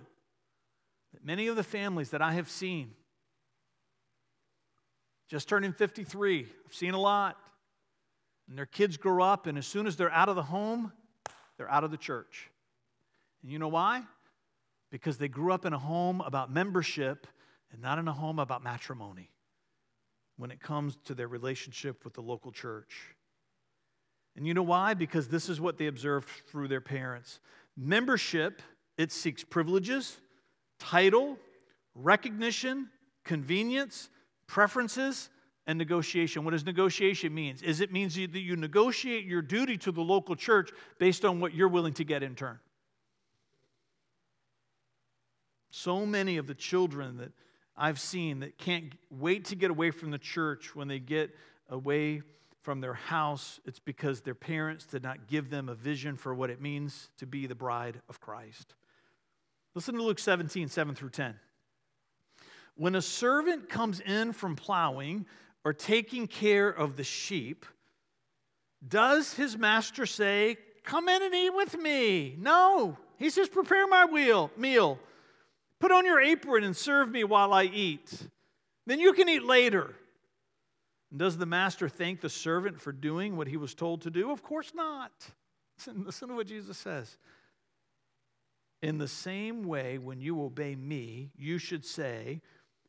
that 1.12 1.26
many 1.26 1.48
of 1.48 1.58
the 1.58 1.64
families 1.64 2.12
that 2.12 2.22
I 2.22 2.36
have 2.36 2.50
seen, 2.50 2.91
just 5.28 5.50
turning 5.50 5.74
53, 5.74 6.48
I've 6.66 6.74
seen 6.74 6.93
a 6.93 7.02
lot, 7.02 7.36
and 8.48 8.58
their 8.58 8.66
kids 8.66 8.95
grow 8.95 9.26
up, 9.26 9.45
and 9.45 9.58
as 9.58 9.68
soon 9.68 9.86
as 9.86 9.98
they're 9.98 10.14
out 10.14 10.30
of 10.30 10.38
the 10.38 10.43
home, 10.43 10.93
they're 11.58 11.70
out 11.70 11.84
of 11.84 11.91
the 11.91 11.98
church. 11.98 12.50
And 13.43 13.52
you 13.52 13.60
know 13.60 13.68
why? 13.68 14.04
Because 14.89 15.18
they 15.18 15.28
grew 15.28 15.52
up 15.52 15.66
in 15.66 15.74
a 15.74 15.80
home 15.80 16.22
about 16.22 16.50
membership 16.50 17.28
and 17.74 17.82
not 17.82 18.00
in 18.00 18.08
a 18.08 18.14
home 18.14 18.39
about 18.39 18.64
matrimony 18.64 19.32
when 20.38 20.51
it 20.51 20.61
comes 20.61 20.97
to 21.05 21.13
their 21.13 21.27
relationship 21.27 22.03
with 22.03 22.13
the 22.13 22.21
local 22.21 22.51
church. 22.51 23.15
And 24.35 24.45
you 24.45 24.53
know 24.53 24.63
why? 24.63 24.93
Because 24.93 25.27
this 25.27 25.49
is 25.49 25.59
what 25.59 25.77
they 25.77 25.88
observed 25.88 26.29
through 26.47 26.67
their 26.67 26.81
parents. 26.81 27.39
Membership, 27.75 28.61
it 28.97 29.11
seeks 29.11 29.43
privileges, 29.43 30.17
title, 30.79 31.38
recognition, 31.95 32.89
convenience, 33.25 34.09
preferences, 34.47 35.29
and 35.65 35.77
negotiation. 35.77 36.45
What 36.45 36.51
does 36.51 36.65
negotiation 36.65 37.33
mean? 37.33 37.57
Is 37.63 37.81
it 37.81 37.91
means 37.91 38.15
that 38.15 38.39
you 38.39 38.55
negotiate 38.55 39.25
your 39.25 39.41
duty 39.41 39.75
to 39.77 39.91
the 39.91 40.01
local 40.01 40.35
church 40.35 40.71
based 40.99 41.25
on 41.25 41.39
what 41.39 41.53
you're 41.53 41.67
willing 41.67 41.93
to 41.93 42.03
get 42.03 42.23
in 42.23 42.35
turn. 42.35 42.59
So 45.71 46.05
many 46.05 46.38
of 46.38 46.47
the 46.47 46.55
children 46.55 47.17
that 47.17 47.31
I've 47.78 47.99
seen 47.99 48.39
that 48.39 48.57
can't 48.57 48.93
wait 49.09 49.45
to 49.45 49.55
get 49.55 49.69
away 49.69 49.91
from 49.91 50.11
the 50.11 50.17
church 50.17 50.75
when 50.75 50.88
they 50.88 50.99
get 50.99 51.36
away 51.69 52.21
from 52.61 52.82
their 52.82 52.95
house, 52.95 53.61
it's 53.65 53.80
because 53.80 54.21
their 54.21 54.36
parents 54.36 54.86
did 54.86 55.01
not 55.01 55.28
give 55.28 55.49
them 55.49 55.69
a 55.69 55.73
vision 55.73 56.17
for 56.17 56.36
what 56.36 56.49
it 56.49 56.59
means 56.59 57.09
to 57.17 57.25
be 57.25 57.47
the 57.47 57.55
bride 57.55 58.01
of 58.09 58.19
Christ. 58.19 58.75
Listen 59.73 59.95
to 59.95 60.03
Luke 60.03 60.19
17, 60.19 60.67
7 60.67 60.95
through 60.95 61.11
10. 61.11 61.36
When 62.75 62.95
a 62.95 63.01
servant 63.01 63.69
comes 63.69 63.99
in 64.01 64.34
from 64.34 64.55
plowing 64.55 65.25
or 65.63 65.71
taking 65.71 66.28
care 66.28 66.67
of 66.67 66.97
the 66.97 67.05
sheep, 67.05 67.65
does 68.86 69.34
his 69.34 69.57
master 69.57 70.05
say, 70.05 70.57
Come 70.84 71.07
in 71.09 71.21
and 71.21 71.34
eat 71.34 71.53
with 71.53 71.78
me? 71.78 72.36
No. 72.38 72.97
He 73.17 73.30
says, 73.30 73.47
Prepare 73.49 73.88
my 73.88 74.05
wheel, 74.05 74.51
meal. 74.57 74.99
Put 75.80 75.91
on 75.91 76.05
your 76.05 76.21
apron 76.21 76.63
and 76.63 76.75
serve 76.75 77.09
me 77.09 77.23
while 77.23 77.53
I 77.53 77.63
eat. 77.63 78.11
Then 78.86 78.99
you 78.99 79.13
can 79.13 79.30
eat 79.30 79.43
later. 79.43 79.93
Does 81.15 81.38
the 81.38 81.45
master 81.45 81.88
thank 81.88 82.21
the 82.21 82.30
servant 82.30 82.82
for 82.82 82.91
doing 82.91 83.38
what 83.38 83.47
he 83.47 83.57
was 83.57 83.73
told 83.73 84.01
to 84.01 84.09
do? 84.09 84.32
Of 84.32 84.43
course 84.43 84.73
not. 84.73 85.11
Listen, 85.78 86.03
listen 86.05 86.30
to 86.30 86.36
what 86.36 86.47
Jesus 86.47 86.78
says. 86.78 87.17
In 88.82 88.97
the 88.97 89.07
same 89.07 89.63
way, 89.63 89.97
when 89.97 90.19
you 90.19 90.43
obey 90.43 90.75
me, 90.75 91.32
you 91.36 91.57
should 91.57 91.86
say, 91.86 92.41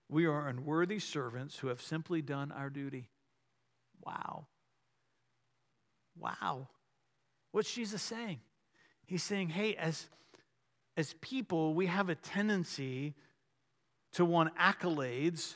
We 0.09 0.27
are 0.27 0.49
unworthy 0.49 0.99
servants 0.99 1.59
who 1.59 1.69
have 1.69 1.81
simply 1.81 2.21
done 2.21 2.53
our 2.53 2.71
duty. 2.71 3.09
Wow. 4.05 4.47
Wow. 6.19 6.69
What's 7.53 7.73
Jesus 7.73 8.03
saying? 8.03 8.41
He's 9.07 9.23
saying, 9.23 9.51
Hey, 9.51 9.75
as, 9.77 10.09
as 10.99 11.15
people, 11.21 11.75
we 11.75 11.87
have 11.87 12.09
a 12.09 12.17
tendency 12.17 13.15
to 14.15 14.25
want 14.25 14.55
accolades 14.57 15.55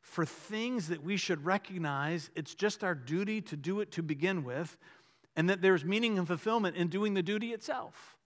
for 0.00 0.24
things 0.24 0.86
that 0.88 1.02
we 1.02 1.16
should 1.16 1.44
recognize 1.44 2.30
it's 2.36 2.54
just 2.54 2.84
our 2.84 2.94
duty 2.94 3.40
to 3.40 3.56
do 3.56 3.80
it 3.80 3.90
to 3.90 4.04
begin 4.04 4.44
with, 4.44 4.76
and 5.34 5.50
that 5.50 5.60
there's 5.60 5.84
meaning 5.84 6.16
and 6.16 6.28
fulfillment 6.28 6.76
in 6.76 6.86
doing 6.86 7.14
the 7.14 7.24
duty 7.24 7.52
itself. 7.52 8.16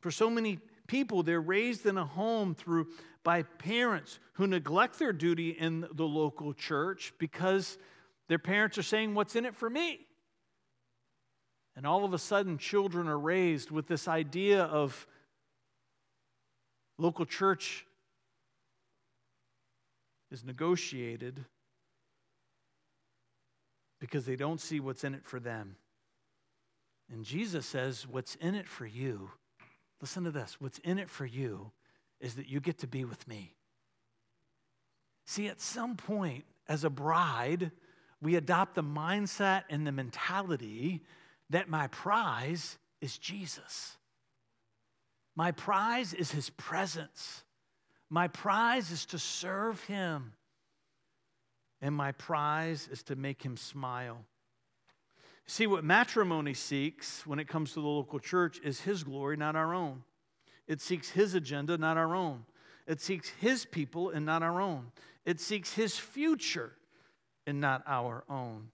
For 0.00 0.10
so 0.10 0.28
many 0.28 0.58
people, 0.86 1.22
they're 1.22 1.40
raised 1.40 1.86
in 1.86 1.96
a 1.96 2.04
home 2.04 2.54
through 2.54 2.88
by 3.24 3.44
parents 3.44 4.18
who 4.34 4.46
neglect 4.46 4.98
their 4.98 5.14
duty 5.14 5.50
in 5.50 5.86
the 5.94 6.06
local 6.06 6.52
church 6.52 7.14
because 7.18 7.78
their 8.28 8.38
parents 8.38 8.76
are 8.76 8.82
saying, 8.82 9.14
What's 9.14 9.36
in 9.36 9.46
it 9.46 9.56
for 9.56 9.70
me? 9.70 10.06
And 11.76 11.86
all 11.86 12.04
of 12.04 12.14
a 12.14 12.18
sudden, 12.18 12.56
children 12.56 13.06
are 13.06 13.18
raised 13.18 13.70
with 13.70 13.86
this 13.86 14.08
idea 14.08 14.62
of 14.64 15.06
local 16.98 17.26
church 17.26 17.84
is 20.30 20.42
negotiated 20.42 21.44
because 24.00 24.24
they 24.24 24.36
don't 24.36 24.60
see 24.60 24.80
what's 24.80 25.04
in 25.04 25.14
it 25.14 25.24
for 25.24 25.38
them. 25.38 25.76
And 27.12 27.24
Jesus 27.24 27.66
says, 27.66 28.06
What's 28.08 28.34
in 28.36 28.54
it 28.54 28.66
for 28.66 28.86
you, 28.86 29.30
listen 30.00 30.24
to 30.24 30.30
this, 30.30 30.56
what's 30.58 30.78
in 30.78 30.98
it 30.98 31.08
for 31.10 31.26
you 31.26 31.70
is 32.20 32.34
that 32.34 32.48
you 32.48 32.60
get 32.60 32.78
to 32.78 32.86
be 32.86 33.04
with 33.04 33.28
me. 33.28 33.54
See, 35.26 35.48
at 35.48 35.60
some 35.60 35.96
point, 35.96 36.44
as 36.68 36.84
a 36.84 36.90
bride, 36.90 37.70
we 38.22 38.36
adopt 38.36 38.74
the 38.74 38.82
mindset 38.82 39.64
and 39.68 39.86
the 39.86 39.92
mentality 39.92 41.02
that 41.50 41.68
my 41.68 41.86
prize 41.88 42.78
is 43.00 43.18
Jesus. 43.18 43.96
My 45.34 45.52
prize 45.52 46.14
is 46.14 46.30
his 46.30 46.50
presence. 46.50 47.44
My 48.08 48.28
prize 48.28 48.90
is 48.90 49.04
to 49.06 49.18
serve 49.18 49.82
him, 49.84 50.32
and 51.80 51.94
my 51.94 52.12
prize 52.12 52.88
is 52.90 53.02
to 53.04 53.16
make 53.16 53.42
him 53.42 53.56
smile. 53.56 54.24
See, 55.46 55.66
what 55.66 55.84
matrimony 55.84 56.54
seeks 56.54 57.26
when 57.26 57.38
it 57.38 57.48
comes 57.48 57.72
to 57.72 57.80
the 57.80 57.86
local 57.86 58.18
church 58.18 58.60
is 58.64 58.80
his 58.80 59.04
glory, 59.04 59.36
not 59.36 59.54
our 59.54 59.74
own. 59.74 60.02
It 60.66 60.80
seeks 60.80 61.10
his 61.10 61.34
agenda, 61.34 61.78
not 61.78 61.96
our 61.96 62.14
own. 62.14 62.44
It 62.86 63.00
seeks 63.00 63.28
his 63.28 63.64
people 63.64 64.10
and 64.10 64.26
not 64.26 64.42
our 64.42 64.60
own. 64.60 64.92
It 65.24 65.40
seeks 65.40 65.74
his 65.74 65.98
future 65.98 66.72
and 67.46 67.60
not 67.60 67.82
our 67.86 68.24
own. 68.28 68.68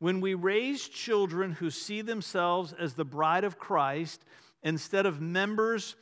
When 0.00 0.22
we 0.22 0.34
raise 0.34 0.88
children 0.88 1.52
who 1.52 1.70
see 1.70 2.00
themselves 2.00 2.72
as 2.72 2.94
the 2.94 3.04
bride 3.04 3.44
of 3.44 3.58
Christ 3.58 4.24
instead 4.62 5.04
of 5.04 5.20
members 5.20 5.94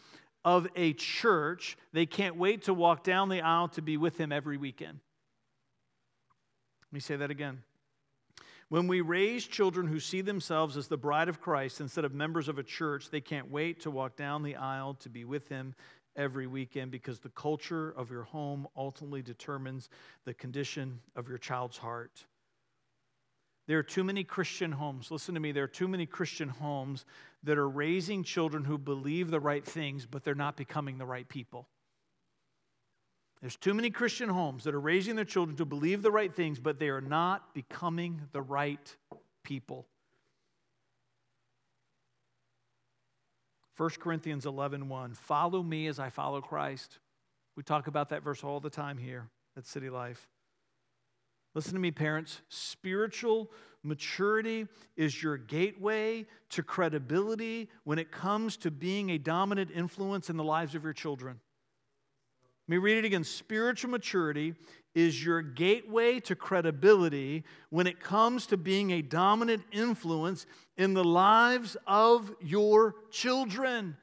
of 0.44 0.68
a 0.76 0.92
church, 0.92 1.76
they 1.92 2.06
can't 2.06 2.36
wait 2.36 2.62
to 2.62 2.74
walk 2.74 3.02
down 3.02 3.28
the 3.28 3.42
aisle 3.42 3.68
to 3.68 3.82
be 3.82 3.96
with 3.96 4.16
him 4.16 4.30
every 4.30 4.56
weekend. 4.56 5.00
Let 6.86 6.92
me 6.92 7.00
say 7.00 7.16
that 7.16 7.30
again. 7.30 7.62
When 8.68 8.86
we 8.86 9.00
raise 9.00 9.46
children 9.46 9.88
who 9.88 9.98
see 9.98 10.20
themselves 10.20 10.76
as 10.76 10.86
the 10.86 10.96
bride 10.96 11.28
of 11.28 11.40
Christ 11.40 11.80
instead 11.80 12.04
of 12.04 12.14
members 12.14 12.48
of 12.48 12.58
a 12.58 12.62
church, 12.62 13.10
they 13.10 13.20
can't 13.20 13.50
wait 13.50 13.80
to 13.80 13.90
walk 13.90 14.14
down 14.14 14.44
the 14.44 14.56
aisle 14.56 14.94
to 15.00 15.08
be 15.08 15.24
with 15.24 15.48
him 15.48 15.74
every 16.14 16.46
weekend 16.46 16.92
because 16.92 17.18
the 17.18 17.30
culture 17.30 17.90
of 17.90 18.10
your 18.10 18.24
home 18.24 18.68
ultimately 18.76 19.22
determines 19.22 19.88
the 20.24 20.34
condition 20.34 21.00
of 21.16 21.28
your 21.28 21.38
child's 21.38 21.78
heart. 21.78 22.26
There 23.68 23.78
are 23.78 23.84
too 23.84 24.02
many 24.02 24.24
Christian 24.24 24.72
homes. 24.72 25.10
Listen 25.10 25.34
to 25.34 25.40
me. 25.40 25.52
There 25.52 25.64
are 25.64 25.68
too 25.68 25.88
many 25.88 26.06
Christian 26.06 26.48
homes 26.48 27.04
that 27.44 27.58
are 27.58 27.68
raising 27.68 28.24
children 28.24 28.64
who 28.64 28.78
believe 28.78 29.30
the 29.30 29.40
right 29.40 29.64
things, 29.64 30.06
but 30.06 30.24
they're 30.24 30.34
not 30.34 30.56
becoming 30.56 30.96
the 30.96 31.04
right 31.04 31.28
people. 31.28 31.68
There's 33.42 33.56
too 33.56 33.74
many 33.74 33.90
Christian 33.90 34.30
homes 34.30 34.64
that 34.64 34.74
are 34.74 34.80
raising 34.80 35.16
their 35.16 35.26
children 35.26 35.54
to 35.58 35.66
believe 35.66 36.00
the 36.00 36.10
right 36.10 36.34
things, 36.34 36.58
but 36.58 36.78
they 36.78 36.88
are 36.88 37.02
not 37.02 37.54
becoming 37.54 38.22
the 38.32 38.40
right 38.40 38.96
people. 39.44 39.86
1 43.76 43.90
Corinthians 44.00 44.46
11 44.46 44.88
1. 44.88 45.12
Follow 45.12 45.62
me 45.62 45.88
as 45.88 46.00
I 46.00 46.08
follow 46.08 46.40
Christ. 46.40 46.98
We 47.54 47.62
talk 47.62 47.86
about 47.86 48.08
that 48.08 48.22
verse 48.22 48.42
all 48.42 48.60
the 48.60 48.70
time 48.70 48.96
here 48.96 49.28
at 49.58 49.66
City 49.66 49.90
Life. 49.90 50.26
Listen 51.54 51.74
to 51.74 51.80
me, 51.80 51.90
parents. 51.90 52.40
Spiritual 52.48 53.50
maturity 53.82 54.66
is 54.96 55.22
your 55.22 55.36
gateway 55.36 56.26
to 56.50 56.62
credibility 56.62 57.68
when 57.84 57.98
it 57.98 58.10
comes 58.10 58.56
to 58.58 58.70
being 58.70 59.10
a 59.10 59.18
dominant 59.18 59.70
influence 59.74 60.30
in 60.30 60.36
the 60.36 60.44
lives 60.44 60.74
of 60.74 60.84
your 60.84 60.92
children. 60.92 61.40
Let 62.68 62.74
me 62.74 62.78
read 62.78 62.98
it 62.98 63.06
again. 63.06 63.24
Spiritual 63.24 63.90
maturity 63.90 64.54
is 64.94 65.24
your 65.24 65.40
gateway 65.40 66.20
to 66.20 66.36
credibility 66.36 67.44
when 67.70 67.86
it 67.86 67.98
comes 67.98 68.46
to 68.48 68.58
being 68.58 68.90
a 68.90 69.00
dominant 69.00 69.62
influence 69.72 70.44
in 70.76 70.92
the 70.92 71.04
lives 71.04 71.78
of 71.86 72.30
your 72.42 72.96
children. 73.10 73.96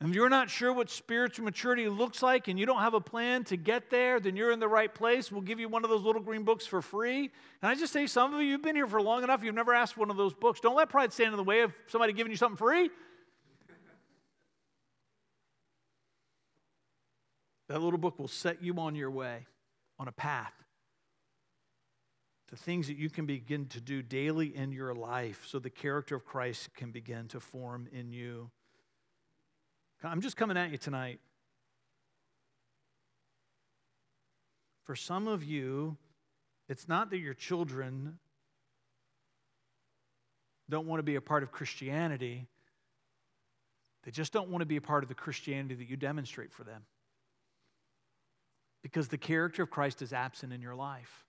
And 0.00 0.10
if 0.10 0.14
you're 0.14 0.28
not 0.28 0.48
sure 0.48 0.72
what 0.72 0.90
spiritual 0.90 1.44
maturity 1.44 1.88
looks 1.88 2.22
like 2.22 2.46
and 2.46 2.56
you 2.56 2.66
don't 2.66 2.78
have 2.78 2.94
a 2.94 3.00
plan 3.00 3.42
to 3.44 3.56
get 3.56 3.90
there, 3.90 4.20
then 4.20 4.36
you're 4.36 4.52
in 4.52 4.60
the 4.60 4.68
right 4.68 4.94
place. 4.94 5.32
We'll 5.32 5.40
give 5.40 5.58
you 5.58 5.68
one 5.68 5.82
of 5.82 5.90
those 5.90 6.02
little 6.02 6.22
green 6.22 6.44
books 6.44 6.66
for 6.66 6.80
free. 6.80 7.30
And 7.62 7.70
I 7.70 7.74
just 7.74 7.92
say, 7.92 8.06
some 8.06 8.32
of 8.32 8.40
you, 8.40 8.46
you've 8.46 8.62
been 8.62 8.76
here 8.76 8.86
for 8.86 9.02
long 9.02 9.24
enough, 9.24 9.42
you've 9.42 9.56
never 9.56 9.74
asked 9.74 9.94
for 9.94 10.00
one 10.00 10.10
of 10.10 10.16
those 10.16 10.34
books. 10.34 10.60
Don't 10.60 10.76
let 10.76 10.88
pride 10.88 11.12
stand 11.12 11.32
in 11.32 11.36
the 11.36 11.42
way 11.42 11.62
of 11.62 11.72
somebody 11.88 12.12
giving 12.12 12.30
you 12.30 12.36
something 12.36 12.56
free. 12.56 12.90
That 17.68 17.82
little 17.82 17.98
book 17.98 18.20
will 18.20 18.28
set 18.28 18.62
you 18.62 18.78
on 18.78 18.94
your 18.94 19.10
way, 19.10 19.46
on 19.98 20.06
a 20.06 20.12
path 20.12 20.52
to 22.48 22.56
things 22.56 22.86
that 22.86 22.96
you 22.96 23.10
can 23.10 23.26
begin 23.26 23.66
to 23.66 23.80
do 23.80 24.00
daily 24.00 24.56
in 24.56 24.72
your 24.72 24.94
life 24.94 25.44
so 25.46 25.58
the 25.58 25.68
character 25.68 26.14
of 26.16 26.24
Christ 26.24 26.70
can 26.74 26.92
begin 26.92 27.28
to 27.28 27.40
form 27.40 27.88
in 27.92 28.10
you. 28.10 28.50
I'm 30.04 30.20
just 30.20 30.36
coming 30.36 30.56
at 30.56 30.70
you 30.70 30.78
tonight. 30.78 31.20
For 34.84 34.94
some 34.94 35.26
of 35.28 35.44
you, 35.44 35.96
it's 36.68 36.88
not 36.88 37.10
that 37.10 37.18
your 37.18 37.34
children 37.34 38.18
don't 40.70 40.86
want 40.86 41.00
to 41.00 41.02
be 41.02 41.16
a 41.16 41.20
part 41.20 41.42
of 41.42 41.50
Christianity, 41.50 42.46
they 44.04 44.10
just 44.10 44.32
don't 44.32 44.48
want 44.48 44.62
to 44.62 44.66
be 44.66 44.76
a 44.76 44.80
part 44.80 45.02
of 45.02 45.08
the 45.08 45.14
Christianity 45.14 45.74
that 45.74 45.88
you 45.88 45.96
demonstrate 45.96 46.52
for 46.52 46.64
them. 46.64 46.84
Because 48.82 49.08
the 49.08 49.18
character 49.18 49.62
of 49.62 49.70
Christ 49.70 50.00
is 50.02 50.12
absent 50.12 50.52
in 50.52 50.62
your 50.62 50.74
life. 50.74 51.26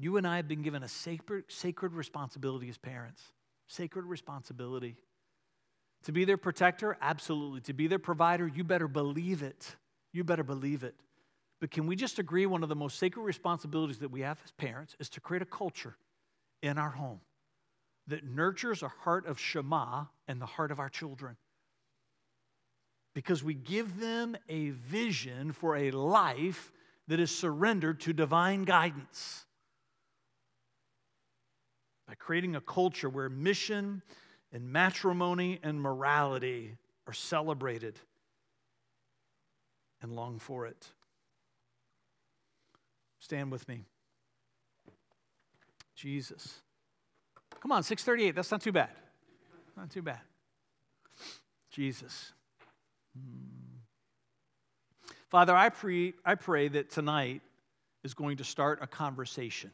You 0.00 0.16
and 0.16 0.26
I 0.26 0.36
have 0.36 0.46
been 0.46 0.62
given 0.62 0.84
a 0.84 0.88
sacred, 0.88 1.44
sacred 1.48 1.92
responsibility 1.92 2.68
as 2.68 2.78
parents. 2.78 3.20
Sacred 3.66 4.04
responsibility. 4.04 4.96
To 6.04 6.12
be 6.12 6.24
their 6.24 6.36
protector? 6.36 6.96
Absolutely. 7.02 7.60
To 7.62 7.72
be 7.72 7.88
their 7.88 7.98
provider? 7.98 8.46
You 8.46 8.62
better 8.62 8.86
believe 8.86 9.42
it. 9.42 9.74
You 10.12 10.22
better 10.22 10.44
believe 10.44 10.84
it. 10.84 10.94
But 11.60 11.72
can 11.72 11.88
we 11.88 11.96
just 11.96 12.20
agree 12.20 12.46
one 12.46 12.62
of 12.62 12.68
the 12.68 12.76
most 12.76 13.00
sacred 13.00 13.24
responsibilities 13.24 13.98
that 13.98 14.12
we 14.12 14.20
have 14.20 14.38
as 14.44 14.52
parents 14.52 14.94
is 15.00 15.08
to 15.10 15.20
create 15.20 15.42
a 15.42 15.46
culture 15.46 15.96
in 16.62 16.78
our 16.78 16.90
home 16.90 17.20
that 18.06 18.24
nurtures 18.24 18.84
a 18.84 18.88
heart 18.88 19.26
of 19.26 19.40
Shema 19.40 20.04
and 20.28 20.40
the 20.40 20.46
heart 20.46 20.70
of 20.70 20.78
our 20.78 20.88
children? 20.88 21.36
Because 23.16 23.42
we 23.42 23.54
give 23.54 23.98
them 23.98 24.36
a 24.48 24.70
vision 24.70 25.50
for 25.50 25.76
a 25.76 25.90
life 25.90 26.70
that 27.08 27.18
is 27.18 27.36
surrendered 27.36 27.98
to 28.02 28.12
divine 28.12 28.62
guidance 28.62 29.44
by 32.08 32.14
creating 32.14 32.56
a 32.56 32.60
culture 32.60 33.10
where 33.10 33.28
mission 33.28 34.02
and 34.50 34.72
matrimony 34.72 35.60
and 35.62 35.80
morality 35.80 36.78
are 37.06 37.12
celebrated 37.12 37.98
and 40.00 40.16
long 40.16 40.38
for 40.38 40.66
it. 40.66 40.88
Stand 43.20 43.52
with 43.52 43.68
me. 43.68 43.84
Jesus. 45.94 46.62
Come 47.60 47.72
on, 47.72 47.82
638. 47.82 48.34
That's 48.34 48.50
not 48.50 48.62
too 48.62 48.72
bad. 48.72 48.90
Not 49.76 49.90
too 49.90 50.02
bad. 50.02 50.20
Jesus. 51.70 52.32
Hmm. 53.14 53.58
Father, 55.28 55.54
I 55.54 55.68
pray, 55.68 56.14
I 56.24 56.36
pray 56.36 56.68
that 56.68 56.90
tonight 56.90 57.42
is 58.02 58.14
going 58.14 58.38
to 58.38 58.44
start 58.44 58.78
a 58.80 58.86
conversation. 58.86 59.70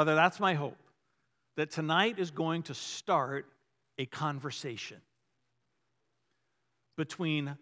Brother, 0.00 0.14
that's 0.14 0.40
my 0.40 0.54
hope. 0.54 0.78
That 1.58 1.70
tonight 1.70 2.18
is 2.18 2.30
going 2.30 2.62
to 2.62 2.74
start 2.74 3.44
a 3.98 4.06
conversation 4.06 4.96
between 6.96 7.58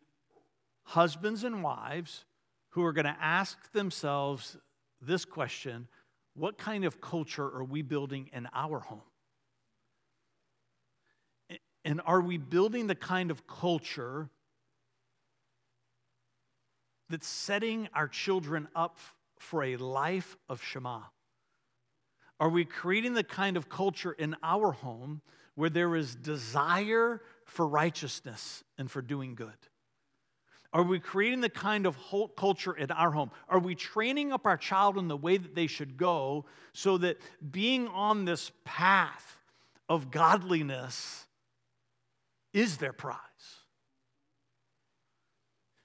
husbands 0.84 1.43
and 1.43 1.64
wives 1.64 2.26
who 2.68 2.84
are 2.84 2.93
going 2.93 3.07
to 3.07 3.16
ask 3.20 3.72
themselves 3.72 4.57
this 5.01 5.24
question 5.24 5.89
What 6.34 6.59
kind 6.59 6.84
of 6.84 7.01
culture 7.01 7.43
are 7.43 7.64
we 7.64 7.82
building 7.82 8.30
in 8.32 8.47
our 8.55 8.78
home? 8.78 9.03
And 11.84 12.01
are 12.07 12.20
we 12.20 12.39
building 12.39 12.86
the 12.86 12.95
kind 12.95 13.32
of 13.32 13.49
culture 13.49 14.28
that's 17.11 17.26
setting 17.26 17.89
our 17.95 18.07
children 18.07 18.68
up 18.76 18.97
for 19.41 19.64
a 19.64 19.76
life 19.76 20.36
of 20.49 20.62
Shema? 20.62 21.01
Are 22.41 22.49
we 22.49 22.64
creating 22.64 23.14
the 23.14 23.24
kind 23.24 23.57
of 23.57 23.68
culture 23.68 24.12
in 24.12 24.36
our 24.43 24.72
home 24.72 25.22
where 25.55 25.70
there 25.70 25.97
is 25.97 26.14
desire 26.14 27.20
for 27.45 27.66
righteousness 27.66 28.62
and 28.76 28.91
for 28.91 29.03
doing 29.03 29.34
good? 29.34 29.57
Are 30.72 30.82
we 30.82 31.01
creating 31.01 31.41
the 31.41 31.49
kind 31.49 31.86
of 31.86 31.97
culture 32.36 32.74
in 32.74 32.91
our 32.91 33.11
home? 33.11 33.30
Are 33.49 33.59
we 33.59 33.74
training 33.74 34.32
up 34.32 34.47
our 34.47 34.59
child 34.59 34.99
in 34.99 35.09
the 35.09 35.16
way 35.16 35.39
that 35.39 35.55
they 35.55 35.66
should 35.66 35.97
go 35.97 36.45
so 36.74 36.99
that 36.99 37.18
being 37.51 37.89
on 37.89 38.26
this 38.26 38.53
path 38.64 39.39
of 39.89 40.11
godliness 40.11 41.24
is 42.53 42.76
their 42.76 42.93
prize? 42.93 43.16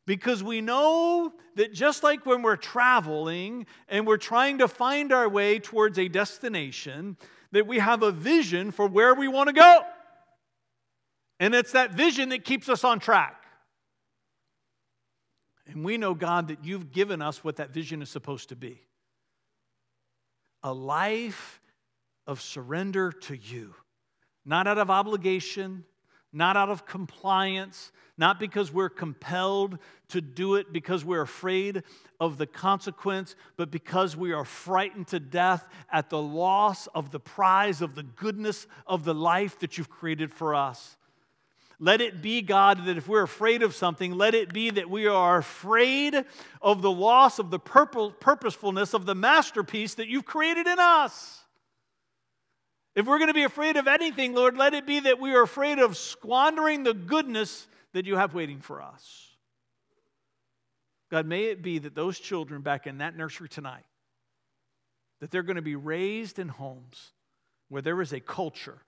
Because 0.05 0.43
we 0.43 0.59
know 0.59 1.33
that 1.55 1.73
just 1.73 2.03
like 2.03 2.25
when 2.25 2.41
we're 2.41 2.57
traveling 2.57 3.65
and 3.87 4.05
we're 4.05 4.17
trying 4.17 4.57
to 4.57 4.67
find 4.67 5.13
our 5.13 5.29
way 5.29 5.59
towards 5.59 5.97
a 5.97 6.07
destination, 6.07 7.15
that 7.51 7.67
we 7.67 7.79
have 7.79 8.03
a 8.03 8.11
vision 8.11 8.71
for 8.71 8.87
where 8.87 9.13
we 9.13 9.27
want 9.27 9.47
to 9.47 9.53
go. 9.53 9.81
And 11.39 11.55
it's 11.55 11.71
that 11.71 11.93
vision 11.93 12.29
that 12.29 12.43
keeps 12.43 12.67
us 12.67 12.83
on 12.83 12.99
track. 12.99 13.43
And 15.67 15.85
we 15.85 15.97
know, 15.97 16.13
God, 16.13 16.49
that 16.49 16.65
you've 16.65 16.91
given 16.91 17.21
us 17.21 17.43
what 17.43 17.55
that 17.57 17.71
vision 17.71 18.01
is 18.01 18.09
supposed 18.09 18.49
to 18.49 18.55
be 18.55 18.81
a 20.65 20.73
life 20.73 21.61
of 22.25 22.41
surrender 22.41 23.11
to 23.11 23.35
you, 23.35 23.75
not 24.45 24.65
out 24.65 24.77
of 24.77 24.89
obligation, 24.89 25.83
not 26.33 26.57
out 26.57 26.69
of 26.69 26.85
compliance, 26.85 27.91
not 28.17 28.39
because 28.39 28.71
we're 28.71 28.89
compelled 28.89 29.77
to 30.09 30.21
do 30.21 30.55
it 30.55 30.73
because 30.73 31.05
we're 31.05 31.21
afraid 31.21 31.83
of 32.19 32.37
the 32.37 32.45
consequence, 32.45 33.35
but 33.57 33.71
because 33.71 34.17
we 34.17 34.33
are 34.33 34.45
frightened 34.45 35.07
to 35.07 35.19
death 35.19 35.67
at 35.91 36.09
the 36.09 36.21
loss 36.21 36.87
of 36.87 37.11
the 37.11 37.19
prize 37.19 37.81
of 37.81 37.95
the 37.95 38.03
goodness 38.03 38.67
of 38.85 39.03
the 39.03 39.13
life 39.13 39.59
that 39.59 39.77
you've 39.77 39.89
created 39.89 40.31
for 40.31 40.53
us. 40.53 40.97
Let 41.79 42.01
it 42.01 42.21
be, 42.21 42.41
God, 42.41 42.85
that 42.85 42.97
if 42.97 43.07
we're 43.07 43.23
afraid 43.23 43.61
of 43.61 43.75
something, 43.75 44.13
let 44.13 44.35
it 44.35 44.53
be 44.53 44.69
that 44.69 44.89
we 44.89 45.07
are 45.07 45.37
afraid 45.37 46.23
of 46.61 46.81
the 46.81 46.91
loss 46.91 47.39
of 47.39 47.49
the 47.49 47.59
purposefulness 47.59 48.93
of 48.93 49.05
the 49.05 49.15
masterpiece 49.15 49.95
that 49.95 50.07
you've 50.07 50.25
created 50.25 50.65
in 50.65 50.79
us. 50.79 51.42
If 52.95 53.07
we're 53.07 53.17
going 53.17 53.29
to 53.29 53.33
be 53.33 53.43
afraid 53.43 53.75
of 53.75 53.87
anything, 53.87 54.33
Lord, 54.33 54.55
let 54.55 54.73
it 54.73 54.85
be 54.85 54.99
that 55.01 55.19
we 55.19 55.33
are 55.33 55.41
afraid 55.41 55.79
of 55.79 55.97
squandering 55.97 56.83
the 56.83 56.93
goodness 56.93 57.67
that 57.93 58.05
you 58.05 58.17
have 58.17 58.33
waiting 58.33 58.59
for 58.59 58.81
us. 58.81 59.29
God, 61.09 61.25
may 61.25 61.45
it 61.45 61.61
be 61.61 61.79
that 61.79 61.95
those 61.95 62.19
children 62.19 62.61
back 62.61 62.85
in 62.85 62.99
that 62.99 63.15
nursery 63.15 63.49
tonight, 63.49 63.85
that 65.19 65.31
they're 65.31 65.43
going 65.43 65.55
to 65.55 65.61
be 65.61 65.75
raised 65.75 66.37
in 66.37 66.49
homes 66.49 67.13
where 67.69 67.81
there 67.81 68.01
is 68.01 68.13
a 68.13 68.19
culture, 68.19 68.79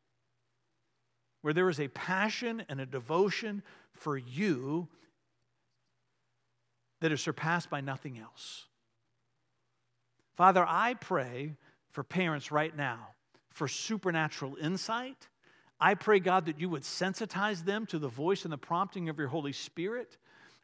where 1.42 1.54
there 1.54 1.70
is 1.70 1.80
a 1.80 1.88
passion 1.88 2.64
and 2.70 2.80
a 2.80 2.86
devotion 2.86 3.64
for 3.94 4.18
you 4.18 4.88
that 7.02 7.12
is 7.12 7.22
surpassed 7.22 7.70
by 7.70 7.82
nothing 7.82 8.20
else. 8.20 8.66
Father, 10.36 10.66
I 10.68 10.96
pray 10.96 11.54
for 11.92 12.04
parents 12.04 12.52
right 12.52 12.76
now 12.76 13.15
for 13.56 13.68
supernatural 13.68 14.58
insight. 14.62 15.30
I 15.80 15.96
pray, 15.96 16.20
God, 16.20 16.46
that 16.46 16.60
you 16.60 16.70
would 16.70 16.84
sensitize 16.84 17.64
them 17.64 17.86
to 17.88 18.00
the 18.00 18.08
voice 18.08 18.44
and 18.44 18.54
the 18.54 18.58
prompting 18.58 19.10
of 19.10 19.18
your 19.18 19.30
Holy 19.30 19.54
Spirit. 19.54 20.18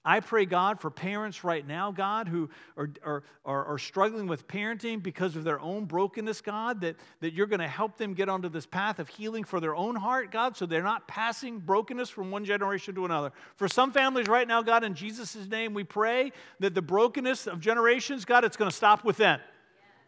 I 0.03 0.19
pray, 0.19 0.45
God, 0.45 0.81
for 0.81 0.89
parents 0.89 1.43
right 1.43 1.65
now, 1.65 1.91
God, 1.91 2.27
who 2.27 2.49
are, 2.75 2.89
are, 3.05 3.23
are, 3.45 3.77
struggling 3.77 4.25
with 4.25 4.47
parenting 4.47 5.01
because 5.01 5.35
of 5.35 5.43
their 5.43 5.59
own 5.59 5.85
brokenness, 5.85 6.41
God, 6.41 6.81
that, 6.81 6.95
that 7.19 7.33
you're 7.33 7.45
going 7.45 7.59
to 7.59 7.67
help 7.67 7.97
them 7.97 8.15
get 8.15 8.27
onto 8.27 8.49
this 8.49 8.65
path 8.65 8.97
of 8.97 9.07
healing 9.09 9.43
for 9.43 9.59
their 9.59 9.75
own 9.75 9.95
heart, 9.95 10.31
God, 10.31 10.57
so 10.57 10.65
they're 10.65 10.81
not 10.81 11.07
passing 11.07 11.59
brokenness 11.59 12.09
from 12.09 12.31
one 12.31 12.43
generation 12.45 12.95
to 12.95 13.05
another. 13.05 13.31
For 13.57 13.67
some 13.67 13.91
families 13.93 14.27
right 14.27 14.47
now, 14.47 14.63
God, 14.63 14.83
in 14.83 14.95
Jesus' 14.95 15.47
name, 15.47 15.75
we 15.75 15.83
pray 15.83 16.31
that 16.59 16.73
the 16.73 16.81
brokenness 16.81 17.45
of 17.45 17.59
generations, 17.59 18.25
God, 18.25 18.43
it's 18.43 18.57
going 18.57 18.71
to 18.71 18.75
stop 18.75 19.05
with 19.05 19.17
them. 19.17 19.39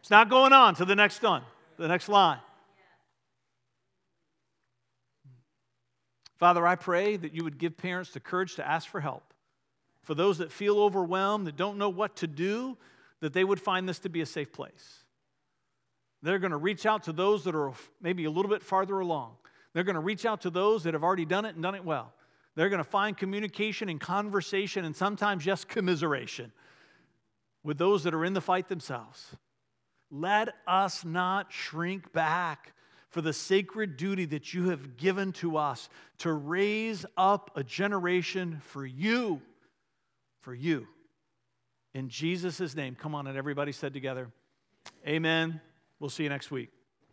It's 0.00 0.10
not 0.10 0.28
going 0.28 0.52
on 0.52 0.74
to 0.74 0.84
the 0.84 0.96
next 0.96 1.22
one, 1.22 1.42
the 1.76 1.86
next 1.86 2.08
line. 2.08 2.40
Father, 6.44 6.66
I 6.66 6.76
pray 6.76 7.16
that 7.16 7.32
you 7.32 7.42
would 7.42 7.56
give 7.56 7.74
parents 7.74 8.10
the 8.10 8.20
courage 8.20 8.56
to 8.56 8.68
ask 8.68 8.86
for 8.86 9.00
help. 9.00 9.32
For 10.02 10.14
those 10.14 10.36
that 10.36 10.52
feel 10.52 10.78
overwhelmed, 10.78 11.46
that 11.46 11.56
don't 11.56 11.78
know 11.78 11.88
what 11.88 12.16
to 12.16 12.26
do, 12.26 12.76
that 13.20 13.32
they 13.32 13.44
would 13.44 13.58
find 13.58 13.88
this 13.88 13.98
to 14.00 14.10
be 14.10 14.20
a 14.20 14.26
safe 14.26 14.52
place. 14.52 15.04
They're 16.20 16.38
going 16.38 16.50
to 16.50 16.58
reach 16.58 16.84
out 16.84 17.04
to 17.04 17.14
those 17.14 17.44
that 17.44 17.54
are 17.54 17.72
maybe 18.02 18.26
a 18.26 18.30
little 18.30 18.50
bit 18.50 18.62
farther 18.62 19.00
along. 19.00 19.36
They're 19.72 19.84
going 19.84 19.94
to 19.94 20.02
reach 20.02 20.26
out 20.26 20.42
to 20.42 20.50
those 20.50 20.82
that 20.82 20.92
have 20.92 21.02
already 21.02 21.24
done 21.24 21.46
it 21.46 21.54
and 21.54 21.62
done 21.62 21.76
it 21.76 21.82
well. 21.82 22.12
They're 22.56 22.68
going 22.68 22.76
to 22.76 22.84
find 22.84 23.16
communication 23.16 23.88
and 23.88 23.98
conversation 23.98 24.84
and 24.84 24.94
sometimes 24.94 25.46
just 25.46 25.66
commiseration 25.66 26.52
with 27.62 27.78
those 27.78 28.04
that 28.04 28.12
are 28.12 28.22
in 28.22 28.34
the 28.34 28.42
fight 28.42 28.68
themselves. 28.68 29.34
Let 30.10 30.50
us 30.66 31.06
not 31.06 31.54
shrink 31.54 32.12
back 32.12 32.74
for 33.14 33.22
the 33.22 33.32
sacred 33.32 33.96
duty 33.96 34.24
that 34.24 34.52
you 34.52 34.70
have 34.70 34.96
given 34.96 35.30
to 35.30 35.56
us 35.56 35.88
to 36.18 36.32
raise 36.32 37.06
up 37.16 37.52
a 37.54 37.62
generation 37.62 38.60
for 38.64 38.84
you. 38.84 39.40
For 40.40 40.52
you. 40.52 40.88
In 41.94 42.08
Jesus' 42.08 42.74
name. 42.74 42.96
Come 42.96 43.14
on, 43.14 43.28
and 43.28 43.38
everybody 43.38 43.70
said 43.70 43.94
together, 43.94 44.32
Amen. 45.06 45.60
We'll 46.00 46.10
see 46.10 46.24
you 46.24 46.28
next 46.28 46.50
week. 46.50 46.70